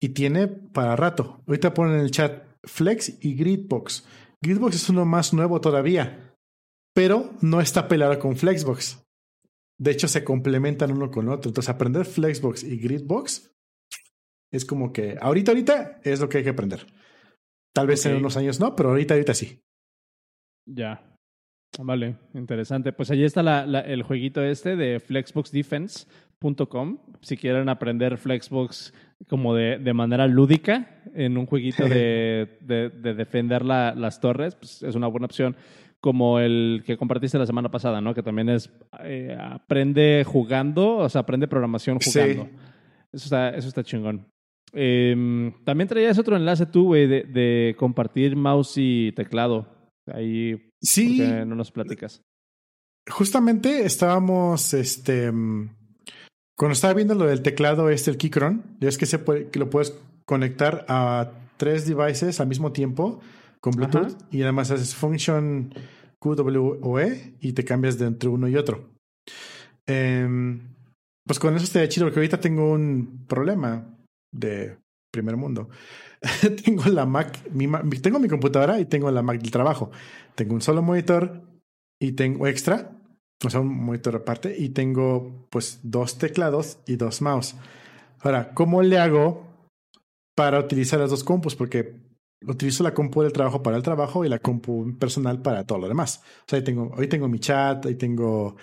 y 0.00 0.10
tiene 0.10 0.48
para 0.48 0.96
rato. 0.96 1.42
Ahorita 1.46 1.74
ponen 1.74 1.96
en 1.96 2.00
el 2.00 2.10
chat 2.10 2.44
Flex 2.64 3.24
y 3.24 3.34
Gridbox. 3.34 4.06
Gridbox 4.42 4.76
es 4.76 4.88
uno 4.88 5.04
más 5.04 5.32
nuevo 5.32 5.60
todavía, 5.60 6.36
pero 6.94 7.32
no 7.40 7.60
está 7.60 7.88
pelado 7.88 8.18
con 8.18 8.36
Flexbox. 8.36 9.02
De 9.78 9.90
hecho, 9.90 10.06
se 10.06 10.22
complementan 10.22 10.92
uno 10.92 11.10
con 11.10 11.28
otro. 11.28 11.48
Entonces, 11.48 11.68
aprender 11.68 12.04
Flexbox 12.04 12.62
y 12.62 12.76
Gridbox 12.78 13.50
es 14.52 14.64
como 14.64 14.92
que 14.92 15.16
ahorita, 15.20 15.52
ahorita 15.52 16.00
es 16.04 16.20
lo 16.20 16.28
que 16.28 16.38
hay 16.38 16.44
que 16.44 16.50
aprender. 16.50 16.86
Tal 17.74 17.86
vez 17.86 18.00
okay. 18.00 18.12
en 18.12 18.18
unos 18.18 18.36
años 18.36 18.60
no, 18.60 18.76
pero 18.76 18.90
ahorita, 18.90 19.14
ahorita 19.14 19.34
sí. 19.34 19.60
Ya. 20.66 21.13
Vale, 21.78 22.16
interesante. 22.34 22.92
Pues 22.92 23.10
allí 23.10 23.24
está 23.24 23.42
la, 23.42 23.66
la, 23.66 23.80
el 23.80 24.02
jueguito 24.02 24.42
este 24.42 24.76
de 24.76 25.00
flexboxdefense.com. 25.00 26.98
Si 27.20 27.36
quieren 27.36 27.68
aprender 27.68 28.16
Flexbox 28.18 28.94
como 29.28 29.54
de, 29.54 29.78
de, 29.78 29.92
manera 29.94 30.26
lúdica 30.26 31.02
en 31.14 31.38
un 31.38 31.46
jueguito 31.46 31.88
de, 31.88 32.58
de, 32.60 32.90
de 32.90 33.14
defender 33.14 33.64
la, 33.64 33.94
las 33.94 34.20
torres, 34.20 34.54
pues 34.54 34.82
es 34.82 34.94
una 34.94 35.06
buena 35.08 35.26
opción. 35.26 35.56
Como 36.00 36.38
el 36.38 36.82
que 36.84 36.98
compartiste 36.98 37.38
la 37.38 37.46
semana 37.46 37.70
pasada, 37.70 38.02
¿no? 38.02 38.14
Que 38.14 38.22
también 38.22 38.50
es 38.50 38.70
eh, 39.00 39.36
aprende 39.40 40.22
jugando, 40.26 40.98
o 40.98 41.08
sea, 41.08 41.22
aprende 41.22 41.48
programación 41.48 41.98
jugando. 41.98 42.44
Sí. 42.44 42.50
Eso 43.14 43.24
está, 43.24 43.48
eso 43.50 43.68
está 43.68 43.82
chingón. 43.82 44.26
Eh, 44.74 45.52
también 45.64 45.88
traías 45.88 46.18
otro 46.18 46.36
enlace 46.36 46.66
tú, 46.66 46.86
güey, 46.86 47.06
de, 47.06 47.22
de 47.22 47.74
compartir 47.78 48.36
mouse 48.36 48.74
y 48.76 49.12
teclado. 49.12 49.66
Ahí 50.06 50.70
sí. 50.80 51.18
no 51.20 51.54
nos 51.54 51.70
platicas. 51.70 52.22
Justamente 53.08 53.84
estábamos, 53.84 54.72
este, 54.74 55.30
cuando 56.56 56.72
estaba 56.72 56.94
viendo 56.94 57.14
lo 57.14 57.26
del 57.26 57.42
teclado 57.42 57.90
este, 57.90 58.10
el 58.10 58.16
Keychron, 58.16 58.76
ya 58.80 58.88
es 58.88 58.98
que, 58.98 59.06
se 59.06 59.18
puede, 59.18 59.50
que 59.50 59.58
lo 59.58 59.70
puedes 59.70 59.94
conectar 60.26 60.86
a 60.88 61.32
tres 61.56 61.86
devices 61.86 62.40
al 62.40 62.48
mismo 62.48 62.72
tiempo 62.72 63.20
con 63.60 63.72
Bluetooth 63.74 64.06
Ajá. 64.06 64.28
y 64.30 64.42
además 64.42 64.70
haces 64.70 64.94
function 64.94 65.74
QWOE 66.18 67.34
y 67.40 67.52
te 67.52 67.64
cambias 67.64 67.98
de 67.98 68.06
entre 68.06 68.28
uno 68.28 68.48
y 68.48 68.56
otro. 68.56 68.90
Eh, 69.86 70.58
pues 71.26 71.38
con 71.38 71.54
eso 71.54 71.64
estaría 71.64 71.88
chido 71.88 72.06
porque 72.06 72.20
ahorita 72.20 72.40
tengo 72.40 72.70
un 72.70 73.24
problema 73.26 73.96
de 74.32 74.76
primer 75.10 75.36
mundo. 75.36 75.68
tengo 76.64 76.84
la 76.86 77.06
Mac, 77.06 77.38
mi, 77.52 77.66
tengo 78.00 78.18
mi 78.18 78.28
computadora 78.28 78.80
y 78.80 78.86
tengo 78.86 79.10
la 79.10 79.22
Mac 79.22 79.40
del 79.40 79.50
trabajo. 79.50 79.90
Tengo 80.34 80.54
un 80.54 80.60
solo 80.60 80.82
monitor 80.82 81.42
y 82.00 82.12
tengo 82.12 82.46
extra, 82.46 82.92
o 83.44 83.50
sea, 83.50 83.60
un 83.60 83.84
monitor 83.84 84.16
aparte, 84.16 84.54
y 84.58 84.70
tengo 84.70 85.46
pues 85.50 85.80
dos 85.82 86.18
teclados 86.18 86.78
y 86.86 86.96
dos 86.96 87.22
mouse. 87.22 87.56
Ahora, 88.20 88.52
¿cómo 88.54 88.82
le 88.82 88.98
hago 88.98 89.46
para 90.34 90.58
utilizar 90.58 91.00
las 91.00 91.10
dos 91.10 91.24
compus? 91.24 91.54
Porque 91.54 92.04
utilizo 92.46 92.82
la 92.82 92.94
compu 92.94 93.22
del 93.22 93.32
trabajo 93.32 93.62
para 93.62 93.76
el 93.76 93.82
trabajo 93.82 94.24
y 94.24 94.28
la 94.28 94.38
compu 94.38 94.96
personal 94.98 95.40
para 95.42 95.64
todo 95.66 95.78
lo 95.78 95.88
demás. 95.88 96.22
O 96.40 96.44
sea, 96.46 96.58
ahí 96.58 96.64
tengo, 96.64 96.92
hoy 96.96 97.08
tengo 97.08 97.28
mi 97.28 97.38
chat, 97.38 97.84
ahí 97.86 97.94
tengo... 97.94 98.56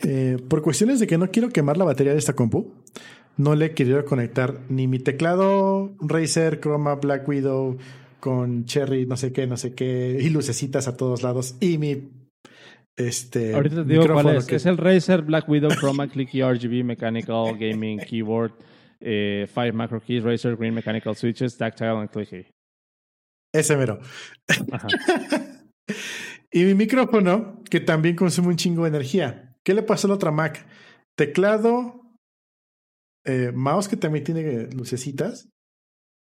Eh, 0.00 0.36
por 0.48 0.60
cuestiones 0.60 0.98
de 1.00 1.06
que 1.06 1.16
no 1.16 1.30
quiero 1.30 1.48
quemar 1.48 1.76
la 1.76 1.84
batería 1.84 2.12
de 2.12 2.18
esta 2.18 2.34
compu, 2.34 2.74
no 3.36 3.54
le 3.54 3.66
he 3.66 3.70
querido 3.72 4.04
conectar 4.04 4.60
ni 4.68 4.86
mi 4.86 4.98
teclado 4.98 5.94
Razer, 6.00 6.60
Chroma, 6.60 6.96
Black 6.96 7.28
Widow 7.28 7.78
con 8.20 8.64
Cherry, 8.64 9.06
no 9.06 9.16
sé 9.16 9.32
qué, 9.32 9.46
no 9.46 9.56
sé 9.56 9.74
qué, 9.74 10.18
y 10.20 10.30
lucecitas 10.30 10.88
a 10.88 10.96
todos 10.96 11.22
lados, 11.22 11.56
y 11.60 11.78
mi 11.78 12.10
este 12.96 13.54
Ahorita 13.54 13.84
te 13.84 13.92
digo 13.92 14.06
cuál 14.12 14.36
es. 14.36 14.46
Que... 14.46 14.56
Es 14.56 14.66
el 14.66 14.76
Razer 14.76 15.22
Black 15.22 15.48
Widow 15.48 15.70
Chroma 15.70 16.08
Clicky 16.08 16.42
RGB 16.42 16.84
Mechanical 16.84 17.56
Gaming 17.58 17.98
Keyboard, 17.98 18.52
eh, 19.00 19.48
Five 19.52 19.72
Macro 19.72 20.00
Keys, 20.00 20.22
Razer 20.22 20.56
Green 20.56 20.74
Mechanical 20.74 21.16
Switches, 21.16 21.56
Tactile 21.56 21.98
and 21.98 22.10
Clicky. 22.10 22.46
Ese 23.52 23.76
mero. 23.76 24.00
y 26.52 26.64
mi 26.64 26.74
micrófono, 26.74 27.62
que 27.68 27.80
también 27.80 28.16
consume 28.16 28.48
un 28.48 28.56
chingo 28.56 28.82
de 28.82 28.88
energía. 28.88 29.56
¿Qué 29.64 29.74
le 29.74 29.82
pasó 29.82 30.06
a 30.06 30.10
la 30.10 30.14
otra 30.14 30.30
Mac? 30.30 30.66
Teclado, 31.16 32.03
eh, 33.24 33.52
mouse 33.54 33.88
que 33.88 33.96
también 33.96 34.24
tiene 34.24 34.66
lucecitas 34.72 35.48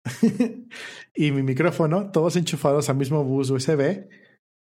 y 1.16 1.32
mi 1.32 1.44
micrófono, 1.44 2.12
todos 2.12 2.36
enchufados 2.36 2.90
al 2.90 2.98
mismo 2.98 3.24
bus 3.24 3.50
USB, 3.50 4.08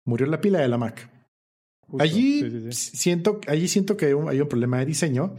murió 0.05 0.27
la 0.27 0.41
pila 0.41 0.59
de 0.59 0.67
la 0.67 0.77
Mac. 0.77 1.09
Justo, 1.87 2.03
allí 2.03 2.39
sí, 2.39 2.49
sí, 2.49 2.71
sí. 2.71 2.97
siento, 2.97 3.41
allí 3.47 3.67
siento 3.67 3.97
que 3.97 4.07
hay 4.07 4.13
un, 4.13 4.29
hay 4.29 4.41
un, 4.41 4.47
problema 4.47 4.79
de 4.79 4.85
diseño. 4.85 5.35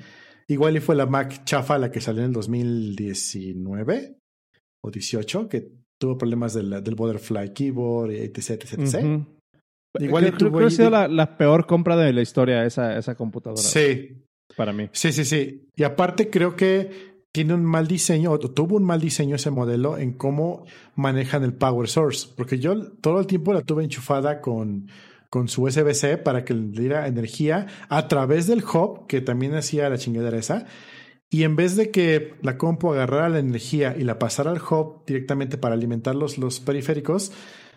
Igual 0.48 0.76
y 0.76 0.80
fue 0.80 0.96
la 0.96 1.06
Mac 1.06 1.44
chafa 1.44 1.78
la 1.78 1.90
que 1.90 2.00
salió 2.00 2.22
en 2.22 2.28
el 2.28 2.32
2019 2.32 4.18
o 4.84 4.90
18, 4.90 5.48
que 5.48 5.72
tuvo 5.98 6.18
problemas 6.18 6.54
del, 6.54 6.82
del 6.82 6.94
Butterfly 6.94 7.52
Keyboard, 7.52 8.10
etc, 8.10 8.50
etc, 8.50 8.72
etc. 8.72 8.74
Uh 8.74 8.80
-huh. 8.80 9.26
Igual 10.00 10.24
creo, 10.24 10.34
y 10.34 10.36
creo 10.36 10.50
tuvo 10.50 10.58
que 10.58 10.64
ha 10.64 10.70
sido 10.70 10.90
la, 10.90 11.06
la 11.06 11.36
peor 11.36 11.66
compra 11.66 11.96
de 11.96 12.12
la 12.12 12.22
historia 12.22 12.64
esa, 12.64 12.98
esa 12.98 13.14
computadora. 13.14 13.62
Sí, 13.62 14.24
Para 14.56 14.72
mí. 14.72 14.88
sí, 14.92 15.12
sí, 15.12 15.24
sí. 15.24 15.68
Y 15.76 15.84
aparte 15.84 16.30
creo 16.30 16.56
que 16.56 17.12
tiene 17.32 17.54
un 17.54 17.64
mal 17.64 17.88
diseño, 17.88 18.30
o 18.30 18.38
tuvo 18.38 18.76
un 18.76 18.84
mal 18.84 19.00
diseño 19.00 19.36
ese 19.36 19.50
modelo 19.50 19.96
en 19.96 20.12
cómo 20.12 20.66
manejan 20.94 21.42
el 21.42 21.54
power 21.54 21.88
source. 21.88 22.28
Porque 22.36 22.58
yo 22.58 22.92
todo 23.00 23.20
el 23.20 23.26
tiempo 23.26 23.54
la 23.54 23.62
tuve 23.62 23.82
enchufada 23.82 24.42
con, 24.42 24.88
con 25.30 25.48
su 25.48 25.62
USB-C 25.64 26.18
para 26.18 26.44
que 26.44 26.52
le 26.52 26.68
diera 26.78 27.06
energía 27.06 27.66
a 27.88 28.06
través 28.06 28.46
del 28.46 28.62
hub, 28.62 29.06
que 29.06 29.22
también 29.22 29.54
hacía 29.54 29.88
la 29.88 29.96
chingadera 29.96 30.36
esa. 30.36 30.66
Y 31.30 31.44
en 31.44 31.56
vez 31.56 31.74
de 31.76 31.90
que 31.90 32.34
la 32.42 32.58
compu 32.58 32.92
agarrara 32.92 33.30
la 33.30 33.38
energía 33.38 33.96
y 33.98 34.04
la 34.04 34.18
pasara 34.18 34.50
al 34.50 34.60
hub 34.60 35.06
directamente 35.06 35.56
para 35.56 35.74
alimentar 35.74 36.14
los, 36.14 36.36
los 36.36 36.60
periféricos, 36.60 37.32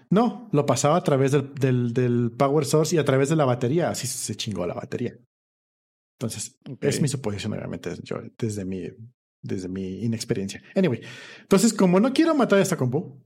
no, 0.10 0.50
lo 0.52 0.66
pasaba 0.66 0.98
a 0.98 1.04
través 1.04 1.32
del, 1.32 1.54
del, 1.56 1.94
del 1.94 2.32
power 2.38 2.66
source 2.66 2.94
y 2.94 3.00
a 3.00 3.06
través 3.06 3.30
de 3.30 3.38
la 3.38 3.46
batería. 3.46 3.90
Así 3.90 4.06
se 4.06 4.36
chingó 4.36 4.68
la 4.68 4.74
batería. 4.74 5.16
Entonces, 6.20 6.58
es 6.82 7.02
mi 7.02 7.08
suposición, 7.08 7.54
obviamente, 7.54 7.92
yo, 8.04 8.22
desde 8.38 8.64
mi, 8.64 8.88
desde 9.42 9.68
mi 9.68 10.04
inexperiencia. 10.04 10.64
Anyway, 10.76 11.02
entonces, 11.42 11.74
como 11.74 12.00
no 12.00 12.14
quiero 12.14 12.34
matar 12.36 12.60
esta 12.60 12.78
compu, 12.78 13.22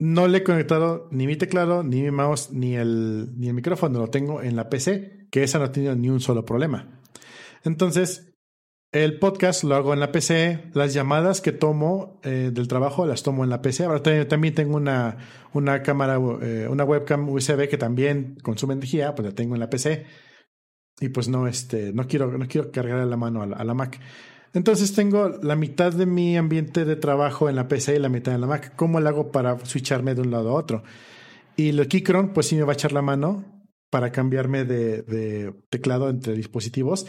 no 0.00 0.26
le 0.26 0.38
he 0.38 0.42
conectado 0.42 1.08
ni 1.12 1.26
mi 1.26 1.36
teclado, 1.36 1.84
ni 1.84 2.02
mi 2.02 2.10
mouse, 2.10 2.50
ni 2.52 2.74
el, 2.74 3.38
ni 3.38 3.48
el 3.48 3.54
micrófono. 3.54 3.98
Lo 3.98 4.08
tengo 4.08 4.42
en 4.42 4.56
la 4.56 4.68
PC, 4.68 5.28
que 5.30 5.44
esa 5.44 5.58
no 5.58 5.66
ha 5.66 5.72
tenido 5.72 5.94
ni 5.94 6.08
un 6.08 6.20
solo 6.20 6.44
problema. 6.44 7.00
Entonces, 7.64 8.32
el 8.92 9.18
podcast 9.20 9.62
lo 9.62 9.76
hago 9.76 9.92
en 9.92 10.00
la 10.00 10.10
PC. 10.10 10.70
Las 10.72 10.94
llamadas 10.94 11.40
que 11.40 11.52
tomo 11.52 12.18
eh, 12.24 12.50
del 12.52 12.66
trabajo 12.66 13.06
las 13.06 13.22
tomo 13.22 13.44
en 13.44 13.50
la 13.50 13.62
PC. 13.62 13.84
Ahora 13.84 14.02
también, 14.02 14.26
también 14.26 14.54
tengo 14.54 14.76
una, 14.76 15.18
una 15.52 15.82
cámara, 15.82 16.18
eh, 16.42 16.66
una 16.68 16.84
webcam 16.84 17.28
USB 17.28 17.68
que 17.68 17.78
también 17.78 18.36
consume 18.42 18.74
energía, 18.74 19.14
pues 19.14 19.28
la 19.28 19.34
tengo 19.34 19.54
en 19.54 19.60
la 19.60 19.70
PC. 19.70 20.06
Y 21.00 21.08
pues 21.08 21.28
no, 21.28 21.48
este, 21.48 21.92
no 21.92 22.06
quiero, 22.06 22.36
no 22.36 22.46
quiero 22.46 22.70
cargar 22.70 23.04
la 23.06 23.16
mano 23.16 23.42
a 23.42 23.64
la, 23.64 23.74
Mac. 23.74 23.98
Entonces 24.52 24.92
tengo 24.92 25.28
la 25.42 25.56
mitad 25.56 25.92
de 25.92 26.04
mi 26.04 26.36
ambiente 26.36 26.84
de 26.84 26.96
trabajo 26.96 27.48
en 27.48 27.56
la 27.56 27.68
PC 27.68 27.96
y 27.96 27.98
la 27.98 28.10
mitad 28.10 28.34
en 28.34 28.42
la 28.42 28.46
Mac. 28.46 28.74
¿Cómo 28.76 29.00
lo 29.00 29.08
hago 29.08 29.32
para 29.32 29.58
switcharme 29.64 30.14
de 30.14 30.20
un 30.20 30.30
lado 30.30 30.50
a 30.50 30.54
otro? 30.54 30.82
Y 31.56 31.70
el 31.70 31.88
Keychron, 31.88 32.34
pues 32.34 32.46
sí 32.46 32.56
me 32.56 32.64
va 32.64 32.72
a 32.72 32.74
echar 32.74 32.92
la 32.92 33.02
mano 33.02 33.44
para 33.90 34.12
cambiarme 34.12 34.64
de, 34.64 35.54
teclado 35.70 36.10
entre 36.10 36.34
dispositivos. 36.34 37.06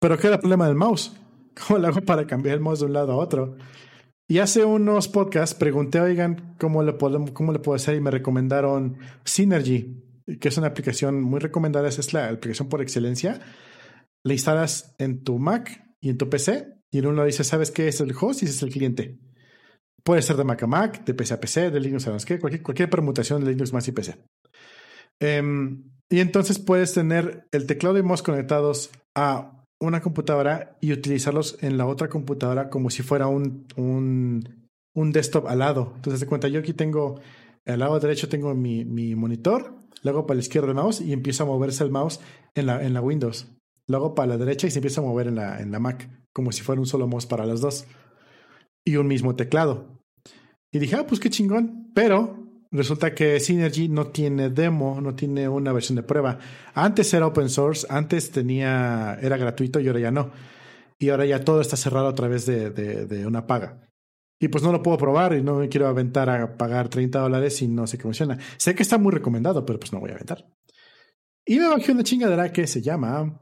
Pero 0.00 0.18
¿qué 0.18 0.28
era 0.28 0.36
el 0.36 0.40
problema 0.40 0.66
del 0.66 0.76
mouse? 0.76 1.14
¿Cómo 1.66 1.78
lo 1.78 1.88
hago 1.88 2.00
para 2.00 2.26
cambiar 2.26 2.54
el 2.54 2.60
mouse 2.60 2.80
de 2.80 2.86
un 2.86 2.94
lado 2.94 3.12
a 3.12 3.16
otro? 3.16 3.56
Y 4.28 4.38
hace 4.38 4.64
unos 4.64 5.08
podcasts 5.08 5.54
pregunté, 5.54 6.00
oigan, 6.00 6.54
¿cómo 6.58 6.82
le, 6.82 6.92
puedo, 6.92 7.24
cómo 7.34 7.52
le 7.52 7.58
puedo 7.58 7.76
hacer? 7.76 7.96
Y 7.96 8.00
me 8.00 8.10
recomendaron 8.10 8.96
Synergy, 9.24 10.09
que 10.38 10.48
es 10.48 10.58
una 10.58 10.68
aplicación 10.68 11.20
muy 11.22 11.40
recomendada, 11.40 11.88
esa 11.88 12.00
es 12.00 12.12
la 12.12 12.28
aplicación 12.28 12.68
por 12.68 12.82
excelencia. 12.82 13.40
La 14.24 14.32
instalas 14.32 14.94
en 14.98 15.24
tu 15.24 15.38
Mac 15.38 15.84
y 16.00 16.10
en 16.10 16.18
tu 16.18 16.28
PC, 16.28 16.80
y 16.92 16.98
en 16.98 17.06
uno 17.06 17.24
dice, 17.24 17.44
¿sabes 17.44 17.70
qué 17.70 17.88
es 17.88 18.00
el 18.00 18.14
host 18.18 18.42
y 18.42 18.46
ese 18.46 18.54
es 18.54 18.62
el 18.62 18.70
cliente? 18.70 19.18
Puede 20.02 20.22
ser 20.22 20.36
de 20.36 20.44
Mac 20.44 20.62
a 20.62 20.66
Mac, 20.66 21.04
de 21.04 21.14
PC 21.14 21.34
a 21.34 21.40
PC, 21.40 21.70
de 21.70 21.80
Linux 21.80 22.06
a 22.06 22.10
no 22.10 22.18
sé 22.18 22.26
qué, 22.26 22.38
cualquier, 22.38 22.62
cualquier 22.62 22.90
permutación 22.90 23.44
de 23.44 23.50
Linux 23.50 23.72
más 23.72 23.86
y 23.88 23.92
PC. 23.92 24.18
Em, 25.20 25.84
y 26.08 26.20
entonces 26.20 26.58
puedes 26.58 26.94
tener 26.94 27.46
el 27.52 27.66
teclado 27.66 27.98
y 27.98 28.02
mouse 28.02 28.22
conectados 28.22 28.90
a 29.14 29.64
una 29.80 30.00
computadora 30.00 30.76
y 30.80 30.92
utilizarlos 30.92 31.56
en 31.62 31.78
la 31.78 31.86
otra 31.86 32.08
computadora 32.08 32.68
como 32.68 32.90
si 32.90 33.02
fuera 33.02 33.28
un, 33.28 33.66
un, 33.76 34.68
un 34.94 35.12
desktop 35.12 35.46
al 35.46 35.60
lado. 35.60 35.92
Entonces, 35.96 36.20
de 36.20 36.26
cuenta, 36.26 36.48
yo 36.48 36.60
aquí 36.60 36.72
tengo, 36.72 37.20
al 37.66 37.78
lado 37.78 37.98
derecho 38.00 38.28
tengo 38.28 38.54
mi, 38.54 38.84
mi 38.84 39.14
monitor, 39.14 39.79
luego 40.02 40.26
para 40.26 40.36
la 40.36 40.42
izquierda 40.42 40.68
el 40.68 40.74
mouse 40.74 41.00
y 41.00 41.12
empieza 41.12 41.42
a 41.42 41.46
moverse 41.46 41.84
el 41.84 41.90
mouse 41.90 42.20
en 42.54 42.66
la, 42.66 42.82
en 42.84 42.94
la 42.94 43.00
Windows. 43.00 43.46
Luego 43.86 44.14
para 44.14 44.28
la 44.28 44.38
derecha 44.38 44.66
y 44.66 44.70
se 44.70 44.78
empieza 44.78 45.00
a 45.00 45.04
mover 45.04 45.28
en 45.28 45.36
la, 45.36 45.60
en 45.60 45.72
la 45.72 45.78
Mac, 45.80 46.08
como 46.32 46.52
si 46.52 46.62
fuera 46.62 46.80
un 46.80 46.86
solo 46.86 47.06
mouse 47.06 47.26
para 47.26 47.46
los 47.46 47.60
dos. 47.60 47.86
Y 48.84 48.96
un 48.96 49.08
mismo 49.08 49.36
teclado. 49.36 50.00
Y 50.72 50.78
dije, 50.78 50.96
ah, 50.96 51.06
pues 51.06 51.20
qué 51.20 51.28
chingón. 51.28 51.90
Pero 51.94 52.38
resulta 52.70 53.14
que 53.14 53.40
Synergy 53.40 53.88
no 53.88 54.06
tiene 54.08 54.48
demo, 54.48 55.00
no 55.00 55.14
tiene 55.14 55.48
una 55.48 55.72
versión 55.72 55.96
de 55.96 56.02
prueba. 56.02 56.38
Antes 56.74 57.12
era 57.12 57.26
open 57.26 57.48
source, 57.48 57.86
antes 57.90 58.30
tenía, 58.30 59.18
era 59.20 59.36
gratuito 59.36 59.80
y 59.80 59.88
ahora 59.88 60.00
ya 60.00 60.10
no. 60.10 60.30
Y 60.98 61.08
ahora 61.08 61.26
ya 61.26 61.44
todo 61.44 61.60
está 61.60 61.76
cerrado 61.76 62.08
a 62.08 62.14
través 62.14 62.46
de, 62.46 62.70
de 62.70 63.26
una 63.26 63.46
paga. 63.46 63.89
Y 64.40 64.48
pues 64.48 64.64
no 64.64 64.72
lo 64.72 64.82
puedo 64.82 64.96
probar 64.96 65.34
y 65.34 65.42
no 65.42 65.56
me 65.56 65.68
quiero 65.68 65.86
aventar 65.86 66.30
a 66.30 66.56
pagar 66.56 66.88
30 66.88 67.20
dólares 67.20 67.60
y 67.60 67.68
no 67.68 67.86
sé 67.86 67.98
qué 67.98 68.04
funciona. 68.04 68.38
Sé 68.56 68.74
que 68.74 68.82
está 68.82 68.96
muy 68.96 69.12
recomendado, 69.12 69.66
pero 69.66 69.78
pues 69.78 69.92
no 69.92 70.00
voy 70.00 70.10
a 70.10 70.14
aventar. 70.14 70.50
Y 71.46 71.58
me 71.58 71.68
bajé 71.68 71.92
una 71.92 72.04
chingadera 72.04 72.50
que 72.50 72.66
se 72.66 72.80
llama 72.80 73.40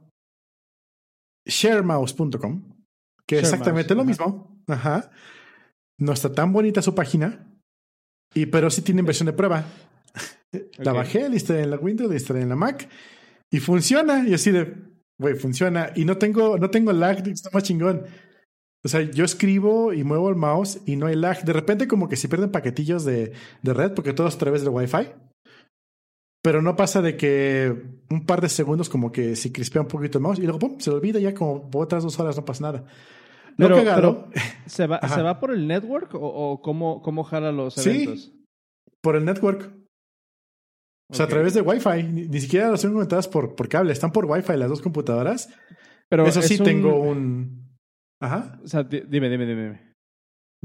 sharemouse.com, 1.47 2.77
que 3.27 3.39
es 3.39 3.45
exactamente 3.45 3.95
lo 3.95 4.05
mismo. 4.05 4.61
Ajá. 4.67 5.11
No 5.99 6.13
está 6.13 6.33
tan 6.33 6.53
bonita 6.53 6.83
su 6.83 6.95
página, 6.95 7.49
y 8.35 8.47
pero 8.47 8.71
sí 8.71 8.83
tiene 8.83 9.03
versión 9.03 9.27
de 9.27 9.33
prueba. 9.33 9.65
La 10.79 10.93
bajé, 10.93 11.29
la 11.29 11.35
instalé 11.35 11.63
en 11.63 11.71
la 11.71 11.77
Windows, 11.77 12.09
la 12.09 12.17
instalé 12.17 12.41
en 12.43 12.49
la 12.49 12.57
Mac 12.57 12.89
y 13.51 13.61
funciona. 13.61 14.27
Y 14.27 14.35
así 14.35 14.51
de, 14.51 14.75
güey, 15.19 15.35
funciona. 15.35 15.93
Y 15.95 16.05
no 16.05 16.19
tengo, 16.19 16.59
no 16.59 16.71
tengo 16.71 16.93
lag, 16.93 17.27
está 17.29 17.51
más 17.53 17.63
chingón. 17.63 18.05
O 18.85 18.89
sea, 18.89 19.01
yo 19.03 19.25
escribo 19.25 19.93
y 19.93 20.05
muevo 20.05 20.29
el 20.29 20.37
mouse 20.37 20.81
y 20.87 20.97
no 20.97 21.07
hay 21.07 21.17
lag. 21.17 21.43
De 21.45 21.53
repente 21.53 21.89
como 21.89 22.09
que 22.09 22.17
se 22.17 22.29
pierden 22.29 22.53
paquetillos 22.53 23.05
de, 23.05 23.33
de 23.63 23.75
red 23.75 23.93
porque 23.93 24.13
todo 24.13 24.29
es 24.29 24.37
a 24.37 24.39
través 24.39 24.63
del 24.63 24.71
Wi-Fi. 24.73 25.09
Pero 26.43 26.63
no 26.63 26.77
pasa 26.77 27.03
de 27.03 27.17
que 27.17 27.75
un 28.11 28.25
par 28.25 28.41
de 28.41 28.49
segundos 28.49 28.89
como 28.89 29.11
que 29.11 29.35
se 29.37 29.51
crispea 29.53 29.83
un 29.83 29.89
poquito 29.89 30.19
el 30.19 30.23
mouse 30.23 30.39
y 30.39 30.43
luego 30.43 30.61
pum, 30.61 30.79
se 30.79 30.91
olvida 30.91 31.19
ya 31.19 31.35
como 31.35 31.69
otras 31.75 32.05
dos 32.05 32.19
horas 32.21 32.37
no 32.37 32.45
pasa 32.45 32.63
nada. 32.63 32.85
Lo 33.57 33.67
Pero, 33.67 33.75
cagado, 33.77 34.29
pero 34.33 34.43
¿se, 34.67 34.87
va, 34.87 35.01
Ajá. 35.03 35.17
¿se 35.17 35.23
va 35.23 35.41
por 35.41 35.51
el 35.53 35.67
network 35.67 36.15
o, 36.15 36.21
o 36.21 36.63
cómo, 36.63 37.03
cómo 37.03 37.25
jala 37.25 37.51
los 37.51 37.75
Sí. 37.75 37.91
eventos? 37.91 38.33
por 39.01 39.17
el 39.17 39.25
network. 39.25 39.73
O 41.11 41.15
sea, 41.15 41.25
a 41.27 41.29
través 41.29 41.55
de 41.55 41.63
Wi-Fi. 41.63 42.03
Ni, 42.05 42.29
ni 42.29 42.41
siquiera 42.41 42.71
las 42.71 42.83
tengo 42.83 42.95
conectadas 42.95 43.27
por, 43.29 43.55
por 43.55 43.69
cable. 43.69 43.93
Están 43.93 44.13
por 44.13 44.25
Wi-Fi 44.27 44.57
las 44.57 44.69
dos 44.69 44.83
computadoras. 44.83 45.49
Pero 46.09 46.27
Eso 46.27 46.43
sí, 46.43 46.57
un- 46.59 46.65
tengo 46.65 47.01
un... 47.01 47.68
Ajá. 48.21 48.59
O 48.65 48.67
sea, 48.69 48.83
di- 48.85 49.03
dime, 49.09 49.29
dime, 49.29 49.47
dime. 49.47 49.95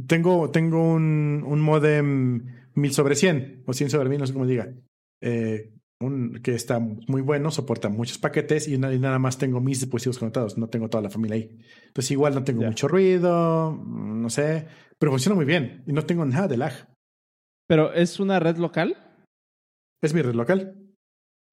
Tengo, 0.08 0.50
tengo 0.50 0.94
un, 0.94 1.44
un 1.46 1.62
modem 1.62 2.46
1000 2.76 2.94
sobre 2.94 3.16
100 3.16 3.64
o 3.68 3.74
100 3.74 3.90
sobre 3.92 4.10
1000, 4.10 4.20
no 4.20 4.28
sé 4.28 4.34
cómo 4.34 4.46
diga. 4.48 4.74
Eh, 5.22 5.72
un, 6.02 6.42
que 6.44 6.56
está 6.56 6.80
muy 6.80 7.22
bueno, 7.22 7.52
soporta 7.52 7.88
muchos 7.90 8.18
paquetes 8.18 8.68
y, 8.68 8.78
na- 8.78 8.92
y 8.94 9.00
nada 9.00 9.20
más 9.20 9.38
tengo 9.38 9.62
mis 9.62 9.80
dispositivos 9.82 10.18
conectados. 10.20 10.58
No 10.58 10.68
tengo 10.68 10.90
toda 10.90 11.04
la 11.04 11.10
familia 11.12 11.36
ahí. 11.36 11.60
Entonces, 11.88 12.12
igual 12.12 12.34
no 12.34 12.44
tengo 12.44 12.62
Ya. 12.62 12.68
mucho 12.70 12.88
ruido, 12.88 13.72
no 13.72 14.30
sé. 14.30 14.68
Pero 14.98 15.12
funciona 15.12 15.36
muy 15.36 15.46
bien 15.46 15.84
y 15.86 15.94
no 15.94 16.06
tengo 16.06 16.26
nada 16.26 16.48
de 16.48 16.58
lag. 16.58 16.74
¿Pero 17.68 17.94
es 17.94 18.20
una 18.20 18.40
red 18.40 18.58
local? 18.58 18.98
Es 20.02 20.14
mi 20.14 20.22
red 20.22 20.34
local. 20.34 20.76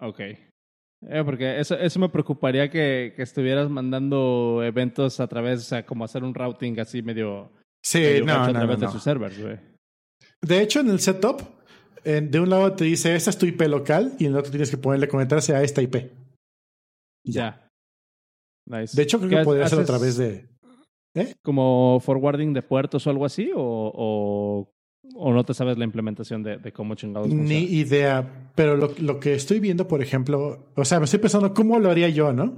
Ok. 0.01 0.21
Eh, 1.09 1.23
porque 1.25 1.59
eso, 1.59 1.77
eso 1.77 1.99
me 1.99 2.09
preocuparía 2.09 2.71
que, 2.71 3.15
que 3.17 3.23
estuvieras 3.23 3.71
mandando 3.71 4.63
eventos 4.63 5.19
a 5.21 5.27
través, 5.27 5.61
o 5.61 5.65
sea, 5.65 5.87
como 5.87 6.05
hacer 6.05 6.25
un 6.25 6.35
routing 6.35 6.79
así 6.79 7.03
medio, 7.03 7.51
Sí, 7.83 7.99
medio 7.99 8.27
no, 8.27 8.35
no, 8.35 8.45
a 8.45 8.53
través 8.53 8.79
no, 8.79 8.87
de 8.87 8.93
sus 8.93 9.03
servers, 9.03 9.41
güey. 9.41 9.59
De 10.43 10.61
hecho, 10.61 10.81
en 10.81 10.91
el 10.91 11.01
setup, 11.01 11.43
eh, 12.05 12.21
de 12.21 12.41
un 12.41 12.51
lado 12.51 12.73
te 12.75 12.85
dice, 12.85 13.15
esta 13.15 13.31
es 13.31 13.39
tu 13.39 13.47
IP 13.47 13.63
local, 13.63 14.15
y 14.19 14.27
en 14.27 14.33
el 14.33 14.39
otro 14.39 14.51
tienes 14.51 14.71
que 14.71 14.77
ponerle 14.77 15.09
conectarse 15.09 15.55
a 15.55 15.63
esta 15.63 15.83
IP. 15.83 16.11
Ya. 17.25 17.69
Nice. 18.67 18.97
De 18.97 19.03
hecho, 19.03 19.19
creo 19.19 19.31
¿Qué 19.31 19.37
que 19.37 19.45
podría 19.45 19.65
hacerlo 19.65 19.83
a 19.83 19.85
haces 19.85 20.17
través 20.17 20.17
de... 20.17 20.49
Como 21.43 21.99
forwarding 22.01 22.53
de 22.53 22.63
puertos 22.63 23.07
o 23.07 23.11
algo 23.11 23.25
así, 23.25 23.51
o, 23.55 23.61
o, 23.95 24.73
o 25.15 25.33
no 25.33 25.45
te 25.45 25.55
sabes 25.55 25.77
la 25.79 25.85
implementación 25.85 26.43
de, 26.43 26.59
de 26.59 26.73
cómo 26.73 26.95
chingados 26.95 27.29
Ni 27.29 27.37
funciona? 27.37 27.63
idea. 27.63 28.51
Pero 28.55 28.77
lo, 28.77 28.93
lo 28.99 29.21
que 29.21 29.35
estoy 29.35 29.61
viendo, 29.61 29.87
por 29.89 30.03
ejemplo, 30.03 30.67
o 30.75 30.85
sea, 30.85 30.99
me 30.99 31.05
estoy 31.05 31.21
pensando 31.21 31.53
cómo 31.55 31.79
lo 31.79 31.91
haría 31.91 32.09
yo, 32.09 32.33
¿no? 32.33 32.55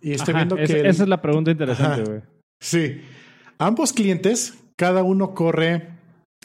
Y 0.00 0.12
estoy 0.12 0.32
Ajá, 0.34 0.44
viendo 0.44 0.56
que... 0.56 0.80
el- 0.80 0.86
esa 0.86 1.02
es 1.04 1.08
la 1.08 1.20
pregunta 1.22 1.50
interesante, 1.50 2.02
güey. 2.10 2.20
Sí. 2.60 3.00
Ambos 3.58 3.92
clientes, 3.92 4.58
cada 4.76 5.02
uno 5.02 5.34
corre 5.34 5.88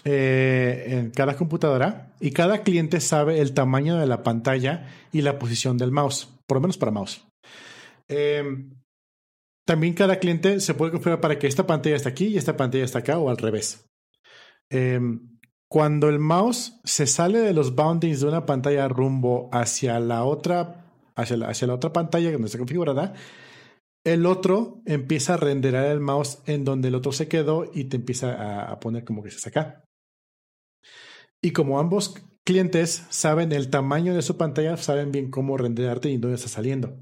eh, 0.06 0.86
en 1.00 1.12
cada 1.12 1.36
computadora 1.36 2.14
y 2.20 2.32
cada 2.32 2.64
cliente 2.64 3.00
sabe 3.02 3.40
el 3.42 3.54
tamaño 3.54 3.98
de 3.98 4.08
la 4.08 4.24
pantalla 4.24 4.88
y 5.12 5.22
la 5.22 5.40
posición 5.40 5.78
del 5.78 5.92
mouse, 5.92 6.30
por 6.48 6.58
lo 6.58 6.62
menos 6.62 6.78
para 6.78 6.92
mouse. 6.92 7.26
Eh, 8.08 8.44
también 9.68 9.94
cada 9.94 10.18
cliente 10.20 10.60
se 10.62 10.74
puede 10.74 10.92
configurar 10.92 11.22
para 11.22 11.38
que 11.38 11.48
esta 11.48 11.68
pantalla 11.68 11.96
esté 11.96 12.10
aquí 12.10 12.28
y 12.28 12.38
esta 12.38 12.58
pantalla 12.58 12.84
está 12.86 13.00
acá 13.00 13.20
o 13.20 13.30
al 13.30 13.38
revés. 13.38 13.86
Eh, 14.70 15.00
cuando 15.70 16.10
el 16.10 16.18
mouse 16.18 16.80
se 16.84 17.06
sale 17.06 17.40
de 17.40 17.54
los 17.54 17.76
boundings 17.76 18.22
de 18.22 18.28
una 18.28 18.46
pantalla 18.46 18.88
rumbo 18.88 19.50
hacia 19.52 20.00
la 20.00 20.24
otra, 20.24 20.86
hacia 21.16 21.38
la, 21.38 21.50
hacia 21.50 21.72
otra 21.72 21.94
pantalla 21.94 22.32
donde 22.32 22.48
está 22.48 22.58
configurada, 22.58 23.14
el 24.04 24.26
otro 24.26 24.82
empieza 24.86 25.36
a 25.36 25.38
renderar 25.38 25.86
el 25.86 26.00
mouse 26.00 26.42
en 26.48 26.66
donde 26.66 26.88
el 26.88 26.96
otro 26.96 27.12
se 27.12 27.28
quedó 27.28 27.70
y 27.72 27.86
te 27.86 27.98
empieza 27.98 28.72
a, 28.72 28.80
poner 28.80 29.04
como 29.04 29.22
que 29.22 29.30
se 29.30 29.48
acá. 29.48 29.86
Y 31.42 31.52
como 31.52 31.80
ambos 31.80 32.16
clientes 32.44 33.06
saben 33.10 33.52
el 33.52 33.70
tamaño 33.70 34.16
de 34.16 34.24
su 34.24 34.38
pantalla, 34.38 34.76
saben 34.78 35.12
bien 35.12 35.30
cómo 35.30 35.56
renderarte 35.58 36.10
y 36.10 36.18
dónde 36.18 36.36
está 36.36 36.50
saliendo. 36.50 36.98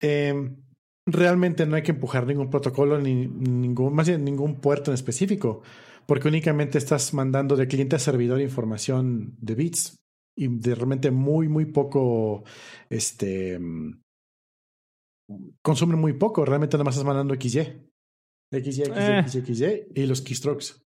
Eh, 0.00 0.56
realmente 1.04 1.66
no 1.66 1.76
hay 1.76 1.82
que 1.82 1.92
empujar 1.92 2.26
ningún 2.26 2.48
protocolo 2.48 2.98
ni 2.98 3.26
ningún, 3.26 3.94
más 3.94 4.08
bien 4.08 4.24
ningún 4.24 4.60
puerto 4.60 4.90
en 4.90 4.94
específico, 4.94 5.62
porque 6.06 6.28
únicamente 6.28 6.78
estás 6.78 7.12
mandando 7.14 7.56
de 7.56 7.66
cliente 7.68 7.96
a 7.96 7.98
servidor 7.98 8.40
información 8.40 9.34
de 9.40 9.54
bits 9.54 9.96
y 10.36 10.48
de 10.48 10.74
realmente 10.74 11.10
muy, 11.10 11.48
muy 11.48 11.66
poco, 11.66 12.44
este, 12.88 13.58
consumen 15.62 15.98
muy 15.98 16.14
poco, 16.14 16.44
realmente 16.44 16.76
nada 16.76 16.84
más 16.84 16.94
estás 16.94 17.06
mandando 17.06 17.34
XY. 17.34 17.88
XY, 18.52 18.72
XY, 18.72 18.82
Eh. 18.96 19.22
XY, 19.26 19.40
XY 19.54 19.82
y 19.94 20.06
los 20.06 20.20
keystrokes. 20.22 20.82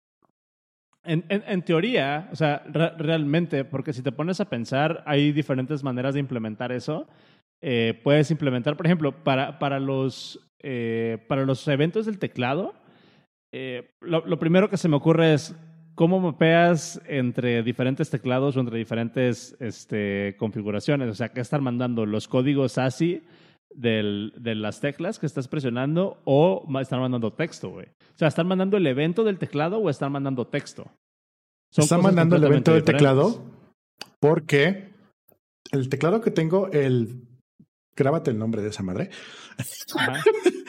En, 1.04 1.24
en, 1.30 1.44
en 1.48 1.62
teoría, 1.64 2.30
o 2.32 2.36
sea, 2.36 2.64
re- 2.68 2.98
realmente, 2.98 3.64
porque 3.64 3.94
si 3.94 4.02
te 4.02 4.12
pones 4.12 4.40
a 4.42 4.50
pensar, 4.50 5.04
hay 5.06 5.32
diferentes 5.32 5.84
maneras 5.84 6.16
de 6.16 6.20
implementar 6.20 6.72
eso. 6.72 7.08
Eh, 7.62 8.00
puedes 8.04 8.32
implementar, 8.32 8.76
por 8.76 8.88
ejemplo, 8.88 9.24
para, 9.24 9.60
para, 9.60 9.80
los, 9.80 10.50
eh, 10.64 11.24
para 11.28 11.46
los 11.46 11.68
eventos 11.68 12.08
del 12.08 12.18
teclado, 12.18 12.74
eh, 13.58 13.92
lo, 14.02 14.26
lo 14.26 14.38
primero 14.38 14.70
que 14.70 14.76
se 14.76 14.90
me 14.90 14.98
ocurre 14.98 15.34
es 15.34 15.56
cómo 15.96 16.20
mapeas 16.20 17.02
entre 17.08 17.64
diferentes 17.64 18.10
teclados 18.10 18.58
o 18.58 18.60
entre 18.60 18.78
diferentes 18.78 19.56
este, 19.62 20.36
configuraciones. 20.38 21.10
O 21.10 21.14
sea, 21.16 21.30
que 21.30 21.40
están 21.40 21.64
mandando 21.64 22.06
los 22.06 22.28
códigos 22.28 22.78
ASCII 22.78 23.24
del, 23.74 24.34
de 24.38 24.56
las 24.56 24.82
teclas 24.82 25.20
que 25.20 25.26
estás 25.26 25.48
presionando 25.48 26.22
o 26.26 26.68
están 26.82 27.00
mandando 27.00 27.32
texto, 27.32 27.70
güey. 27.70 27.86
O 27.86 28.18
sea, 28.18 28.28
¿están 28.28 28.48
mandando 28.48 28.76
el 28.76 28.86
evento 28.88 29.24
del 29.24 29.40
teclado 29.40 29.78
o 29.78 29.90
están 29.90 30.12
mandando 30.12 30.48
texto? 30.48 30.92
Están 31.76 32.02
mandando 32.02 32.36
el 32.36 32.44
evento 32.44 32.74
del 32.74 32.84
teclado 32.84 33.42
porque 34.20 34.90
el 35.72 35.88
teclado 35.88 36.20
que 36.20 36.32
tengo, 36.32 36.70
el. 36.72 37.22
Grábate 37.96 38.32
el 38.32 38.38
nombre 38.38 38.62
de 38.62 38.70
esa 38.70 38.84
madre. 38.84 39.10
Ajá. 39.98 40.22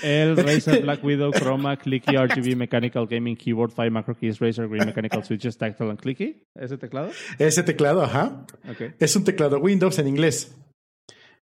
El 0.02 0.36
Razer 0.36 0.82
Black 0.82 1.02
Widow 1.02 1.32
Chroma 1.32 1.76
Clicky 1.76 2.16
RGB 2.16 2.54
Mechanical 2.56 3.06
Gaming 3.08 3.36
Keyboard 3.36 3.72
5 3.72 3.90
Macro 3.90 4.14
Keys 4.16 4.38
Razer 4.38 4.68
Green 4.68 4.86
Mechanical 4.86 5.24
Switches 5.24 5.56
Tactile 5.58 5.90
and 5.90 5.98
Clicky. 6.00 6.44
¿Ese 6.54 6.78
teclado? 6.78 7.10
Ese 7.38 7.62
teclado, 7.62 8.02
ajá. 8.02 8.46
Ok. 8.70 8.94
Es 9.00 9.16
un 9.16 9.24
teclado 9.24 9.58
Windows 9.58 9.98
en 9.98 10.06
inglés. 10.08 10.54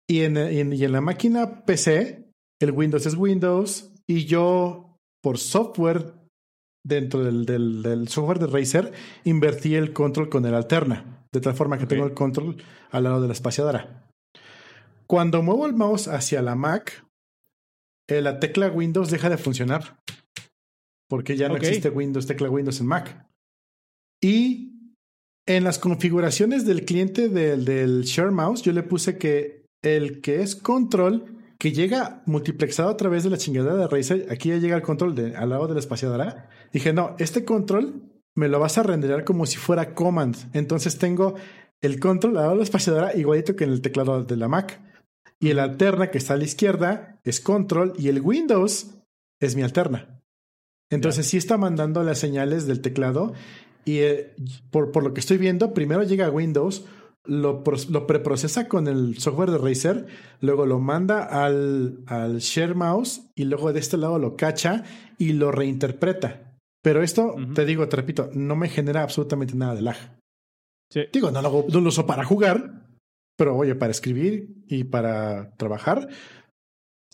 Y 0.08 0.20
en, 0.20 0.36
y 0.36 0.60
en- 0.60 0.72
y 0.74 0.84
en 0.84 0.92
la 0.92 1.00
máquina 1.00 1.64
PC, 1.64 2.30
el 2.60 2.70
Windows 2.70 3.06
es 3.06 3.14
Windows. 3.16 3.90
Y 4.06 4.26
yo, 4.26 4.98
por 5.22 5.38
software, 5.38 6.12
dentro 6.84 7.24
del, 7.24 7.46
del, 7.46 7.82
del 7.82 8.08
software 8.08 8.38
de 8.38 8.46
Razer, 8.46 8.92
invertí 9.24 9.74
el 9.74 9.92
control 9.94 10.28
con 10.28 10.44
el 10.44 10.54
alterna. 10.54 11.24
De 11.32 11.40
tal 11.40 11.54
forma 11.54 11.78
que 11.78 11.86
tengo 11.86 12.04
el 12.04 12.12
control 12.14 12.62
al 12.92 13.02
lado 13.04 13.20
de 13.22 13.26
la 13.26 13.32
espaciadora. 13.32 14.03
Cuando 15.06 15.42
muevo 15.42 15.66
el 15.66 15.74
mouse 15.74 16.08
hacia 16.08 16.42
la 16.42 16.54
Mac, 16.54 17.06
eh, 18.08 18.20
la 18.20 18.40
tecla 18.40 18.70
Windows 18.70 19.10
deja 19.10 19.28
de 19.28 19.38
funcionar. 19.38 19.98
Porque 21.08 21.36
ya 21.36 21.48
no 21.48 21.56
existe 21.56 21.90
Windows, 21.90 22.26
tecla 22.26 22.50
Windows 22.50 22.80
en 22.80 22.86
Mac. 22.86 23.28
Y 24.22 24.94
en 25.46 25.64
las 25.64 25.78
configuraciones 25.78 26.64
del 26.64 26.84
cliente 26.84 27.28
del, 27.28 27.64
del 27.64 28.02
Share 28.04 28.30
Mouse, 28.30 28.62
yo 28.62 28.72
le 28.72 28.82
puse 28.82 29.18
que 29.18 29.66
el 29.82 30.22
que 30.22 30.40
es 30.40 30.56
control, 30.56 31.36
que 31.58 31.72
llega 31.72 32.22
multiplexado 32.26 32.88
a 32.88 32.96
través 32.96 33.24
de 33.24 33.30
la 33.30 33.36
chingadera 33.36 33.76
de 33.76 33.86
Razer, 33.86 34.26
aquí 34.30 34.48
ya 34.48 34.56
llega 34.56 34.76
el 34.76 34.82
control 34.82 35.14
de, 35.14 35.36
al 35.36 35.50
lado 35.50 35.68
de 35.68 35.74
la 35.74 35.80
espaciadora. 35.80 36.48
Dije, 36.72 36.92
no, 36.92 37.14
este 37.18 37.44
control 37.44 38.10
me 38.34 38.48
lo 38.48 38.58
vas 38.58 38.78
a 38.78 38.82
renderar 38.82 39.24
como 39.24 39.46
si 39.46 39.58
fuera 39.58 39.94
command. 39.94 40.36
Entonces 40.54 40.98
tengo 40.98 41.34
el 41.82 42.00
control 42.00 42.36
al 42.36 42.42
lado 42.42 42.50
de 42.50 42.56
la 42.58 42.64
espaciadora 42.64 43.16
igualito 43.16 43.56
que 43.56 43.64
en 43.64 43.70
el 43.70 43.82
teclado 43.82 44.24
de 44.24 44.36
la 44.36 44.48
Mac. 44.48 44.80
Y 45.44 45.50
el 45.50 45.58
alterna 45.58 46.10
que 46.10 46.18
está 46.18 46.34
a 46.34 46.36
la 46.38 46.44
izquierda 46.44 47.20
es 47.24 47.40
control 47.40 47.92
y 47.98 48.08
el 48.08 48.20
Windows 48.20 48.94
es 49.40 49.56
mi 49.56 49.62
alterna. 49.62 50.22
Entonces 50.90 51.26
sí 51.26 51.36
está 51.36 51.58
mandando 51.58 52.02
las 52.02 52.18
señales 52.18 52.66
del 52.66 52.80
teclado 52.80 53.32
y 53.84 53.98
eh, 53.98 54.34
por, 54.70 54.92
por 54.92 55.02
lo 55.02 55.12
que 55.12 55.20
estoy 55.20 55.38
viendo, 55.38 55.74
primero 55.74 56.02
llega 56.02 56.26
a 56.26 56.30
Windows, 56.30 56.86
lo, 57.26 57.62
pro- 57.64 57.76
lo 57.90 58.06
preprocesa 58.06 58.68
con 58.68 58.86
el 58.86 59.18
software 59.18 59.50
de 59.50 59.58
Razer, 59.58 60.06
luego 60.40 60.66
lo 60.66 60.78
manda 60.78 61.24
al, 61.24 62.04
al 62.06 62.38
Share 62.38 62.74
Mouse 62.74 63.22
y 63.34 63.44
luego 63.44 63.72
de 63.72 63.80
este 63.80 63.96
lado 63.96 64.18
lo 64.18 64.36
cacha 64.36 64.84
y 65.18 65.32
lo 65.34 65.50
reinterpreta. 65.52 66.58
Pero 66.82 67.02
esto, 67.02 67.34
te 67.54 67.64
digo, 67.64 67.88
te 67.88 67.96
repito, 67.96 68.30
no 68.34 68.56
me 68.56 68.68
genera 68.68 69.02
absolutamente 69.02 69.54
nada 69.54 69.74
de 69.74 69.82
lag. 69.82 69.96
Sí. 70.90 71.00
Digo, 71.12 71.30
no 71.30 71.40
lo, 71.40 71.64
no 71.68 71.80
lo 71.80 71.88
uso 71.88 72.06
para 72.06 72.24
jugar, 72.24 72.83
pero 73.36 73.56
oye, 73.56 73.74
para 73.74 73.90
escribir 73.90 74.48
y 74.68 74.84
para 74.84 75.54
trabajar, 75.56 76.08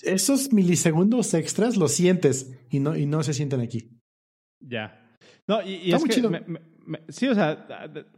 esos 0.03 0.53
milisegundos 0.53 1.35
extras 1.35 1.77
los 1.77 1.93
sientes 1.93 2.59
y 2.71 2.81
no, 2.81 2.97
y 2.97 3.07
no 3.07 3.23
se 3.23 3.35
sienten 3.35 3.61
aquí. 3.61 3.91
Ya. 4.61 5.17
No, 5.47 5.63
y, 5.63 5.75
y 5.75 5.85
Está 5.93 5.97
es 5.97 6.03
muy 6.03 6.09
que 6.09 6.15
chido. 6.15 6.31
me- 6.31 6.41
me- 6.41 6.61
me- 6.87 7.01
sí, 7.09 7.29
o 7.29 7.35
sea, 7.35 7.67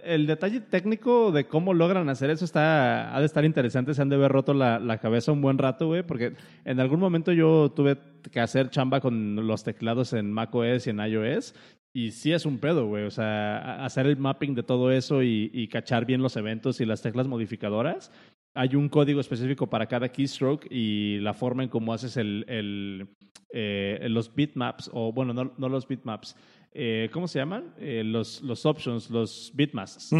el 0.05 0.27
detalle 0.27 0.61
técnico 0.61 1.33
de 1.33 1.47
cómo 1.47 1.75
logran 1.75 2.09
hacer 2.09 2.31
eso 2.31 2.45
está, 2.45 3.15
ha 3.15 3.21
de 3.21 3.27
estar 3.27 3.45
interesante. 3.45 3.95
Se 3.95 4.03
han 4.03 4.09
de 4.09 4.17
haber 4.17 4.31
roto 4.33 4.55
la, 4.55 4.79
la 4.79 4.99
cabeza 4.99 5.33
un 5.33 5.41
buen 5.43 5.59
rato, 5.59 5.89
güey, 5.89 6.05
porque 6.07 6.35
en 6.65 6.81
algún 6.81 7.01
momento 7.01 7.33
yo 7.33 7.73
tuve 7.75 7.99
que 8.31 8.41
hacer 8.41 8.71
chamba 8.71 9.01
con 9.01 9.47
los 9.47 9.65
teclados 9.65 10.13
en 10.13 10.33
macOS 10.33 10.87
y 10.87 10.91
en 10.91 11.01
iOS. 11.01 11.55
Y 11.95 12.11
sí 12.12 12.32
es 12.32 12.47
un 12.47 12.59
pedo, 12.59 12.86
güey. 12.86 13.05
O 13.05 13.11
sea, 13.11 13.84
hacer 13.84 14.07
el 14.07 14.16
mapping 14.16 14.55
de 14.55 14.62
todo 14.62 14.90
eso 14.90 15.22
y, 15.22 15.51
y 15.53 15.68
cachar 15.68 16.07
bien 16.07 16.22
los 16.22 16.36
eventos 16.36 16.80
y 16.80 16.86
las 16.86 17.03
teclas 17.03 17.28
modificadoras. 17.28 18.11
Hay 18.55 18.76
un 18.76 18.88
código 18.88 19.20
específico 19.20 19.68
para 19.68 19.86
cada 19.86 20.11
keystroke 20.11 20.66
y 20.70 21.18
la 21.20 21.34
forma 21.34 21.62
en 21.62 21.68
cómo 21.68 21.93
haces 21.93 22.16
el, 22.16 22.45
el, 22.49 23.09
eh, 23.51 24.07
los 24.09 24.34
bitmaps, 24.34 24.90
o 24.93 25.12
bueno, 25.12 25.34
no, 25.34 25.53
no 25.57 25.68
los 25.68 25.86
bitmaps, 25.86 26.36
eh, 26.72 27.11
¿cómo 27.12 27.28
se 27.28 27.38
llaman? 27.38 27.74
Eh, 27.78 28.03
los, 28.05 28.43
los 28.43 28.64
options, 28.64 29.11
los 29.11 29.53
bitmasks. 29.55 30.11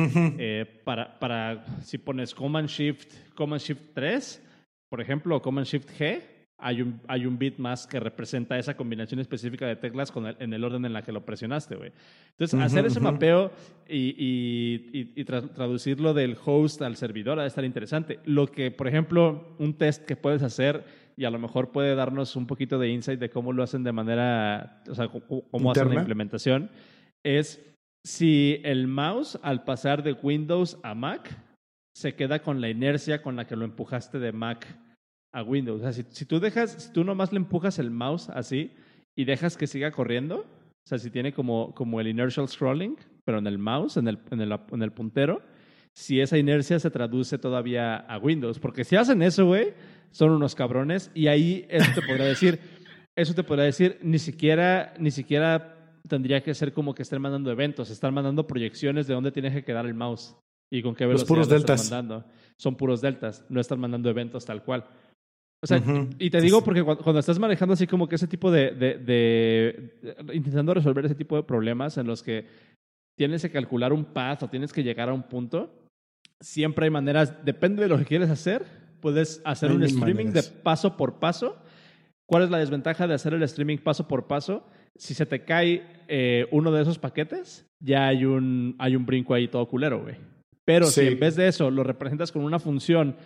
Para, 0.84 1.18
para 1.18 1.64
si 1.82 1.96
pones 1.98 2.34
Command 2.34 2.68
Shift, 2.68 3.34
Command 3.34 3.60
Shift 3.60 3.94
3, 3.94 4.42
por 4.90 5.00
ejemplo, 5.00 5.36
o 5.36 5.42
Command 5.42 5.66
Shift 5.66 5.90
G, 5.98 6.20
hay 6.62 6.80
un, 6.82 7.00
hay 7.08 7.26
un 7.26 7.38
bitmask 7.38 7.90
que 7.90 8.00
representa 8.00 8.58
esa 8.58 8.76
combinación 8.76 9.20
específica 9.20 9.66
de 9.66 9.76
teclas 9.76 10.10
con 10.12 10.26
el- 10.26 10.36
en 10.38 10.52
el 10.54 10.62
orden 10.64 10.84
en 10.84 10.92
la 10.92 11.02
que 11.02 11.12
lo 11.12 11.24
presionaste, 11.24 11.76
güey. 11.76 11.92
Entonces, 12.30 12.58
hacer 12.64 12.86
ese 12.86 13.00
mapeo 13.12 13.52
y, 13.88 13.96
y- 14.16 14.90
y- 14.92 15.20
y 15.20 15.24
tra- 15.24 15.52
traducirlo 15.52 16.14
del 16.14 16.36
host 16.44 16.80
al 16.82 16.96
servidor 16.96 17.38
ha 17.38 17.42
de 17.42 17.48
estar 17.48 17.64
interesante. 17.64 18.20
Lo 18.24 18.46
que, 18.46 18.70
por 18.70 18.88
ejemplo, 18.88 19.54
un 19.58 19.74
test 19.74 20.04
que 20.04 20.16
puedes 20.16 20.42
hacer 20.42 20.84
y 21.16 21.24
a 21.24 21.30
lo 21.30 21.38
mejor 21.38 21.72
puede 21.72 21.94
darnos 21.94 22.36
un 22.36 22.46
poquito 22.46 22.78
de 22.78 22.88
insight 22.88 23.20
de 23.20 23.28
cómo 23.28 23.52
lo 23.52 23.62
hacen 23.62 23.84
de 23.84 23.92
manera, 23.92 24.82
o 24.88 24.94
sea, 24.94 25.08
cómo, 25.08 25.26
cómo 25.50 25.70
hacen 25.72 25.88
la 25.88 25.94
implementación, 26.02 26.70
es 27.24 27.60
si 28.04 28.60
el 28.64 28.86
mouse 28.88 29.38
al 29.42 29.64
pasar 29.64 30.02
de 30.02 30.12
Windows 30.14 30.78
a 30.82 30.94
Mac 30.94 31.38
se 31.94 32.14
queda 32.14 32.38
con 32.40 32.60
la 32.60 32.70
inercia 32.70 33.20
con 33.22 33.36
la 33.36 33.46
que 33.46 33.54
lo 33.56 33.64
empujaste 33.64 34.18
de 34.18 34.32
Mac 34.32 34.66
a 35.33 35.43
Windows. 35.43 35.80
O 35.80 35.83
sea, 35.85 35.93
si, 35.93 36.05
si 36.11 36.24
tú 36.24 36.41
dejas, 36.41 36.72
si 36.72 36.93
tú 36.93 37.05
nomás 37.05 37.33
le 37.33 37.39
empujas 37.39 37.78
el 37.78 37.91
mouse 37.91 38.28
así 38.30 38.72
y 39.16 39.24
dejas 39.24 39.57
que 39.57 39.66
siga 39.66 39.91
corriendo, 39.91 40.41
o 40.85 40.87
sea, 40.87 40.99
si 40.99 41.11
tiene 41.11 41.33
como, 41.33 41.74
como 41.74 42.01
el 42.01 42.09
inertial 42.09 42.49
scrolling, 42.49 42.97
pero 43.24 43.39
en 43.39 43.47
el 43.47 43.59
mouse, 43.59 43.97
en 43.97 44.09
el, 44.09 44.18
en 44.30 44.41
el, 44.41 44.59
en 44.72 44.83
el 44.83 44.93
puntero, 44.93 45.43
si 45.95 46.20
esa 46.20 46.39
inercia 46.39 46.78
se 46.78 46.91
traduce 46.91 47.39
todavía 47.39 47.97
a 47.97 48.18
Windows. 48.18 48.59
Porque 48.59 48.85
si 48.85 48.97
hacen 48.97 49.22
eso, 49.22 49.47
güey, 49.47 49.74
son 50.11 50.30
unos 50.30 50.55
cabrones 50.55 51.11
y 51.14 51.28
ahí 51.28 51.66
eso 51.68 51.91
te 51.95 52.03
podría 52.03 52.26
decir, 52.26 52.59
eso 53.16 53.35
te 53.35 53.45
podría 53.45 53.66
decir, 53.66 53.99
ni 54.03 54.18
siquiera, 54.18 54.95
ni 54.99 55.11
siquiera 55.11 55.76
tendría 56.09 56.43
que 56.43 56.55
ser 56.55 56.72
como 56.72 56.95
que 56.95 57.03
estén 57.03 57.22
mandando 57.22 57.51
eventos, 57.51 57.91
están 57.91 58.12
mandando 58.12 58.47
proyecciones 58.47 59.07
de 59.07 59.14
dónde 59.14 59.30
tiene 59.33 59.53
que 59.53 59.64
quedar 59.64 59.87
el 59.87 59.95
mouse 59.95 60.37
y 60.70 60.83
con 60.83 60.95
qué 60.95 61.05
Los 61.05 61.26
velocidad 61.26 61.28
puros 61.28 61.49
lo 61.49 61.57
están 61.57 61.76
deltas. 61.76 61.91
mandando. 61.91 62.24
Son 62.57 62.76
puros 62.76 63.01
deltas, 63.01 63.45
no 63.49 63.61
están 63.61 63.78
mandando 63.78 64.11
eventos 64.11 64.45
tal 64.45 64.62
cual. 64.64 64.87
O 65.62 65.66
sea, 65.66 65.80
y 66.18 66.28
te 66.30 66.40
digo 66.40 66.62
porque 66.64 66.82
cuando, 66.82 67.02
cuando 67.04 67.20
estás 67.20 67.38
manejando 67.38 67.74
así 67.74 67.86
como 67.86 68.08
que 68.08 68.16
ese 68.16 68.26
tipo 68.26 68.50
de, 68.50 68.72
de- 68.72 68.98
de- 68.98 69.94
de- 70.02 70.34
intentando 70.34 70.74
resolver 70.74 71.04
ese 71.04 71.14
tipo 71.14 71.36
de 71.36 71.44
problemas 71.44 71.96
en 71.98 72.06
los 72.08 72.22
que 72.22 72.46
tienes 73.16 73.42
que 73.42 73.50
calcular 73.50 73.92
un 73.92 74.04
path 74.06 74.42
o 74.42 74.48
tienes 74.48 74.72
que 74.72 74.82
llegar 74.82 75.08
a 75.08 75.12
un 75.12 75.22
punto, 75.22 75.72
siempre 76.40 76.86
hay 76.86 76.90
maneras, 76.90 77.44
depende 77.44 77.82
de 77.82 77.88
lo 77.88 77.96
que 77.98 78.04
quieres 78.06 78.28
hacer, 78.30 78.64
puedes 79.00 79.40
hacer 79.44 79.70
Hay 79.70 79.76
un 79.76 79.84
streaming 79.84 80.26
maneras. 80.26 80.52
de 80.52 80.60
paso 80.62 80.96
por 80.96 81.20
paso. 81.20 81.56
¿Cuál 82.28 82.44
es 82.44 82.50
la 82.50 82.58
desventaja 82.58 83.06
de 83.06 83.14
hacer 83.14 83.34
el 83.34 83.42
streaming 83.44 83.78
paso 83.78 84.08
por 84.08 84.26
paso? 84.26 84.66
Si 84.96 85.14
se 85.14 85.26
te 85.26 85.44
cae 85.44 85.84
eh, 86.08 86.46
uno 86.50 86.72
de 86.72 86.82
esos 86.82 86.98
paquetes, 86.98 87.66
ya 87.80 88.08
hay 88.08 88.24
un, 88.24 88.74
hay 88.78 88.96
un 88.96 89.04
brinco 89.06 89.34
ahí 89.34 89.46
todo 89.48 89.68
culero, 89.68 90.02
güey. 90.02 90.16
Pero 90.64 90.86
si 90.86 91.00
en 91.06 91.18
vez 91.20 91.34
de 91.36 91.48
eso 91.48 91.70
lo 91.70 91.82
representas 91.84 92.30
con 92.32 92.42
una 92.44 92.58
función 92.60 93.16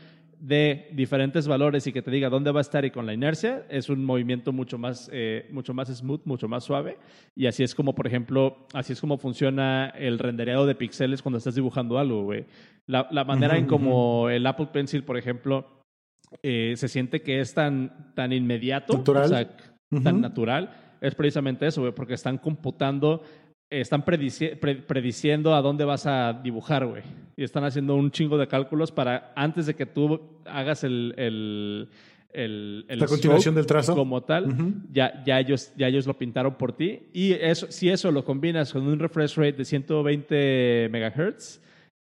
de 0.41 0.89
diferentes 0.93 1.49
valores 1.49 1.87
y 1.87 1.93
que 1.93 2.03
te 2.03 2.11
diga 2.11 2.29
dónde 2.29 2.53
va 2.53 2.61
a 2.61 2.63
estar 2.63 2.85
y 2.85 2.91
con 2.91 3.07
la 3.07 3.15
inercia, 3.15 3.65
es 3.69 3.89
un 3.89 4.05
movimiento 4.05 4.53
mucho 4.53 4.79
más, 4.79 5.09
eh, 5.13 5.49
mucho 5.51 5.75
más 5.75 5.89
smooth, 5.89 6.23
mucho 6.25 6.49
más 6.49 6.65
suave. 6.65 6.99
Y 7.35 7.47
así 7.47 7.63
es 7.63 7.75
como, 7.75 7.95
por 7.95 8.07
ejemplo, 8.07 8.67
así 8.75 8.93
es 8.93 9.01
como 9.01 9.19
funciona 9.19 9.89
el 9.91 10.19
rendereado 10.19 10.67
de 10.67 10.75
píxeles 10.75 11.23
cuando 11.23 11.39
estás 11.39 11.55
dibujando 11.55 11.99
algo, 11.99 12.25
güey. 12.25 12.47
La, 12.87 13.09
la 13.11 13.25
manera 13.25 13.57
en 13.57 13.67
como 13.67 14.29
el 14.29 14.47
Apple 14.47 14.69
Pencil, 14.73 15.05
por 15.05 15.17
ejemplo, 15.17 15.67
eh, 16.43 16.75
se 16.77 16.89
siente 16.89 17.23
que 17.23 17.41
es 17.41 17.55
tan, 17.55 18.13
tan 18.15 18.33
inmediato, 18.33 18.99
Natural. 18.99 19.25
o 19.25 19.29
sea, 19.29 19.57
tan 20.03 20.21
natural, 20.21 20.97
es 21.01 21.15
precisamente 21.15 21.67
eso, 21.67 21.83
güey, 21.83 21.93
porque 21.95 22.15
están 22.15 22.39
computando, 22.39 23.23
están 23.71 24.05
predici- 24.05 24.57
pre- 24.59 24.77
prediciendo 24.77 25.55
a 25.55 25.63
dónde 25.63 25.85
vas 25.85 26.07
a 26.07 26.33
dibujar, 26.33 26.87
güey. 26.87 27.03
Y 27.37 27.43
están 27.45 27.65
haciendo 27.65 27.95
un 27.95 28.11
chingo 28.11 28.39
de 28.39 28.47
cálculos 28.47 28.93
para, 28.93 29.33
antes 29.37 29.67
de 29.67 29.75
que 29.75 29.87
tú 29.87 30.21
hagas 30.47 30.85
el... 30.85 31.15
el 31.17 31.89
el, 32.33 32.85
el 32.89 32.99
La 32.99 33.07
continuación 33.07 33.55
del 33.55 33.65
trazo. 33.65 33.95
como 33.95 34.23
tal, 34.23 34.55
ya, 34.93 35.25
ya, 35.25 35.41
ellos, 35.41 35.73
ya 35.75 35.89
ellos 35.89 36.07
lo 36.07 36.19
pintaron 36.19 36.55
por 36.57 36.75
ti. 36.77 37.05
Y 37.15 37.33
eso, 37.33 37.67
si 37.71 37.89
eso 37.89 38.13
lo 38.13 38.27
combinas 38.27 38.75
con 38.75 38.87
un 38.87 38.99
refresh 38.99 39.37
rate 39.39 39.53
de 39.55 39.65
120 39.65 40.89
megahertz, 40.91 41.63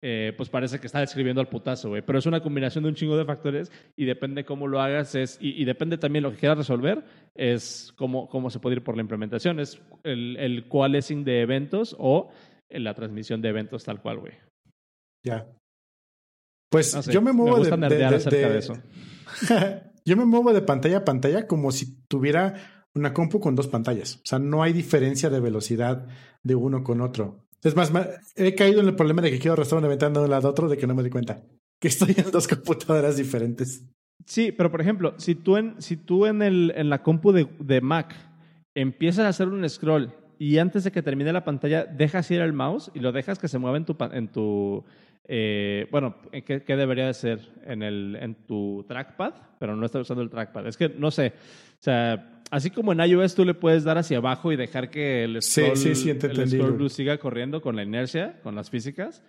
eh, 0.08 0.34
pues 0.38 0.50
parece 0.50 0.80
que 0.80 0.86
está 0.86 1.02
escribiendo 1.02 1.42
al 1.42 1.50
putazo, 1.50 1.90
güey. 1.90 2.04
Pero 2.04 2.20
es 2.20 2.28
una 2.28 2.40
combinación 2.42 2.84
de 2.84 2.90
un 2.90 2.96
chingo 2.96 3.18
de 3.18 3.26
factores 3.26 3.72
y 3.96 4.06
depende 4.06 4.46
cómo 4.46 4.68
lo 4.68 4.80
hagas 4.80 5.16
es, 5.16 5.40
y, 5.42 5.60
y 5.60 5.66
depende 5.66 5.98
también 5.98 6.22
lo 6.22 6.30
que 6.32 6.38
quieras 6.38 6.60
resolver, 6.60 7.04
es 7.34 7.92
cómo, 7.98 8.30
cómo 8.30 8.52
se 8.52 8.60
puede 8.60 8.76
ir 8.76 8.84
por 8.84 8.96
la 8.96 9.02
implementación. 9.02 9.60
Es 9.60 9.82
el, 10.04 10.38
el 10.38 10.68
coalescing 10.68 11.24
de 11.24 11.42
eventos 11.42 11.96
o 11.98 12.30
la 12.70 12.94
transmisión 12.94 13.42
de 13.42 13.50
eventos 13.50 13.84
tal 13.84 14.00
cual, 14.00 14.20
güey. 14.20 14.34
Ya. 15.26 15.48
Pues 16.70 16.94
No 16.94 17.02
sé, 17.02 17.12
yo 17.12 17.22
me 17.24 17.34
muevo 17.34 17.64
de, 17.64 17.76
nerdear 17.76 18.12
de- 18.12 18.18
acerca 18.18 18.48
de- 18.48 18.54
de 18.54 18.60
eso. 18.60 18.74
yo 20.06 20.18
me 20.18 20.26
muevo 20.26 20.54
de 20.54 20.62
pantalla 20.62 20.98
a 20.98 21.06
pantalla 21.06 21.48
como 21.48 21.72
si 21.72 22.04
tuviera 22.08 22.84
una 22.94 23.12
compu 23.14 23.40
con 23.40 23.56
dos 23.56 23.68
pantallas. 23.68 24.18
O 24.18 24.26
sea, 24.26 24.40
no 24.40 24.62
hay 24.62 24.72
diferencia 24.72 25.30
de 25.32 25.40
velocidad 25.40 26.06
de 26.44 26.56
uno 26.56 26.84
con 26.84 27.02
otro. 27.02 27.45
Es 27.66 27.76
más, 27.76 27.92
he 28.36 28.54
caído 28.54 28.80
en 28.80 28.88
el 28.88 28.96
problema 28.96 29.24
de 29.24 29.32
que 29.32 29.40
quiero 29.40 29.54
arrastrar 29.54 29.80
una 29.80 29.88
ventana 29.88 30.20
de 30.20 30.26
un 30.26 30.32
lado 30.32 30.48
a 30.48 30.52
otro 30.52 30.70
de 30.70 30.78
que 30.78 30.86
no 30.86 30.94
me 30.96 31.02
doy 31.02 31.12
cuenta. 31.12 31.42
Que 31.78 31.90
estoy 31.90 32.16
en 32.16 32.32
dos 32.32 32.48
computadoras 32.48 33.18
diferentes. 33.18 33.84
Sí, 34.26 34.54
pero 34.54 34.72
por 34.72 34.80
ejemplo, 34.80 35.14
si 35.18 35.36
tú 35.36 35.58
en, 35.58 35.76
si 35.82 35.98
tú 35.98 36.26
en, 36.26 36.42
el, 36.42 36.72
en 36.74 36.90
la 36.90 37.04
compu 37.04 37.34
de, 37.34 37.50
de 37.60 37.82
Mac 37.82 38.16
empiezas 38.74 39.26
a 39.26 39.30
hacer 39.30 39.50
un 39.50 39.68
scroll 39.70 40.14
y 40.40 40.58
antes 40.58 40.86
de 40.86 40.92
que 40.92 41.02
termine 41.02 41.34
la 41.34 41.44
pantalla 41.44 41.84
dejas 41.84 42.32
ir 42.32 42.40
el 42.40 42.54
mouse 42.54 42.92
y 42.94 43.00
lo 43.00 43.12
dejas 43.12 43.40
que 43.40 43.50
se 43.50 43.60
mueva 43.60 43.76
en 43.76 43.86
tu, 43.86 43.98
en 44.00 44.28
tu 44.30 44.86
eh, 45.28 45.88
bueno, 45.92 46.16
¿en 46.32 46.44
¿qué, 46.44 46.64
qué 46.64 46.76
debería 46.78 47.08
de 47.08 47.14
ser? 47.14 47.40
En, 47.66 47.84
el, 47.84 48.18
en 48.22 48.36
tu 48.46 48.86
trackpad, 48.88 49.34
pero 49.60 49.76
no 49.76 49.86
estás 49.86 50.04
usando 50.04 50.24
el 50.24 50.30
trackpad. 50.30 50.68
Es 50.68 50.78
que 50.78 50.90
no 50.90 51.12
sé, 51.12 51.34
o 51.80 51.84
sea, 51.84 52.35
así 52.52 52.70
como 52.72 52.92
en 52.94 53.00
iOS 53.00 53.36
tú 53.36 53.46
le 53.46 53.54
puedes 53.54 53.84
dar 53.84 53.98
hacia 53.98 54.18
abajo 54.18 54.52
y 54.52 54.56
dejar 54.56 54.90
que 54.90 55.24
el 55.24 55.42
Sí, 55.42 55.62
scroll, 55.62 55.78
sí, 55.78 55.96
sí, 55.96 56.14
te 56.16 56.28
el 56.28 56.50
scroll 56.50 56.78
wheel 56.78 56.90
siga 56.90 57.18
corriendo 57.18 57.62
con 57.62 57.76
la 57.76 57.84
inercia, 57.84 58.40
con 58.44 58.56
las 58.56 58.70
físicas. 58.70 59.24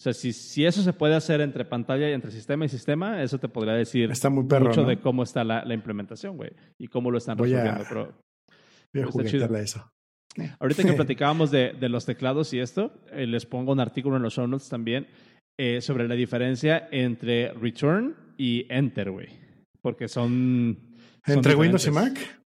O 0.00 0.02
sea, 0.02 0.12
si, 0.12 0.32
si 0.32 0.64
eso 0.64 0.82
se 0.82 0.92
puede 0.92 1.14
hacer 1.14 1.40
entre 1.40 1.64
pantalla 1.64 2.10
y 2.10 2.12
entre 2.12 2.32
sistema 2.32 2.64
y 2.64 2.68
sistema, 2.68 3.22
eso 3.22 3.38
te 3.38 3.48
podría 3.48 3.74
decir 3.74 4.10
Está 4.10 4.30
muy 4.30 4.44
perro, 4.44 4.66
mucho 4.66 4.82
¿no? 4.82 4.88
de 4.88 4.98
cómo 4.98 5.22
está 5.22 5.44
la, 5.44 5.64
la 5.64 5.74
implementación, 5.74 6.36
güey, 6.36 6.50
y 6.78 6.88
cómo 6.88 7.10
lo 7.12 7.18
están 7.18 7.36
Voy 7.36 7.52
a- 7.54 7.62
resolviendo. 7.62 7.88
Pero 7.88 9.12
Voy 9.12 9.24
a 9.24 9.26
Está 9.26 9.56
a 9.56 9.60
eso. 9.60 9.90
ahorita 10.58 10.82
que 10.82 10.92
platicábamos 10.94 11.50
de, 11.52 11.72
de 11.78 11.88
los 11.88 12.04
teclados 12.04 12.52
y 12.52 12.58
esto, 12.58 12.92
eh, 13.12 13.26
les 13.26 13.46
pongo 13.46 13.70
un 13.72 13.80
artículo 13.80 14.16
en 14.16 14.22
los 14.22 14.34
show 14.34 14.46
notes 14.48 14.68
también 14.68 15.06
eh, 15.58 15.80
sobre 15.80 16.08
la 16.08 16.14
diferencia 16.16 16.88
entre 16.90 17.52
return 17.52 18.16
y 18.36 18.66
enter, 18.70 19.10
güey, 19.12 19.28
porque 19.82 20.08
son... 20.08 20.78
son 21.24 21.36
¿Entre 21.36 21.54
Windows 21.54 21.86
y. 21.86 21.90
Mac? 21.92 22.41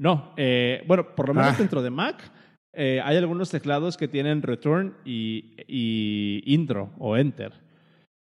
No, 0.00 0.32
eh, 0.38 0.82
bueno, 0.86 1.14
por 1.14 1.28
lo 1.28 1.34
menos 1.34 1.52
Ah. 1.52 1.56
dentro 1.58 1.82
de 1.82 1.90
Mac 1.90 2.32
eh, 2.72 3.02
hay 3.04 3.18
algunos 3.18 3.50
teclados 3.50 3.98
que 3.98 4.08
tienen 4.08 4.40
return 4.40 4.94
y, 5.04 5.56
y 5.68 6.42
intro 6.46 6.94
o 6.98 7.18
enter. 7.18 7.52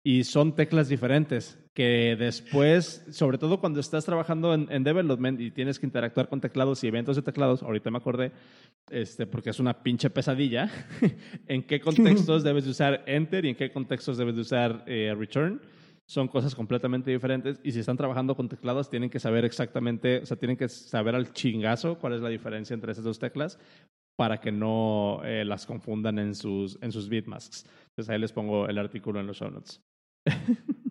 Y 0.03 0.23
son 0.23 0.53
teclas 0.53 0.87
diferentes 0.87 1.57
que 1.73 2.15
después, 2.19 3.03
sobre 3.09 3.39
todo 3.39 3.59
cuando 3.59 3.79
estás 3.79 4.05
trabajando 4.05 4.53
en, 4.53 4.67
en 4.69 4.83
development 4.83 5.41
y 5.41 5.49
tienes 5.49 5.79
que 5.79 5.87
interactuar 5.87 6.29
con 6.29 6.39
teclados 6.39 6.83
y 6.83 6.87
eventos 6.89 7.15
de 7.15 7.23
teclados, 7.23 7.63
ahorita 7.63 7.89
me 7.89 7.97
acordé, 7.97 8.31
este, 8.91 9.25
porque 9.25 9.49
es 9.49 9.59
una 9.59 9.81
pinche 9.81 10.11
pesadilla, 10.11 10.69
en 11.47 11.63
qué 11.63 11.79
contextos 11.79 12.43
debes 12.43 12.65
de 12.65 12.69
usar 12.71 13.03
enter 13.07 13.45
y 13.45 13.49
en 13.49 13.55
qué 13.55 13.71
contextos 13.71 14.17
debes 14.17 14.35
de 14.35 14.41
usar 14.41 14.83
eh, 14.85 15.15
return 15.17 15.59
son 16.07 16.27
cosas 16.27 16.55
completamente 16.55 17.11
diferentes 17.11 17.59
y 17.63 17.71
si 17.71 17.79
están 17.79 17.97
trabajando 17.97 18.35
con 18.35 18.49
teclados 18.49 18.89
tienen 18.89 19.09
que 19.09 19.19
saber 19.19 19.45
exactamente, 19.45 20.19
o 20.19 20.25
sea, 20.25 20.37
tienen 20.37 20.57
que 20.57 20.69
saber 20.69 21.15
al 21.15 21.33
chingazo 21.33 21.97
cuál 21.97 22.13
es 22.13 22.21
la 22.21 22.29
diferencia 22.29 22.73
entre 22.73 22.91
esas 22.91 23.03
dos 23.03 23.19
teclas 23.19 23.57
para 24.15 24.39
que 24.39 24.51
no 24.51 25.21
eh, 25.23 25.43
las 25.45 25.65
confundan 25.65 26.19
en 26.19 26.35
sus, 26.35 26.77
en 26.81 26.91
sus 26.91 27.09
bitmasks. 27.09 27.65
Entonces 27.89 28.09
ahí 28.09 28.19
les 28.19 28.31
pongo 28.31 28.67
el 28.67 28.77
artículo 28.77 29.19
en 29.19 29.27
los 29.27 29.37
show 29.37 29.49
notes. 29.49 29.81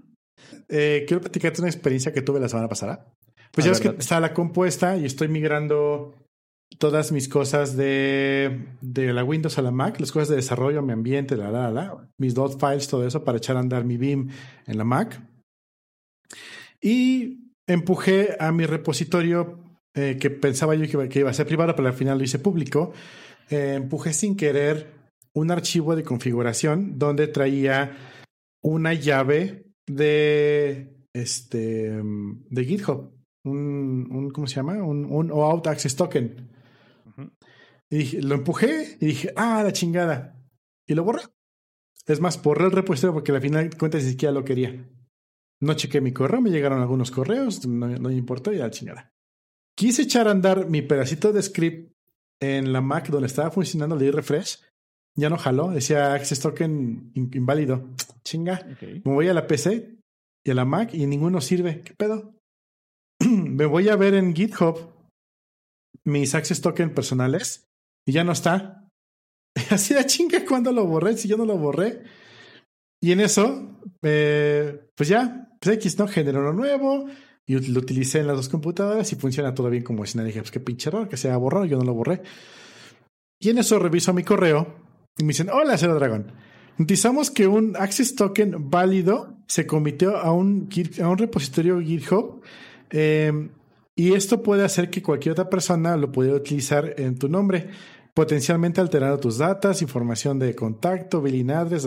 Eh, 0.68 1.04
quiero 1.06 1.20
platicarte 1.20 1.60
una 1.60 1.70
experiencia 1.70 2.12
que 2.12 2.20
tuve 2.20 2.40
la 2.40 2.48
semana 2.48 2.68
pasada. 2.68 3.06
Pues 3.52 3.64
ya 3.64 3.70
ves 3.70 3.80
que 3.80 3.88
está 3.88 4.18
la 4.18 4.34
compuesta 4.34 4.96
y 4.96 5.04
estoy 5.04 5.28
migrando 5.28 6.14
todas 6.78 7.12
mis 7.12 7.28
cosas 7.28 7.76
de, 7.76 8.66
de 8.80 9.12
la 9.12 9.24
Windows 9.24 9.58
a 9.58 9.62
la 9.62 9.70
Mac, 9.70 10.00
las 10.00 10.12
cosas 10.12 10.28
de 10.28 10.36
desarrollo, 10.36 10.82
mi 10.82 10.92
ambiente, 10.92 11.36
la, 11.36 11.50
la, 11.50 11.70
la, 11.70 12.08
mis 12.18 12.34
dot 12.34 12.58
files, 12.58 12.88
todo 12.88 13.06
eso 13.06 13.24
para 13.24 13.38
echar 13.38 13.56
a 13.56 13.60
andar 13.60 13.84
mi 13.84 13.96
BIM 13.96 14.30
en 14.66 14.78
la 14.78 14.84
Mac. 14.84 15.20
Y 16.80 17.52
empujé 17.66 18.36
a 18.40 18.52
mi 18.52 18.66
repositorio 18.66 19.58
eh, 19.94 20.16
que 20.18 20.30
pensaba 20.30 20.74
yo 20.74 21.08
que 21.08 21.18
iba, 21.18 21.30
a 21.30 21.34
ser 21.34 21.46
privado, 21.46 21.76
pero 21.76 21.88
al 21.88 21.94
final 21.94 22.18
lo 22.18 22.24
hice 22.24 22.38
público. 22.38 22.92
Eh, 23.50 23.74
empujé 23.76 24.12
sin 24.12 24.36
querer 24.36 24.92
un 25.34 25.50
archivo 25.50 25.94
de 25.96 26.02
configuración 26.02 26.98
donde 26.98 27.28
traía 27.28 27.96
una 28.62 28.94
llave 28.94 29.66
de 29.86 30.96
este 31.12 32.00
de 32.02 32.64
GitHub, 32.64 33.12
un, 33.44 34.08
un 34.10 34.30
¿cómo 34.30 34.46
se 34.46 34.56
llama? 34.56 34.82
Un, 34.82 35.04
un 35.04 35.30
OAuth 35.30 35.66
Access 35.66 35.96
Token. 35.96 36.51
Y 37.92 37.98
dije- 37.98 38.22
lo 38.22 38.34
empujé 38.34 38.96
y 39.00 39.06
dije, 39.06 39.32
ah, 39.36 39.62
la 39.62 39.72
chingada. 39.72 40.42
Y 40.88 40.94
lo 40.94 41.04
borré. 41.04 41.22
Es 42.06 42.20
más, 42.20 42.42
borré 42.42 42.64
el 42.64 42.72
repositorio 42.72 43.12
porque 43.14 43.32
al 43.32 43.40
final 43.42 43.68
de 43.70 43.76
cuentas 43.76 44.02
ni 44.02 44.10
siquiera 44.10 44.32
lo 44.32 44.44
quería. 44.44 44.88
No 45.60 45.74
chequé 45.74 46.00
mi 46.00 46.12
correo, 46.12 46.40
me 46.40 46.50
llegaron 46.50 46.80
algunos 46.80 47.10
correos, 47.10 47.64
no, 47.66 47.86
no 47.86 48.08
me 48.08 48.14
importó 48.16 48.52
y 48.52 48.56
a 48.58 48.64
la 48.64 48.70
chingada. 48.70 49.12
Quise 49.76 50.02
echar 50.02 50.26
a 50.26 50.32
andar 50.32 50.68
mi 50.68 50.82
pedacito 50.82 51.32
de 51.32 51.42
script 51.42 51.92
en 52.40 52.72
la 52.72 52.80
Mac 52.80 53.08
donde 53.08 53.26
estaba 53.28 53.50
funcionando, 53.50 53.94
le 53.94 54.06
di 54.06 54.10
refresh. 54.10 54.58
Ya 55.16 55.28
no 55.28 55.36
jaló, 55.36 55.68
decía 55.70 56.14
Access 56.14 56.40
Token 56.40 57.12
in- 57.14 57.30
inválido. 57.34 57.90
Chinga. 58.24 58.66
Me 59.04 59.12
voy 59.12 59.28
a 59.28 59.34
la 59.34 59.46
PC 59.46 59.98
y 60.44 60.50
a 60.50 60.54
la 60.54 60.64
Mac 60.64 60.94
y 60.94 61.06
ninguno 61.06 61.40
sirve. 61.42 61.82
¿Qué 61.82 61.92
pedo? 61.94 62.34
Me 63.20 63.66
voy 63.66 63.90
a 63.90 63.96
ver 63.96 64.14
en 64.14 64.34
GitHub 64.34 64.90
mis 66.04 66.34
Access 66.34 66.60
Token 66.62 66.92
personales 66.94 67.68
y 68.06 68.12
ya 68.12 68.24
no 68.24 68.32
está. 68.32 68.88
Así 69.70 69.94
de 69.94 70.06
chinga 70.06 70.44
cuando 70.46 70.72
lo 70.72 70.86
borré, 70.86 71.16
si 71.16 71.28
yo 71.28 71.36
no 71.36 71.44
lo 71.44 71.56
borré. 71.58 72.02
Y 73.00 73.12
en 73.12 73.20
eso, 73.20 73.80
eh, 74.02 74.88
pues 74.94 75.08
ya, 75.08 75.48
pues 75.60 75.76
X, 75.76 75.98
¿no? 75.98 76.06
Generó 76.06 76.40
uno 76.40 76.52
nuevo 76.52 77.06
y 77.44 77.58
lo 77.58 77.80
utilicé 77.80 78.20
en 78.20 78.28
las 78.28 78.36
dos 78.36 78.48
computadoras 78.48 79.10
y 79.12 79.16
funciona 79.16 79.54
todo 79.54 79.68
bien 79.70 79.82
como 79.82 80.06
si 80.06 80.16
nada. 80.16 80.28
Dije, 80.28 80.40
pues 80.40 80.52
qué 80.52 80.60
pinche 80.60 80.88
error, 80.88 81.08
que 81.08 81.16
se 81.16 81.28
haya 81.28 81.36
borrado, 81.36 81.64
yo 81.64 81.78
no 81.78 81.84
lo 81.84 81.94
borré. 81.94 82.22
Y 83.40 83.50
en 83.50 83.58
eso 83.58 83.78
reviso 83.78 84.12
mi 84.12 84.22
correo 84.22 84.76
y 85.18 85.24
me 85.24 85.28
dicen, 85.28 85.50
hola, 85.50 85.76
Cero 85.76 85.94
Dragón. 85.96 86.32
Notizamos 86.78 87.30
que 87.30 87.46
un 87.46 87.76
Access 87.76 88.14
Token 88.14 88.70
válido 88.70 89.36
se 89.46 89.66
comitió 89.66 90.16
a 90.16 90.32
un, 90.32 90.68
a 91.02 91.08
un 91.08 91.18
repositorio 91.18 91.80
GitHub 91.80 92.40
eh, 92.90 93.50
y 93.96 94.14
esto 94.14 94.42
puede 94.42 94.64
hacer 94.64 94.90
que 94.90 95.02
cualquier 95.02 95.32
otra 95.32 95.50
persona 95.50 95.96
lo 95.96 96.10
pudiera 96.12 96.36
utilizar 96.36 96.94
en 96.98 97.18
tu 97.18 97.28
nombre, 97.28 97.68
potencialmente 98.14 98.80
alterando 98.80 99.18
tus 99.20 99.38
datos, 99.38 99.82
información 99.82 100.38
de 100.38 100.54
contacto, 100.54 101.20
billing 101.20 101.50
address. 101.50 101.86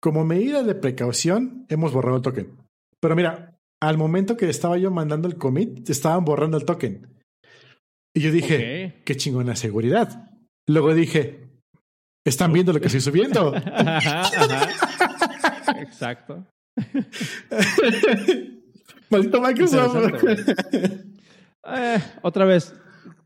Como 0.00 0.24
medida 0.24 0.62
de 0.62 0.74
precaución, 0.74 1.66
hemos 1.68 1.92
borrado 1.92 2.16
el 2.16 2.22
token. 2.22 2.56
Pero 3.00 3.14
mira, 3.16 3.58
al 3.80 3.98
momento 3.98 4.36
que 4.36 4.48
estaba 4.48 4.78
yo 4.78 4.90
mandando 4.90 5.28
el 5.28 5.36
commit, 5.36 5.88
estaban 5.90 6.24
borrando 6.24 6.56
el 6.56 6.64
token. 6.64 7.06
Y 8.14 8.20
yo 8.20 8.32
dije, 8.32 8.94
Ok. 8.96 9.04
qué 9.04 9.16
chingona 9.16 9.54
seguridad. 9.54 10.30
Luego 10.66 10.94
dije, 10.94 11.48
están 12.24 12.52
viendo 12.52 12.72
lo 12.72 12.80
que 12.80 12.86
estoy 12.86 13.00
subiendo. 13.00 13.54
Ajá, 13.74 14.22
ajá. 14.22 14.68
Exacto. 15.80 16.46
Maldito 19.10 19.40
Microsoft. 19.40 20.24
Eh, 21.64 21.98
otra 22.22 22.44
vez, 22.44 22.74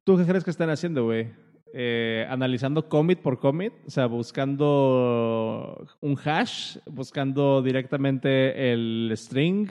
¿tú 0.04 0.16
qué 0.16 0.24
crees 0.24 0.44
que 0.44 0.50
están 0.50 0.70
haciendo, 0.70 1.04
güey? 1.04 1.30
Eh, 1.74 2.26
analizando 2.28 2.88
commit 2.88 3.20
por 3.20 3.38
commit, 3.38 3.72
o 3.86 3.90
sea, 3.90 4.06
buscando 4.06 5.86
un 6.00 6.18
hash, 6.22 6.76
buscando 6.86 7.62
directamente 7.62 8.72
el 8.72 9.10
string, 9.16 9.70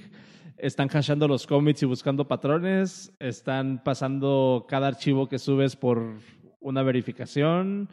están 0.57 0.88
hashando 0.88 1.28
los 1.28 1.45
commits 1.45 1.84
y 1.84 1.86
buscando 1.86 2.28
patrones, 2.28 3.14
están 3.20 3.84
pasando 3.84 4.66
cada 4.68 4.88
archivo 4.88 5.30
que 5.30 5.38
subes 5.38 5.76
por 5.76 6.18
una 6.59 6.82
verificación. 6.84 7.89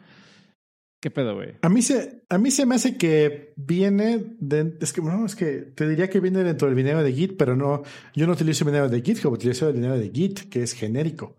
¿Qué 1.01 1.09
pedo, 1.09 1.35
güey? 1.35 1.55
A 1.61 1.69
mí 1.69 1.81
se, 1.81 2.23
a 2.27 2.37
mí 2.37 2.51
se 2.51 2.65
me 2.65 2.75
hace 2.75 2.97
que 2.97 3.53
viene 3.55 4.35
de, 4.39 4.77
es 4.81 4.91
que 4.91 5.01
no, 5.01 5.25
es 5.25 5.35
que 5.35 5.71
te 5.73 5.87
diría 5.87 6.09
que 6.09 6.19
viene 6.19 6.43
dentro 6.43 6.67
del 6.67 6.75
dinero 6.75 7.01
de 7.01 7.13
Git, 7.13 7.37
pero 7.37 7.55
no, 7.55 7.83
yo 8.13 8.27
no 8.27 8.33
utilizo 8.33 8.65
el 8.65 8.71
dinero 8.71 8.89
de 8.89 9.01
GitHub, 9.01 9.31
utilizo 9.31 9.69
el 9.69 9.75
dinero 9.75 9.97
de 9.97 10.09
Git, 10.09 10.49
que 10.49 10.61
es 10.61 10.73
genérico. 10.73 11.37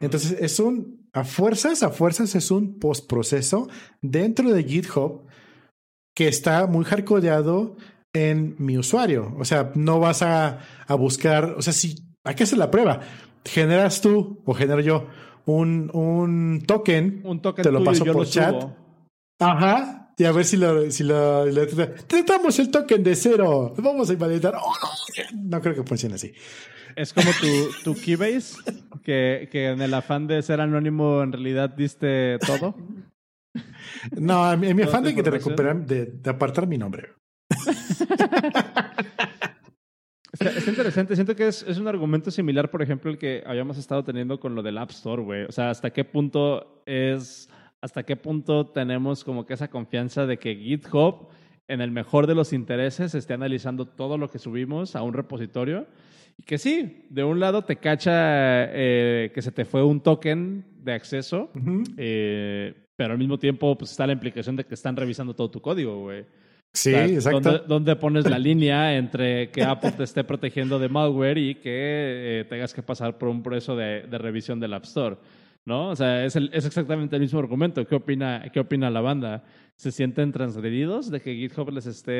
Entonces 0.00 0.36
es 0.40 0.60
un, 0.60 1.08
a 1.14 1.24
fuerzas, 1.24 1.82
a 1.82 1.90
fuerzas 1.90 2.34
es 2.34 2.50
un 2.50 2.78
postproceso 2.78 3.68
dentro 4.02 4.52
de 4.52 4.64
GitHub 4.64 5.26
que 6.14 6.28
está 6.28 6.66
muy 6.66 6.84
hardcodeado 6.84 7.76
en 8.12 8.56
mi 8.58 8.76
usuario. 8.76 9.34
O 9.38 9.44
sea, 9.46 9.72
no 9.74 10.00
vas 10.00 10.20
a, 10.20 10.60
a 10.86 10.94
buscar, 10.96 11.54
o 11.56 11.62
sea, 11.62 11.72
si 11.72 11.96
hay 12.24 12.34
que 12.34 12.42
hacer 12.42 12.58
la 12.58 12.70
prueba. 12.70 13.00
Generas 13.44 14.00
tú 14.00 14.42
o 14.44 14.52
genero 14.52 14.80
yo 14.80 15.06
un, 15.46 15.90
un 15.94 16.62
token, 16.66 17.22
Un 17.24 17.40
token 17.40 17.62
te 17.62 17.72
lo 17.72 17.78
tuyo 17.78 17.90
paso 17.90 18.04
yo 18.04 18.12
por 18.12 18.22
lo 18.22 18.28
chat. 18.28 18.52
subo. 18.60 18.76
Ajá. 19.40 20.12
Y 20.18 20.24
a 20.24 20.32
ver 20.32 20.44
si 20.46 20.56
lo, 20.56 20.90
si 20.90 21.04
lo, 21.04 21.44
lo- 21.46 21.66
te 21.66 22.22
damos 22.22 22.58
el 22.58 22.70
token 22.70 23.02
de 23.02 23.14
cero. 23.16 23.74
Vamos 23.78 24.08
a 24.08 24.12
invalidar. 24.14 24.54
Oh, 24.56 24.72
no, 24.82 25.42
no 25.42 25.60
creo 25.60 25.74
que 25.74 25.82
funcione 25.82 26.14
así. 26.14 26.32
Es 26.94 27.12
como 27.12 27.30
tu, 27.40 27.92
tu 27.94 28.00
Keybase, 28.00 28.56
que, 29.02 29.48
que 29.52 29.68
en 29.68 29.82
el 29.82 29.92
afán 29.92 30.26
de 30.26 30.40
ser 30.42 30.62
anónimo 30.62 31.22
en 31.22 31.32
realidad 31.32 31.68
diste 31.70 32.38
todo. 32.46 32.74
No, 34.18 34.50
en 34.52 34.60
mi, 34.60 34.68
en 34.68 34.76
mi 34.76 34.82
¿Toda 34.84 34.94
afán 34.94 35.04
de 35.04 35.14
que 35.14 35.22
te 35.22 35.30
recuperar, 35.30 35.84
de, 35.84 36.06
de 36.06 36.30
apartar 36.30 36.66
mi 36.66 36.78
nombre. 36.78 37.10
Está 40.40 40.70
interesante. 40.70 41.14
Siento 41.14 41.34
que 41.36 41.48
es, 41.48 41.62
es 41.62 41.78
un 41.78 41.88
argumento 41.88 42.30
similar, 42.30 42.70
por 42.70 42.82
ejemplo, 42.82 43.10
el 43.10 43.18
que 43.18 43.42
habíamos 43.46 43.78
estado 43.78 44.04
teniendo 44.04 44.38
con 44.40 44.54
lo 44.54 44.62
del 44.62 44.78
App 44.78 44.90
Store, 44.90 45.22
güey. 45.22 45.44
O 45.44 45.52
sea, 45.52 45.70
hasta 45.70 45.90
qué 45.90 46.04
punto 46.04 46.82
es. 46.86 47.48
Hasta 47.80 48.02
qué 48.04 48.16
punto 48.16 48.66
tenemos 48.66 49.22
como 49.22 49.46
que 49.46 49.54
esa 49.54 49.68
confianza 49.68 50.26
de 50.26 50.38
que 50.38 50.56
GitHub, 50.56 51.28
en 51.68 51.80
el 51.80 51.90
mejor 51.90 52.26
de 52.26 52.34
los 52.34 52.52
intereses, 52.52 53.14
esté 53.14 53.34
analizando 53.34 53.86
todo 53.86 54.18
lo 54.18 54.30
que 54.30 54.38
subimos 54.38 54.96
a 54.96 55.02
un 55.02 55.12
repositorio. 55.12 55.86
Y 56.38 56.42
que 56.42 56.58
sí, 56.58 57.04
de 57.10 57.22
un 57.24 57.38
lado 57.38 57.62
te 57.62 57.76
cacha 57.76 58.12
eh, 58.12 59.30
que 59.34 59.42
se 59.42 59.52
te 59.52 59.64
fue 59.64 59.82
un 59.84 60.00
token 60.00 60.64
de 60.82 60.92
acceso, 60.92 61.50
Ujú. 61.54 61.82
eh, 61.96 62.74
pero 62.96 63.12
al 63.12 63.18
mismo 63.18 63.38
tiempo 63.38 63.76
pues, 63.76 63.90
está 63.90 64.06
la 64.06 64.12
implicación 64.14 64.56
de 64.56 64.64
que 64.64 64.74
están 64.74 64.96
revisando 64.96 65.34
todo 65.34 65.50
tu 65.50 65.60
código, 65.60 66.00
güey. 66.02 66.24
Sí, 66.74 66.90
O 66.90 66.92
sea, 66.96 67.06
exacto. 67.06 67.40
¿dónde, 67.40 67.64
dónde 67.66 67.96
pones 67.96 68.28
la 68.28 68.38
línea 68.38 68.96
entre 68.96 69.50
que 69.50 69.62
Apple 69.62 69.92
te 69.92 70.02
esté 70.04 70.24
protegiendo 70.24 70.78
de 70.78 70.88
malware 70.90 71.38
y 71.38 71.54
que 71.54 72.40
eh, 72.40 72.46
tengas 72.48 72.74
que 72.74 72.82
pasar 72.82 73.16
por 73.16 73.28
un 73.30 73.42
proceso 73.42 73.74
de, 73.76 74.02
de 74.02 74.18
revisión 74.18 74.60
del 74.60 74.74
App 74.74 74.84
Store? 74.84 75.16
¿No? 75.64 75.88
O 75.88 75.96
sea, 75.96 76.24
es, 76.24 76.36
el- 76.36 76.50
es 76.52 76.64
exactamente 76.66 77.16
el 77.16 77.22
mismo 77.22 77.38
argumento. 77.40 77.84
¿Qué 77.86 77.94
opina, 77.94 78.44
¿Qué 78.52 78.60
opina 78.60 78.88
la 78.90 79.00
banda? 79.00 79.42
¿Se 79.76 79.90
sienten 79.90 80.30
transgredidos 80.32 81.10
de 81.10 81.20
que 81.20 81.34
GitHub 81.34 81.70
les 81.70 81.86
esté, 81.86 82.12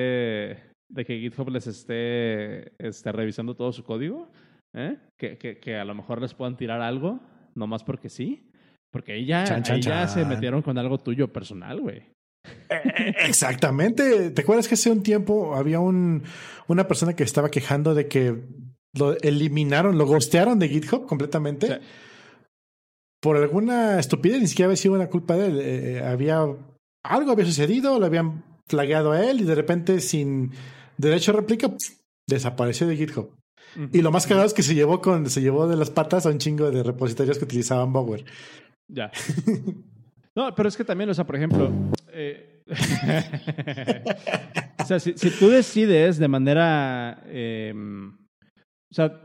de 0.88 1.04
que 1.06 1.20
GitHub 1.20 1.50
les 1.50 1.66
esté, 1.66 2.72
esté 2.84 3.12
revisando 3.12 3.54
todo 3.54 3.72
su 3.72 3.84
código? 3.84 4.30
¿Eh? 4.74 4.96
¿Que, 5.18 5.36
que, 5.38 5.58
que 5.58 5.76
a 5.76 5.84
lo 5.84 5.94
mejor 5.94 6.20
les 6.20 6.34
puedan 6.34 6.56
tirar 6.56 6.80
algo, 6.80 7.20
nomás 7.54 7.84
porque 7.84 8.08
sí. 8.08 8.50
Porque 8.90 9.12
ahí 9.12 9.26
ya, 9.26 9.44
Chan, 9.44 9.62
chan, 9.62 9.76
ahí 9.76 9.82
ya 9.82 10.08
se 10.08 10.24
metieron 10.24 10.62
con 10.62 10.76
algo 10.78 10.98
tuyo 10.98 11.32
personal, 11.32 11.80
güey. 11.80 12.02
Eh, 12.68 13.14
Exactamente. 13.26 14.30
¿Te 14.30 14.42
acuerdas 14.42 14.68
que 14.68 14.74
hace 14.74 14.90
un 14.90 15.02
tiempo 15.02 15.54
había 15.54 15.80
un, 15.80 16.24
una 16.66 16.88
persona 16.88 17.14
que 17.14 17.24
estaba 17.24 17.50
quejando 17.50 17.94
de 17.94 18.08
que 18.08 18.44
lo 18.94 19.16
eliminaron, 19.20 19.98
lo 19.98 20.06
gostearon 20.06 20.58
de 20.58 20.68
GitHub 20.68 21.06
completamente? 21.06 21.66
Sí. 21.66 21.74
Por 23.20 23.36
alguna 23.36 23.98
estupidez, 23.98 24.40
ni 24.40 24.46
siquiera 24.46 24.66
había 24.66 24.76
sido 24.76 24.94
una 24.94 25.08
culpa 25.08 25.36
de 25.36 25.46
él. 25.46 25.60
Eh, 25.60 26.02
había 26.04 26.46
algo 27.02 27.32
había 27.32 27.46
sucedido, 27.46 27.98
lo 27.98 28.06
habían 28.06 28.44
flagueado 28.66 29.12
a 29.12 29.24
él 29.24 29.40
y 29.40 29.44
de 29.44 29.54
repente, 29.54 30.00
sin 30.00 30.52
derecho 30.96 31.32
a 31.32 31.34
réplica, 31.34 31.72
desapareció 32.28 32.86
de 32.86 32.96
GitHub. 32.96 33.30
Y 33.92 34.00
lo 34.00 34.10
más 34.10 34.26
cagado 34.26 34.46
es 34.46 34.54
que 34.54 34.62
se 34.62 34.74
llevó 34.74 35.02
con, 35.02 35.28
se 35.28 35.42
llevó 35.42 35.68
de 35.68 35.76
las 35.76 35.90
patas 35.90 36.24
a 36.24 36.30
un 36.30 36.38
chingo 36.38 36.70
de 36.70 36.82
repositorios 36.82 37.38
que 37.38 37.44
utilizaban 37.44 37.92
Bower. 37.92 38.24
Ya. 38.88 39.10
No, 40.34 40.54
pero 40.54 40.68
es 40.68 40.76
que 40.76 40.84
también, 40.84 41.08
o 41.08 41.14
sea, 41.14 41.24
por 41.26 41.36
ejemplo, 41.36 41.70
eh, 42.16 42.62
o 44.80 44.84
sea, 44.84 44.98
si, 44.98 45.12
si 45.12 45.30
tú 45.38 45.48
decides 45.48 46.18
de 46.18 46.28
manera, 46.28 47.22
eh, 47.26 47.72
o 47.76 48.94
sea, 48.94 49.20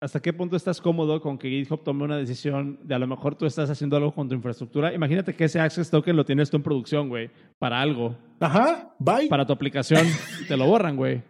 ¿hasta 0.00 0.20
qué 0.20 0.32
punto 0.32 0.56
estás 0.56 0.80
cómodo 0.80 1.20
con 1.20 1.38
que 1.38 1.48
GitHub 1.48 1.84
tome 1.84 2.02
una 2.02 2.16
decisión 2.16 2.80
de 2.82 2.96
a 2.96 2.98
lo 2.98 3.06
mejor 3.06 3.36
tú 3.36 3.46
estás 3.46 3.70
haciendo 3.70 3.96
algo 3.96 4.12
con 4.12 4.28
tu 4.28 4.34
infraestructura? 4.34 4.92
Imagínate 4.92 5.34
que 5.34 5.44
ese 5.44 5.60
access 5.60 5.88
token 5.88 6.16
lo 6.16 6.24
tienes 6.24 6.50
tú 6.50 6.56
en 6.56 6.64
producción, 6.64 7.08
güey, 7.08 7.30
para 7.58 7.80
algo, 7.80 8.18
Ajá, 8.40 8.94
bye. 8.98 9.28
para 9.28 9.46
tu 9.46 9.52
aplicación, 9.52 10.04
te 10.48 10.56
lo 10.56 10.66
borran, 10.66 10.96
güey. 10.96 11.22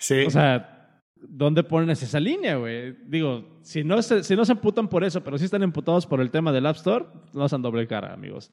sí. 0.00 0.24
O 0.26 0.30
sea, 0.30 1.02
¿dónde 1.20 1.62
pones 1.62 2.02
esa 2.02 2.18
línea, 2.18 2.56
güey? 2.56 2.96
Digo, 3.06 3.60
si 3.60 3.84
no, 3.84 4.00
se, 4.00 4.24
si 4.24 4.34
no 4.34 4.46
se 4.46 4.52
emputan 4.52 4.88
por 4.88 5.04
eso, 5.04 5.22
pero 5.22 5.36
sí 5.36 5.44
están 5.44 5.62
emputados 5.62 6.06
por 6.06 6.22
el 6.22 6.30
tema 6.30 6.50
del 6.52 6.64
App 6.66 6.76
Store, 6.76 7.04
no 7.34 7.48
sean 7.48 7.60
doble 7.60 7.86
cara, 7.86 8.14
amigos. 8.14 8.50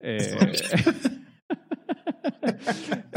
Eh, 0.00 0.18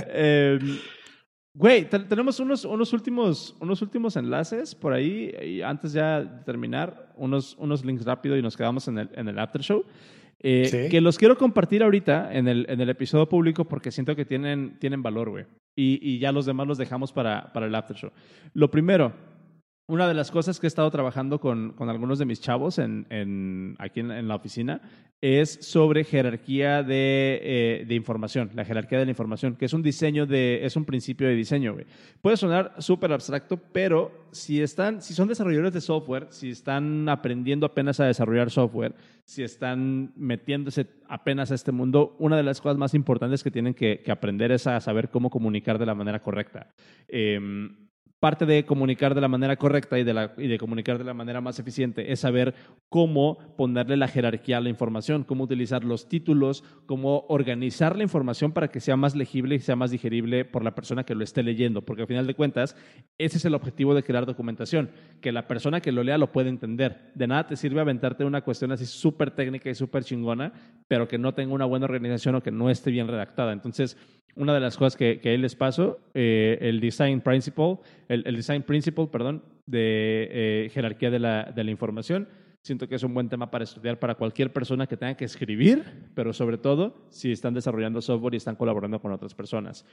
eh, 0.07 0.59
güey, 1.53 1.85
te- 1.89 1.99
tenemos 1.99 2.39
unos, 2.39 2.65
unos, 2.65 2.93
últimos, 2.93 3.55
unos 3.59 3.81
últimos 3.81 4.15
enlaces 4.15 4.75
por 4.75 4.93
ahí, 4.93 5.31
y 5.43 5.61
antes 5.61 5.93
ya 5.93 6.21
de 6.21 6.43
terminar, 6.43 7.13
unos, 7.15 7.55
unos 7.57 7.85
links 7.85 8.05
rápido 8.05 8.37
y 8.37 8.41
nos 8.41 8.57
quedamos 8.57 8.87
en 8.87 8.97
el, 8.99 9.09
en 9.13 9.27
el 9.27 9.39
after 9.39 9.61
show. 9.61 9.83
Eh, 10.39 10.65
Sí. 10.65 10.89
Que 10.89 10.99
los 10.99 11.17
quiero 11.17 11.37
compartir 11.37 11.83
ahorita 11.83 12.33
en 12.33 12.49
el, 12.49 12.65
en 12.69 12.81
el 12.81 12.89
episodio 12.89 13.29
público 13.29 13.63
porque 13.65 13.91
siento 13.91 14.13
que 14.15 14.25
tienen, 14.25 14.77
tienen 14.79 15.01
valor, 15.01 15.29
güey. 15.29 15.45
Y, 15.75 15.99
y 16.01 16.19
ya 16.19 16.31
los 16.33 16.45
demás 16.45 16.67
los 16.67 16.77
dejamos 16.77 17.13
para, 17.13 17.53
para 17.53 17.65
el 17.67 17.73
after 17.75 17.95
show. 17.95 18.11
Lo 18.53 18.69
primero, 18.69 19.13
una 19.87 20.07
de 20.07 20.13
las 20.13 20.31
cosas 20.31 20.59
que 20.59 20.67
he 20.67 20.69
estado 20.69 20.89
trabajando 20.91 21.39
con, 21.41 21.73
con 21.73 21.89
algunos 21.89 22.17
de 22.17 22.25
mis 22.25 22.39
chavos 22.39 22.79
en, 22.79 23.05
en- 23.09 23.75
aquí 23.79 23.99
en, 23.99 24.27
la 24.27 24.35
oficina 24.35 24.81
es 25.19 25.57
sobre 25.61 26.03
jerarquía 26.03 26.83
de, 26.83 27.39
eh, 27.43 27.85
de 27.85 27.95
información, 27.95 28.49
la 28.55 28.63
jerarquía 28.65 28.99
de 28.99 29.05
la 29.05 29.11
información, 29.11 29.55
que 29.55 29.65
es 29.65 29.73
un 29.73 29.81
diseño 29.83 30.25
de, 30.25 30.65
es 30.65 30.75
un 30.75 30.85
principio 30.85 31.27
de 31.27 31.35
diseño, 31.35 31.73
güey. 31.73 31.85
Puede 32.21 32.37
sonar 32.37 32.73
súper 32.79 33.11
abstracto, 33.13 33.57
pero 33.57 34.11
si 34.31 34.61
están, 34.61 35.01
si 35.01 35.13
son 35.13 35.27
desarrolladores 35.27 35.73
de 35.73 35.81
software, 35.81 36.27
si 36.29 36.49
están 36.49 37.07
aprendiendo 37.09 37.65
apenas 37.65 37.99
a 37.99 38.05
desarrollar 38.05 38.51
software, 38.51 38.95
si 39.25 39.43
están 39.43 40.11
metiéndose 40.15 40.87
apenas 41.07 41.51
a 41.51 41.55
este 41.55 41.71
mundo, 41.71 42.15
una 42.19 42.35
de 42.37 42.43
las 42.43 42.59
cosas 42.59 42.77
más 42.77 42.93
importantes 42.93 43.43
que 43.43 43.51
tienen 43.51 43.73
que, 43.73 44.01
que 44.01 44.11
aprender 44.11 44.51
es 44.51 44.67
a 44.67 44.79
saber 44.81 45.09
cómo 45.09 45.29
comunicar 45.29 45.77
de 45.77 45.85
la 45.85 45.95
manera 45.95 46.21
correcta. 46.21 46.73
Em, 47.07 47.82
parte 48.23 48.45
de 48.45 48.63
comunicar 48.63 49.15
de 49.15 49.19
la 49.19 49.27
manera 49.27 49.57
correcta 49.57 49.99
y 49.99 50.05
de, 50.05 50.57
comunicar 50.57 50.97
de 50.97 51.03
la 51.03 51.13
manera 51.13 51.41
más 51.41 51.59
eficiente 51.59 52.13
es 52.13 52.21
saber 52.21 52.55
cómo 52.87 53.37
ponerle 53.57 53.97
la 53.97 54.07
jerarquía 54.07 54.59
a 54.59 54.61
la 54.61 54.69
información, 54.69 55.25
cómo 55.25 55.43
utilizar 55.43 55.83
los 55.83 56.07
títulos, 56.07 56.63
cómo 56.85 57.25
organizar 57.27 57.97
la 57.97 58.03
información 58.03 58.53
para 58.53 58.69
que 58.69 58.79
sea 58.79 58.95
más 58.95 59.13
legible 59.13 59.55
y 59.55 59.59
sea 59.59 59.75
más 59.75 59.91
digerible 59.91 60.45
por 60.45 60.63
la 60.63 60.73
persona 60.73 61.03
que 61.03 61.15
lo 61.15 61.23
esté 61.25 61.43
leyendo, 61.43 61.81
porque 61.81 62.03
al 62.03 62.07
final 62.07 62.25
de 62.25 62.33
cuentas 62.33 62.77
ese 63.17 63.39
es 63.39 63.43
el 63.43 63.55
objetivo 63.55 63.93
de 63.93 64.03
crear 64.03 64.25
documentación, 64.25 64.91
que 65.19 65.33
la 65.33 65.45
persona 65.45 65.81
que 65.81 65.91
lo 65.91 66.01
lea 66.01 66.17
lo 66.17 66.31
pueda 66.31 66.47
entender. 66.47 67.11
De 67.15 67.27
nada 67.27 67.47
te 67.47 67.57
sirve 67.57 67.81
aventarte 67.81 68.23
una 68.23 68.39
cuestión 68.39 68.71
así 68.71 68.85
súper 68.85 69.31
técnica 69.31 69.69
y 69.69 69.75
súper 69.75 70.05
chingona, 70.05 70.53
pero 70.87 71.09
que 71.09 71.17
no 71.17 71.33
tenga 71.33 71.53
una 71.53 71.65
buena 71.65 71.87
organización 71.87 72.35
o 72.35 72.41
que 72.41 72.51
no 72.51 72.69
esté 72.69 72.89
bien 72.89 73.09
redactada. 73.09 73.51
Entonces, 73.51 73.97
una 74.35 74.53
de 74.53 74.59
las 74.59 74.77
cosas 74.77 74.95
que, 74.95 75.19
que 75.19 75.29
ahí 75.29 75.37
les 75.37 75.55
paso, 75.55 75.99
eh, 76.13 76.57
el 76.61 76.79
design 76.79 77.21
principle, 77.21 77.77
el, 78.07 78.23
el 78.25 78.35
design 78.35 78.63
principle, 78.63 79.07
perdón, 79.07 79.43
de 79.65 80.29
eh, 80.31 80.69
jerarquía 80.73 81.11
de 81.11 81.19
la, 81.19 81.43
de 81.55 81.63
la 81.63 81.71
información. 81.71 82.27
Siento 82.65 82.87
que 82.87 82.95
es 82.95 83.03
un 83.03 83.13
buen 83.13 83.27
tema 83.27 83.51
para 83.51 83.65
estudiar 83.65 83.99
para 83.99 84.15
cualquier 84.15 84.53
persona 84.53 84.87
que 84.87 84.95
tenga 84.95 85.15
que 85.15 85.25
escribir, 85.25 85.83
pero 86.15 86.31
sobre 86.31 86.57
todo 86.57 86.95
si 87.09 87.31
están 87.31 87.53
desarrollando 87.53 88.01
software 88.01 88.33
y 88.33 88.37
están 88.37 88.55
colaborando 88.55 89.01
con 89.01 89.11
otras 89.11 89.33
personas. 89.33 89.85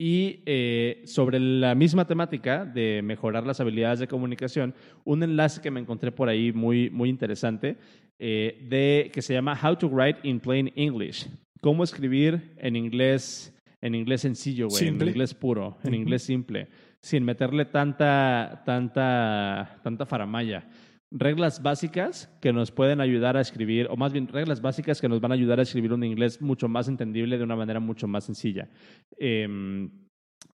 Y 0.00 0.42
eh, 0.46 1.02
sobre 1.06 1.40
la 1.40 1.74
misma 1.74 2.06
temática 2.06 2.64
de 2.64 3.02
mejorar 3.02 3.46
las 3.46 3.60
habilidades 3.60 3.98
de 3.98 4.08
comunicación, 4.08 4.74
un 5.04 5.22
enlace 5.22 5.60
que 5.60 5.70
me 5.70 5.80
encontré 5.80 6.12
por 6.12 6.28
ahí 6.28 6.52
muy, 6.52 6.90
muy 6.90 7.08
interesante, 7.08 7.76
eh, 8.20 8.66
de, 8.68 9.10
que 9.12 9.22
se 9.22 9.34
llama 9.34 9.58
How 9.60 9.76
to 9.76 9.88
Write 9.88 10.20
in 10.22 10.40
Plain 10.40 10.72
English. 10.74 11.28
Cómo 11.60 11.82
escribir 11.82 12.54
en 12.58 12.76
inglés, 12.76 13.56
en 13.80 13.94
inglés 13.94 14.22
sencillo, 14.22 14.68
güey, 14.68 14.88
en 14.88 15.00
inglés 15.00 15.34
puro, 15.34 15.78
en 15.84 15.94
inglés 15.94 16.22
simple, 16.22 16.68
sin 17.00 17.24
meterle 17.24 17.64
tanta, 17.64 18.62
tanta, 18.64 19.80
tanta 19.82 20.06
faramaya. 20.06 20.68
Reglas 21.10 21.62
básicas 21.62 22.28
que 22.42 22.52
nos 22.52 22.70
pueden 22.70 23.00
ayudar 23.00 23.36
a 23.36 23.40
escribir, 23.40 23.86
o 23.88 23.96
más 23.96 24.12
bien 24.12 24.28
reglas 24.28 24.60
básicas 24.60 25.00
que 25.00 25.08
nos 25.08 25.20
van 25.20 25.30
a 25.32 25.34
ayudar 25.34 25.58
a 25.58 25.62
escribir 25.62 25.92
un 25.92 26.04
inglés 26.04 26.42
mucho 26.42 26.68
más 26.68 26.86
entendible 26.88 27.38
de 27.38 27.44
una 27.44 27.56
manera 27.56 27.80
mucho 27.80 28.06
más 28.06 28.24
sencilla. 28.24 28.68
Em, 29.16 29.90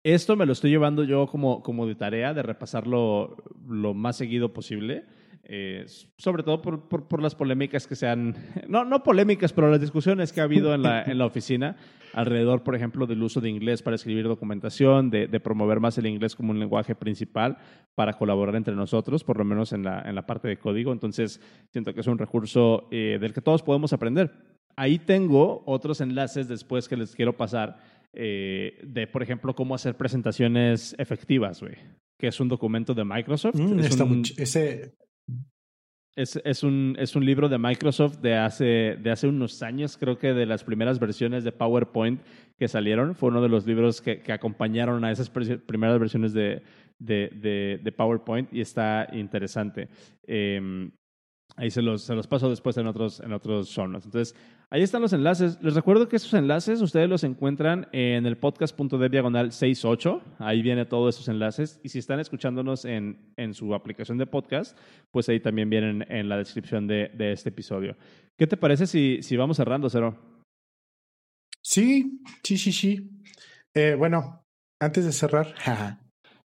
Esto 0.04 0.36
me 0.36 0.46
lo 0.46 0.54
estoy 0.54 0.72
llevando 0.72 1.04
yo 1.04 1.28
como, 1.28 1.62
como 1.62 1.86
de 1.86 1.96
tarea 1.96 2.34
de 2.34 2.42
repasarlo 2.42 3.38
lo 3.68 3.94
más 3.94 4.18
seguido 4.18 4.52
posible. 4.52 5.06
Eh, 5.44 5.86
sobre 6.18 6.44
todo 6.44 6.62
por, 6.62 6.88
por, 6.88 7.08
por, 7.08 7.22
las 7.22 7.36
polémicas 7.36 7.88
que 7.88 7.96
sean, 7.96 8.36
no, 8.68 8.86
no 8.86 9.04
polémicas, 9.04 9.52
pero 9.54 9.70
las 9.70 9.82
discusiones 9.82 10.32
que 10.32 10.40
ha 10.40 10.44
habido 10.44 10.74
en 10.74 10.84
la, 10.84 11.04
en 11.04 11.18
la 11.18 11.26
oficina 11.26 11.76
alrededor, 12.14 12.64
por 12.64 12.76
ejemplo, 12.76 13.08
del 13.08 13.24
uso 13.24 13.42
de 13.42 13.50
inglés 13.50 13.82
para 13.82 13.96
escribir 13.96 14.28
documentación, 14.28 15.10
de, 15.10 15.28
de, 15.28 15.40
promover 15.40 15.80
más 15.80 15.98
el 15.98 16.06
inglés 16.06 16.36
como 16.36 16.52
un 16.52 16.60
lenguaje 16.60 16.96
principal 16.96 17.58
para 17.96 18.14
colaborar 18.14 18.56
entre 18.56 18.76
nosotros, 18.76 19.24
por 19.24 19.38
lo 19.38 19.46
menos 19.46 19.74
en 19.74 19.84
la, 19.84 20.02
en 20.02 20.16
la 20.16 20.26
parte 20.26 20.48
de 20.48 20.58
código. 20.58 20.92
Entonces, 20.92 21.42
siento 21.72 21.94
que 21.94 22.02
es 22.02 22.08
un 22.08 22.18
recurso 22.18 22.88
eh, 22.92 23.18
del 23.20 23.34
que 23.34 23.42
todos 23.42 23.64
podemos 23.64 23.94
aprender. 23.94 24.32
Ahí 24.76 25.00
tengo 25.00 25.64
otros 25.66 26.02
enlaces 26.02 26.48
después 26.48 26.88
que 26.88 26.98
les 26.98 27.16
quiero 27.16 27.36
pasar 27.36 27.78
eh, 28.14 28.80
de, 28.84 29.08
por 29.08 29.24
ejemplo, 29.24 29.56
cómo 29.56 29.76
hacer 29.76 29.96
presentaciones 29.96 30.96
efectivas, 30.98 31.62
güey, 31.62 31.76
que 32.18 32.28
es 32.28 32.40
un 32.40 32.48
documento 32.48 32.94
de 32.94 33.06
Microsoft. 33.06 33.56
Mm, 33.56 33.80
es 33.80 34.00
un, 34.00 34.24
ese, 34.38 34.94
es, 36.16 36.40
es, 36.44 36.64
un, 36.64 36.96
es 37.00 37.16
un 37.16 37.26
libro 37.26 37.50
de 37.50 37.58
Microsoft 37.58 38.18
de 38.18 38.36
hace, 38.36 38.98
de 39.02 39.12
hace 39.12 39.28
unos 39.28 39.62
años, 39.64 39.98
creo 39.98 40.18
que 40.18 40.34
de 40.34 40.46
las 40.46 40.64
primeras 40.64 41.00
versiones 41.00 41.44
de 41.44 41.52
PowerPoint 41.52 42.22
que 42.58 42.68
salieron. 42.68 43.16
Fue 43.16 43.30
uno 43.30 43.42
de 43.42 43.50
los 43.50 43.66
libros 43.66 44.02
que, 44.02 44.22
que 44.22 44.34
acompañaron 44.34 45.04
a 45.04 45.12
esas 45.12 45.30
primeras 45.30 46.00
versiones 46.00 46.34
de, 46.34 46.64
de, 47.00 47.80
de, 47.82 47.92
PowerPoint 47.92 48.54
y 48.54 48.62
está 48.62 49.08
interesante. 49.14 49.90
Eh, 50.28 50.90
ahí 51.56 51.72
se 51.72 51.82
los, 51.82 52.04
se 52.04 52.16
los 52.16 52.28
paso 52.28 52.50
después 52.50 52.78
en 52.78 52.88
otros, 52.88 53.20
en 53.20 53.34
otros 53.34 53.70
show 53.70 53.88
notes. 53.88 54.06
Entonces, 54.06 54.36
ahí 54.72 54.82
están 54.82 55.02
los 55.02 55.14
enlaces. 55.14 55.60
Les 55.62 55.76
recuerdo 55.76 56.10
que 56.10 56.16
esos 56.16 56.34
enlaces 56.34 56.82
ustedes 56.82 57.08
los 57.08 57.24
encuentran 57.24 57.88
en 57.92 58.26
el 58.26 58.38
podcast.dev 58.38 59.12
diagonal 59.12 59.52
68. 59.52 60.22
Ahí 60.40 60.62
viene 60.62 60.86
todos 60.86 61.16
esos 61.16 61.28
enlaces. 61.28 61.80
Y 61.84 61.90
si 61.90 62.00
están 62.00 62.20
escuchándonos 62.20 62.86
en, 62.86 63.34
en 63.38 63.54
su 63.54 63.76
aplicación 63.76 64.18
de 64.18 64.26
podcast, 64.26 64.78
pues 65.12 65.30
ahí 65.30 65.40
también 65.40 65.70
vienen 65.70 66.06
en 66.10 66.30
la 66.30 66.38
descripción 66.38 66.88
de, 66.88 67.10
de 67.10 67.34
este 67.34 67.50
episodio. 67.50 67.96
¿Qué 68.40 68.48
te 68.48 68.58
parece 68.58 68.88
si, 68.88 69.22
si 69.22 69.38
vamos 69.38 69.58
cerrando, 69.58 69.90
Cero? 69.90 70.18
Sí, 71.62 72.22
sí, 72.44 72.58
sí, 72.58 72.72
sí. 72.72 73.22
Eh, 73.76 73.96
bueno, 73.96 74.44
antes 74.82 75.06
de 75.06 75.12
cerrar, 75.12 75.54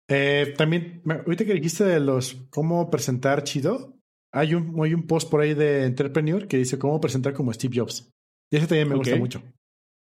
eh, 0.09 0.53
también, 0.57 1.01
ahorita 1.05 1.45
que 1.45 1.53
dijiste 1.53 1.83
de 1.83 1.99
los 1.99 2.35
cómo 2.49 2.89
presentar 2.89 3.43
chido, 3.43 3.92
hay 4.33 4.55
un, 4.55 4.83
hay 4.83 4.93
un 4.93 5.05
post 5.05 5.29
por 5.29 5.41
ahí 5.41 5.53
de 5.53 5.85
Entrepreneur 5.85 6.47
que 6.47 6.57
dice 6.57 6.79
cómo 6.79 6.99
presentar 6.99 7.33
como 7.33 7.53
Steve 7.53 7.77
Jobs. 7.77 8.09
Y 8.51 8.57
ese 8.57 8.67
también 8.67 8.89
me 8.89 8.95
gusta 8.95 9.15
mucho. 9.15 9.43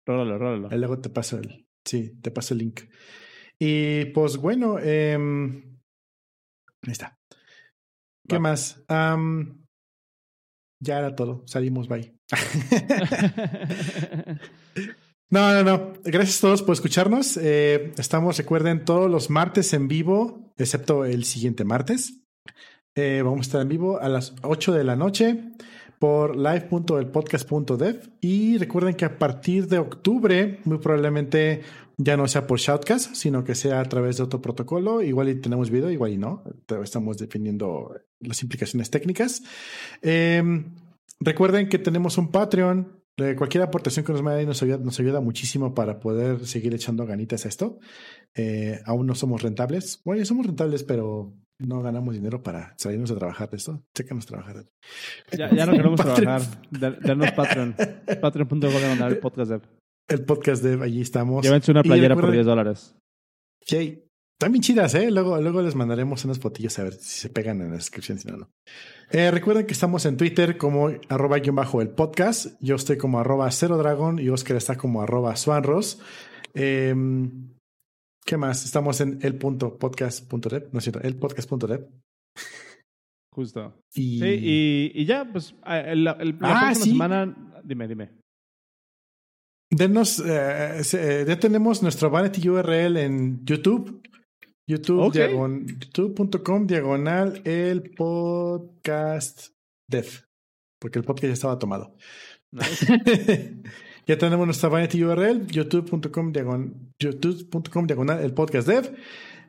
Rólalo, 0.07 0.39
rólalo. 0.39 0.69
Ahí 0.71 0.79
luego 0.79 0.99
te 0.99 1.11
paso 1.11 1.39
el, 1.39 1.67
sí, 1.85 2.19
te 2.21 2.31
paso 2.31 2.55
el 2.55 2.61
link. 2.61 2.81
Y 3.59 4.07
pues 4.07 4.39
bueno, 4.39 4.79
em, 4.79 5.79
ahí 6.83 6.93
está. 6.93 7.19
¿Qué 8.27 8.37
Va. 8.37 8.41
más? 8.41 8.83
Ya 10.81 10.99
era 10.99 11.15
todo. 11.15 11.45
Salimos, 11.47 11.89
bye. 11.89 12.15
No, 15.33 15.55
no, 15.55 15.65
no. 15.65 15.95
Gracias 16.05 16.39
a 16.39 16.41
todos 16.43 16.63
por 16.63 16.75
escucharnos. 16.75 17.39
Eh, 17.39 17.95
estamos, 17.97 18.37
recuerden, 18.37 18.85
todos 18.85 19.11
los 19.11 19.31
martes 19.31 19.73
en 19.73 19.89
vivo, 19.89 20.53
excepto 20.59 21.07
el 21.07 21.25
siguiente 21.25 21.65
martes. 21.65 22.22
Eh, 22.95 23.23
vamos 23.25 23.39
a 23.39 23.43
estar 23.43 23.63
en 23.63 23.69
vivo 23.69 23.99
a 24.01 24.09
las 24.09 24.35
8 24.43 24.73
de 24.73 24.85
la 24.85 24.97
noche 24.97 25.53
por 25.99 26.37
live.elpodcast.dev. 26.37 28.11
Y 28.21 28.59
recuerden 28.59 28.95
que 28.95 29.05
a 29.05 29.19
partir 29.19 29.69
de 29.69 29.79
octubre, 29.79 30.59
muy 30.65 30.79
probablemente 30.79 31.63
ya 31.97 32.17
no 32.17 32.27
sea 32.27 32.47
por 32.47 32.59
Shoutcast, 32.59 33.15
sino 33.15 33.45
que 33.45 33.55
sea 33.55 33.81
a 33.81 33.85
través 33.85 34.17
de 34.17 34.25
otro 34.25 34.43
protocolo. 34.43 35.01
Igual 35.01 35.29
y 35.29 35.41
tenemos 35.41 35.71
video, 35.71 35.91
igual 35.91 36.13
y 36.13 36.19
no. 36.19 36.43
Estamos 36.83 37.19
definiendo 37.19 37.95
las 38.21 38.43
implicaciones 38.43 38.91
técnicas. 38.91 39.43
Eh, 40.03 40.43
recuerden 41.21 41.69
que 41.69 41.79
tenemos 41.79 42.19
un 42.19 42.33
Patreon. 42.33 43.01
Eh, 43.19 43.37
cualquier 43.37 43.63
aportación 43.63 44.05
que 44.05 44.13
nos 44.13 44.23
mande 44.23 44.45
nos 44.45 44.63
ayuda, 44.63 44.79
nos 44.79 44.99
ayuda 44.99 45.21
muchísimo 45.21 45.75
para 45.75 46.01
poder 46.01 46.47
seguir 46.47 46.75
echando 46.75 47.07
ganitas 47.07 47.45
a 47.45 47.49
esto. 47.49 47.79
Eh, 48.35 48.81
aún 48.87 49.07
no 49.07 49.15
somos 49.15 49.41
rentables. 49.43 50.01
Bueno, 50.05 50.25
somos 50.25 50.47
rentables, 50.47 50.83
pero 50.83 51.33
no 51.67 51.83
ganamos 51.83 52.15
dinero 52.15 52.43
para 52.43 52.75
salirnos 52.79 53.11
a 53.11 53.17
trabajar 53.17 53.51
de 53.51 53.57
esto. 53.57 53.83
Chécanos 53.95 54.27
trabajar. 54.27 54.65
ya, 55.33 55.51
ya 55.55 55.67
no 55.67 55.73
queremos 55.73 56.01
trabajar. 56.01 56.43
Denos 56.71 57.33
Patreon. 57.33 57.75
Patreon.com 58.21 58.61
diagonal 58.61 59.19
podcast 59.19 59.51
dev. 59.51 59.63
El 60.09 60.25
podcast 60.25 60.63
de 60.63 60.83
allí 60.85 61.01
estamos. 61.01 61.45
Llévense 61.45 61.71
una 61.71 61.83
playera 61.83 62.15
por 62.15 62.25
recuerden- 62.25 62.33
10 62.45 62.47
dólares. 62.47 62.97
Sí, 63.65 64.05
están 64.41 64.53
bien 64.53 64.63
chidas, 64.63 64.95
¿eh? 64.97 65.11
Luego, 65.11 65.41
luego 65.41 65.63
les 65.63 65.77
mandaremos 65.77 66.25
unas 66.25 66.41
fotillas 66.41 66.79
a 66.81 66.83
ver 66.83 66.95
si 66.95 67.21
se 67.21 67.29
pegan 67.31 67.61
en 67.61 67.69
la 67.71 67.77
descripción, 67.77 68.19
si 68.19 68.29
no, 68.29 68.37
no. 68.37 68.51
Eh, 69.11 69.31
recuerden 69.31 69.67
que 69.67 69.73
estamos 69.73 70.05
en 70.05 70.17
Twitter 70.17 70.59
como 70.59 70.91
arroba 71.09 71.39
guion 71.39 71.55
bajo 71.55 71.81
el 71.81 71.91
podcast. 71.91 72.57
Yo 72.61 72.75
estoy 72.75 72.97
como 72.99 73.21
arroba 73.21 73.49
cero 73.53 73.77
dragon 73.79 74.19
y 74.19 74.29
Oscar 74.31 74.57
está 74.57 74.77
como 74.77 75.01
arroba 75.01 75.37
swanros. 75.37 76.01
Eh, 76.55 76.93
¿Qué 78.25 78.37
más? 78.37 78.65
Estamos 78.65 79.01
en 79.01 79.19
el 79.23 79.37
punto 79.37 79.79
podcast.dev, 79.79 80.69
no 80.73 80.79
es 80.79 80.85
cierto, 80.85 81.01
el 81.03 81.17
podcast.dev. 81.17 81.89
Justo. 83.35 83.75
Y, 83.95 84.19
Sí, 84.21 84.25
y, 84.27 84.93
y 84.95 85.05
ya, 85.07 85.31
pues, 85.31 85.55
el, 85.67 85.89
el- 85.89 86.05
la 86.05 86.11
Ah, 86.13 86.19
próxima 86.19 86.75
sí. 86.75 86.91
semana. 86.91 87.61
Dime, 87.65 87.89
dime. 87.89 88.11
denos, 89.71 90.19
eh, 90.21 90.83
eh, 90.93 91.25
ya 91.27 91.39
tenemos 91.41 91.83
nuestro 91.83 92.11
vanity 92.11 92.47
URL 92.49 92.97
en 92.99 93.45
YouTube. 93.45 94.03
YouTube, 94.69 95.01
Ok. 95.01 95.15
diagon- 95.15 95.67
youtube.com 95.67 96.67
diagonal 96.67 97.41
el 97.45 97.91
podcast 97.95 99.49
dev. 99.91 100.07
Porque 100.81 100.99
el 100.99 101.05
podcast 101.05 101.27
ya 101.29 101.33
estaba 101.33 101.59
tomado. 101.59 101.97
ya 104.07 104.19
tenemos 104.19 104.47
nuestra 104.47 104.69
vanity 104.69 105.03
URL, 105.05 105.47
youtube.com 105.47 106.33
diagon- 106.33 106.93
youtube.com 106.99 107.87
diagonal 107.87 108.21
el 108.21 108.33
podcast 108.33 108.69
dev. 108.69 108.95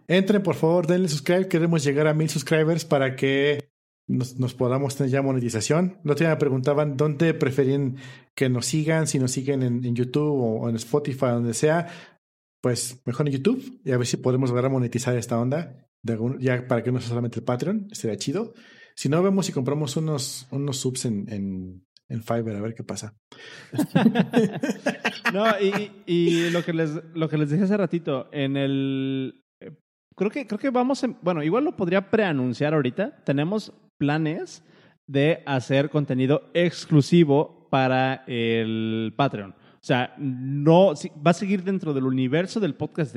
Entren, 0.08 0.44
por 0.44 0.56
favor, 0.56 0.88
denle 0.88 1.08
subscribe. 1.08 1.48
Queremos 1.48 1.84
llegar 1.84 2.08
a 2.08 2.14
mil 2.14 2.30
subscribers 2.30 2.86
para 2.86 3.16
que 3.16 3.70
nos, 4.08 4.54
podamos 4.54 4.96
tener 4.96 5.12
ya 5.12 5.22
monetización. 5.22 6.00
La 6.04 6.14
otra 6.14 6.30
me 6.30 6.36
preguntaban 6.36 6.98
dónde 6.98 7.34
preferían 7.34 7.98
que 8.36 8.50
nos 8.50 8.66
sigan, 8.66 9.08
si 9.08 9.20
nos 9.20 9.32
siguen 9.32 9.64
en, 9.64 9.96
YouTube 9.96 10.62
o, 10.62 10.70
en 10.70 10.76
Spotify, 10.76 11.28
donde 11.28 11.54
sea. 11.54 11.88
Pues 12.62 13.02
mejor 13.06 13.28
en 13.28 13.34
YouTube 13.34 13.82
y 13.84 13.92
a 13.92 13.98
ver 13.98 14.08
si 14.08 14.18
podemos 14.18 14.50
lograr 14.50 14.72
monetizar 14.72 15.18
esta 15.18 15.40
onda. 15.40 15.90
Ya 16.40 16.68
para 16.68 16.84
que 16.84 16.92
no 16.92 17.00
sea 17.00 17.10
solamente 17.10 17.40
el 17.40 17.46
Patreon, 17.46 17.88
estaría 17.92 18.18
chido. 18.18 18.54
Si 18.96 19.10
no, 19.10 19.24
vemos 19.24 19.46
si 19.46 19.52
compramos 19.52 19.98
unos, 19.98 20.48
unos 20.52 20.78
subs 20.78 21.06
en, 21.06 21.86
en 22.10 22.22
Fiverr, 22.22 22.56
a 22.58 22.62
ver 22.62 22.74
qué 22.76 22.84
pasa. 22.84 23.14
No, 25.34 25.46
y, 26.06 26.50
lo, 26.52 26.64
que 26.64 26.74
les, 26.74 26.92
lo 27.16 27.28
que 27.30 27.38
les 27.38 27.50
dije 27.50 27.64
hace 27.64 27.78
ratito, 27.78 28.30
en 28.32 28.56
el. 28.58 29.44
eh, 29.62 29.72
Creo 30.16 30.30
que, 30.30 30.46
creo 30.46 30.60
que 30.60 30.70
vamos. 30.70 31.04
en- 31.04 31.18
bueno, 31.22 31.42
igual 31.44 31.64
lo 31.64 31.76
podría 31.76 32.10
preanunciar 32.12 32.74
ahorita. 32.74 33.24
Tenemos 33.24 33.74
planes 33.98 34.64
de 35.08 35.42
hacer 35.46 35.90
contenido 35.90 36.50
exclusivo 36.54 37.68
para 37.72 38.24
el 38.28 39.14
Patreon. 39.18 39.52
O 39.52 39.86
sea, 39.86 40.14
no. 40.18 40.94
va 41.26 41.32
a 41.32 41.34
seguir 41.34 41.64
dentro 41.64 41.94
del 41.94 42.06
universo 42.06 42.60
del 42.60 42.76
podcast. 42.76 43.16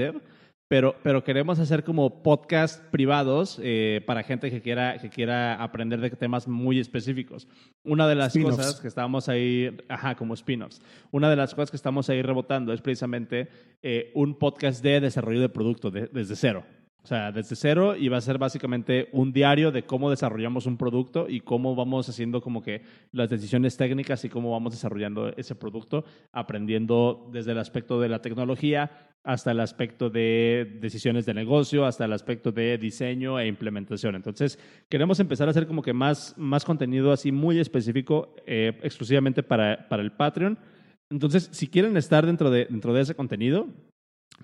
Pero, 0.69 0.97
pero 1.05 1.23
queremos 1.23 1.61
hacer 1.61 1.85
como 1.85 2.25
podcast 2.25 2.83
privados 2.91 3.61
eh, 3.63 4.03
para 4.05 4.25
gente 4.25 4.51
que 4.51 4.61
quiera, 4.63 4.99
que 4.99 5.11
quiera 5.11 5.63
aprender 5.63 6.01
de 6.01 6.11
temas 6.11 6.49
muy 6.49 6.81
específicos. 6.81 7.47
Una 7.85 8.09
de 8.09 8.17
las 8.17 8.33
cosas 8.57 8.81
que 8.81 8.89
estamos 8.89 9.29
ahí, 9.29 9.77
ajá, 9.89 10.17
como 10.17 10.35
spin-offs. 10.35 10.83
Una 11.13 11.31
de 11.31 11.37
las 11.37 11.55
cosas 11.55 11.71
que 11.71 11.77
estamos 11.77 12.11
ahí 12.11 12.21
rebotando 12.21 12.73
es 12.73 12.81
precisamente 12.81 13.49
eh, 13.83 14.11
un 14.15 14.35
podcast 14.39 14.83
de 14.83 15.01
desarrollo 15.01 15.41
de 15.41 15.49
producto 15.49 15.93
de- 15.93 16.09
desde 16.09 16.35
cero. 16.35 16.65
O 17.07 17.09
sea, 17.09 17.31
desde 17.31 17.55
cero 17.55 17.95
y 17.97 18.09
va 18.09 18.17
a 18.17 18.21
ser 18.21 18.37
básicamente 18.37 19.09
un 19.13 19.33
diario 19.33 19.71
de 19.71 19.85
cómo 19.85 20.11
desarrollamos 20.11 20.67
un 20.67 20.77
producto 20.77 21.29
y 21.29 21.39
cómo 21.39 21.77
vamos 21.77 22.09
haciendo 22.09 22.41
como 22.41 22.65
que 22.65 22.83
las 23.13 23.31
decisiones 23.31 23.77
técnicas 23.77 24.25
y 24.25 24.29
cómo 24.29 24.51
vamos 24.51 24.73
desarrollando 24.73 25.29
ese 25.37 25.55
producto, 25.55 26.05
aprendiendo 26.33 27.31
desde 27.33 27.53
el 27.53 27.59
aspecto 27.61 28.01
de 28.01 28.09
la 28.09 28.23
tecnología 28.23 28.91
hasta 29.23 29.53
el 29.53 29.61
aspecto 29.61 30.11
de 30.11 30.79
decisiones 30.81 31.27
de 31.27 31.35
negocio, 31.35 31.87
hasta 31.87 32.07
el 32.07 32.13
aspecto 32.13 32.51
de 32.51 32.77
diseño 32.77 33.39
e 33.39 33.47
implementación. 33.47 34.17
Entonces, 34.17 34.59
queremos 34.89 35.21
empezar 35.21 35.47
a 35.47 35.53
hacer 35.53 35.69
como 35.69 35.83
que 35.83 35.93
más, 35.93 36.35
más 36.37 36.65
contenido 36.65 37.13
así 37.13 37.31
muy 37.31 37.61
específico, 37.61 38.35
eh, 38.49 38.81
exclusivamente 38.83 39.45
para, 39.45 39.89
para 39.89 40.03
el 40.03 40.11
Patreon. 40.11 40.59
Entonces, 41.09 41.51
si 41.53 41.69
quieren 41.69 41.97
estar 41.97 42.27
dentro 42.27 42.51
de, 42.51 42.65
dentro 42.65 42.93
de 42.93 43.03
ese 43.03 43.15
contenido, 43.15 43.69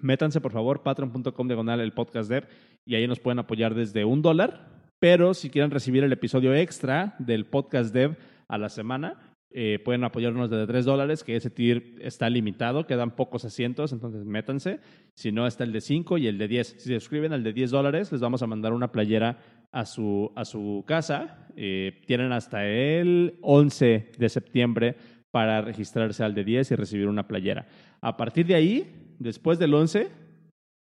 métanse 0.01 0.41
por 0.41 0.53
favor, 0.53 0.83
patreon.com 0.83 1.47
diagonal 1.47 1.81
el 1.81 1.93
podcast 1.93 2.31
dev 2.31 2.49
y 2.85 2.95
ahí 2.95 3.07
nos 3.07 3.21
pueden 3.21 3.39
apoyar 3.39 3.75
desde 3.75 4.05
un 4.05 4.23
dólar. 4.23 4.71
Pero 4.99 5.35
si 5.35 5.51
quieren 5.51 5.71
recibir 5.71 6.05
el 6.05 6.13
episodio 6.13 6.55
extra 6.55 7.17
del 7.19 7.47
podcast 7.47 7.93
dev 7.93 8.17
a 8.47 8.57
la 8.59 8.69
semana, 8.69 9.33
eh, 9.55 9.79
pueden 9.85 10.03
apoyarnos 10.05 10.49
desde 10.49 10.67
3 10.67 10.85
dólares, 10.87 11.25
que 11.25 11.37
ese 11.37 11.51
tier 11.51 11.95
está 12.01 12.31
limitado, 12.31 12.87
quedan 12.87 13.15
pocos 13.15 13.45
asientos, 13.45 13.93
entonces 13.93 14.25
métanse. 14.25 14.81
Si 15.15 15.31
no, 15.31 15.47
está 15.47 15.65
el 15.65 15.73
de 15.73 15.83
5 15.83 16.17
y 16.19 16.27
el 16.27 16.39
de 16.39 16.49
10. 16.49 16.67
Si 16.79 16.89
se 16.89 17.01
suscriben 17.01 17.33
al 17.33 17.43
de 17.43 17.53
10 17.53 17.71
dólares, 17.71 18.11
les 18.13 18.21
vamos 18.21 18.43
a 18.43 18.47
mandar 18.47 18.73
una 18.73 18.93
playera 18.93 19.39
a 19.71 19.85
su, 19.85 20.33
a 20.37 20.45
su 20.45 20.85
casa. 20.87 21.49
Eh, 21.57 22.01
tienen 22.07 22.33
hasta 22.33 22.67
el 22.67 23.39
11 23.43 24.13
de 24.17 24.29
septiembre 24.29 24.97
para 25.31 25.61
registrarse 25.61 26.25
al 26.25 26.35
de 26.35 26.45
10 26.45 26.71
y 26.71 26.75
recibir 26.77 27.09
una 27.09 27.27
playera. 27.29 27.67
A 28.01 28.17
partir 28.17 28.47
de 28.47 28.55
ahí, 28.55 29.02
después 29.23 29.59
del 29.59 29.75
11, 29.75 30.11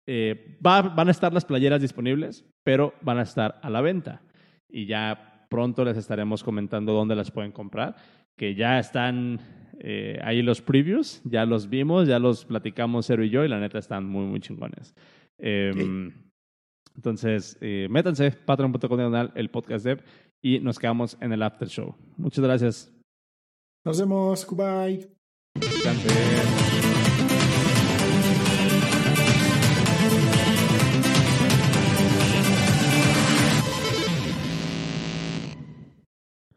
eh, 0.07 0.57
va- 0.65 0.81
van 0.81 1.07
a 1.07 1.11
estar 1.11 1.33
las 1.33 1.45
playeras 1.45 1.81
disponibles, 1.81 2.45
pero 2.65 2.93
van 3.01 3.19
a 3.19 3.23
estar 3.23 3.59
a 3.61 3.69
la 3.69 3.81
venta. 3.81 4.21
Y 4.69 4.85
ya 4.85 5.45
pronto 5.49 5.85
les 5.85 5.97
estaremos 5.97 6.43
comentando 6.43 6.93
dónde 6.93 7.15
las 7.15 7.31
pueden 7.31 7.51
comprar, 7.51 7.95
que 8.37 8.55
ya 8.55 8.79
están 8.79 9.39
eh, 9.79 10.19
ahí 10.23 10.41
los 10.41 10.61
previews, 10.61 11.21
ya 11.25 11.45
los 11.45 11.69
vimos, 11.69 12.07
ya 12.07 12.17
los 12.19 12.45
platicamos 12.45 13.05
Cero 13.07 13.23
y 13.23 13.29
yo, 13.29 13.43
y 13.43 13.47
la 13.47 13.59
neta 13.59 13.79
están 13.79 14.05
muy, 14.05 14.25
muy 14.25 14.39
chingones. 14.39 14.93
Em, 15.39 16.11
Entonces, 16.95 17.57
eh, 17.59 17.87
métanse, 17.89 18.31
patreon.com 18.31 18.99
el 19.35 19.49
podcast 19.49 19.83
dev, 19.83 20.03
y 20.43 20.59
nos 20.59 20.77
quedamos 20.77 21.17
en 21.21 21.33
el 21.33 21.41
after 21.41 21.67
show. 21.67 21.95
Muchas 22.17 22.43
gracias. 22.43 22.93
Nos 23.83 23.99
vemos. 23.99 24.45
Goodbye. 24.45 25.09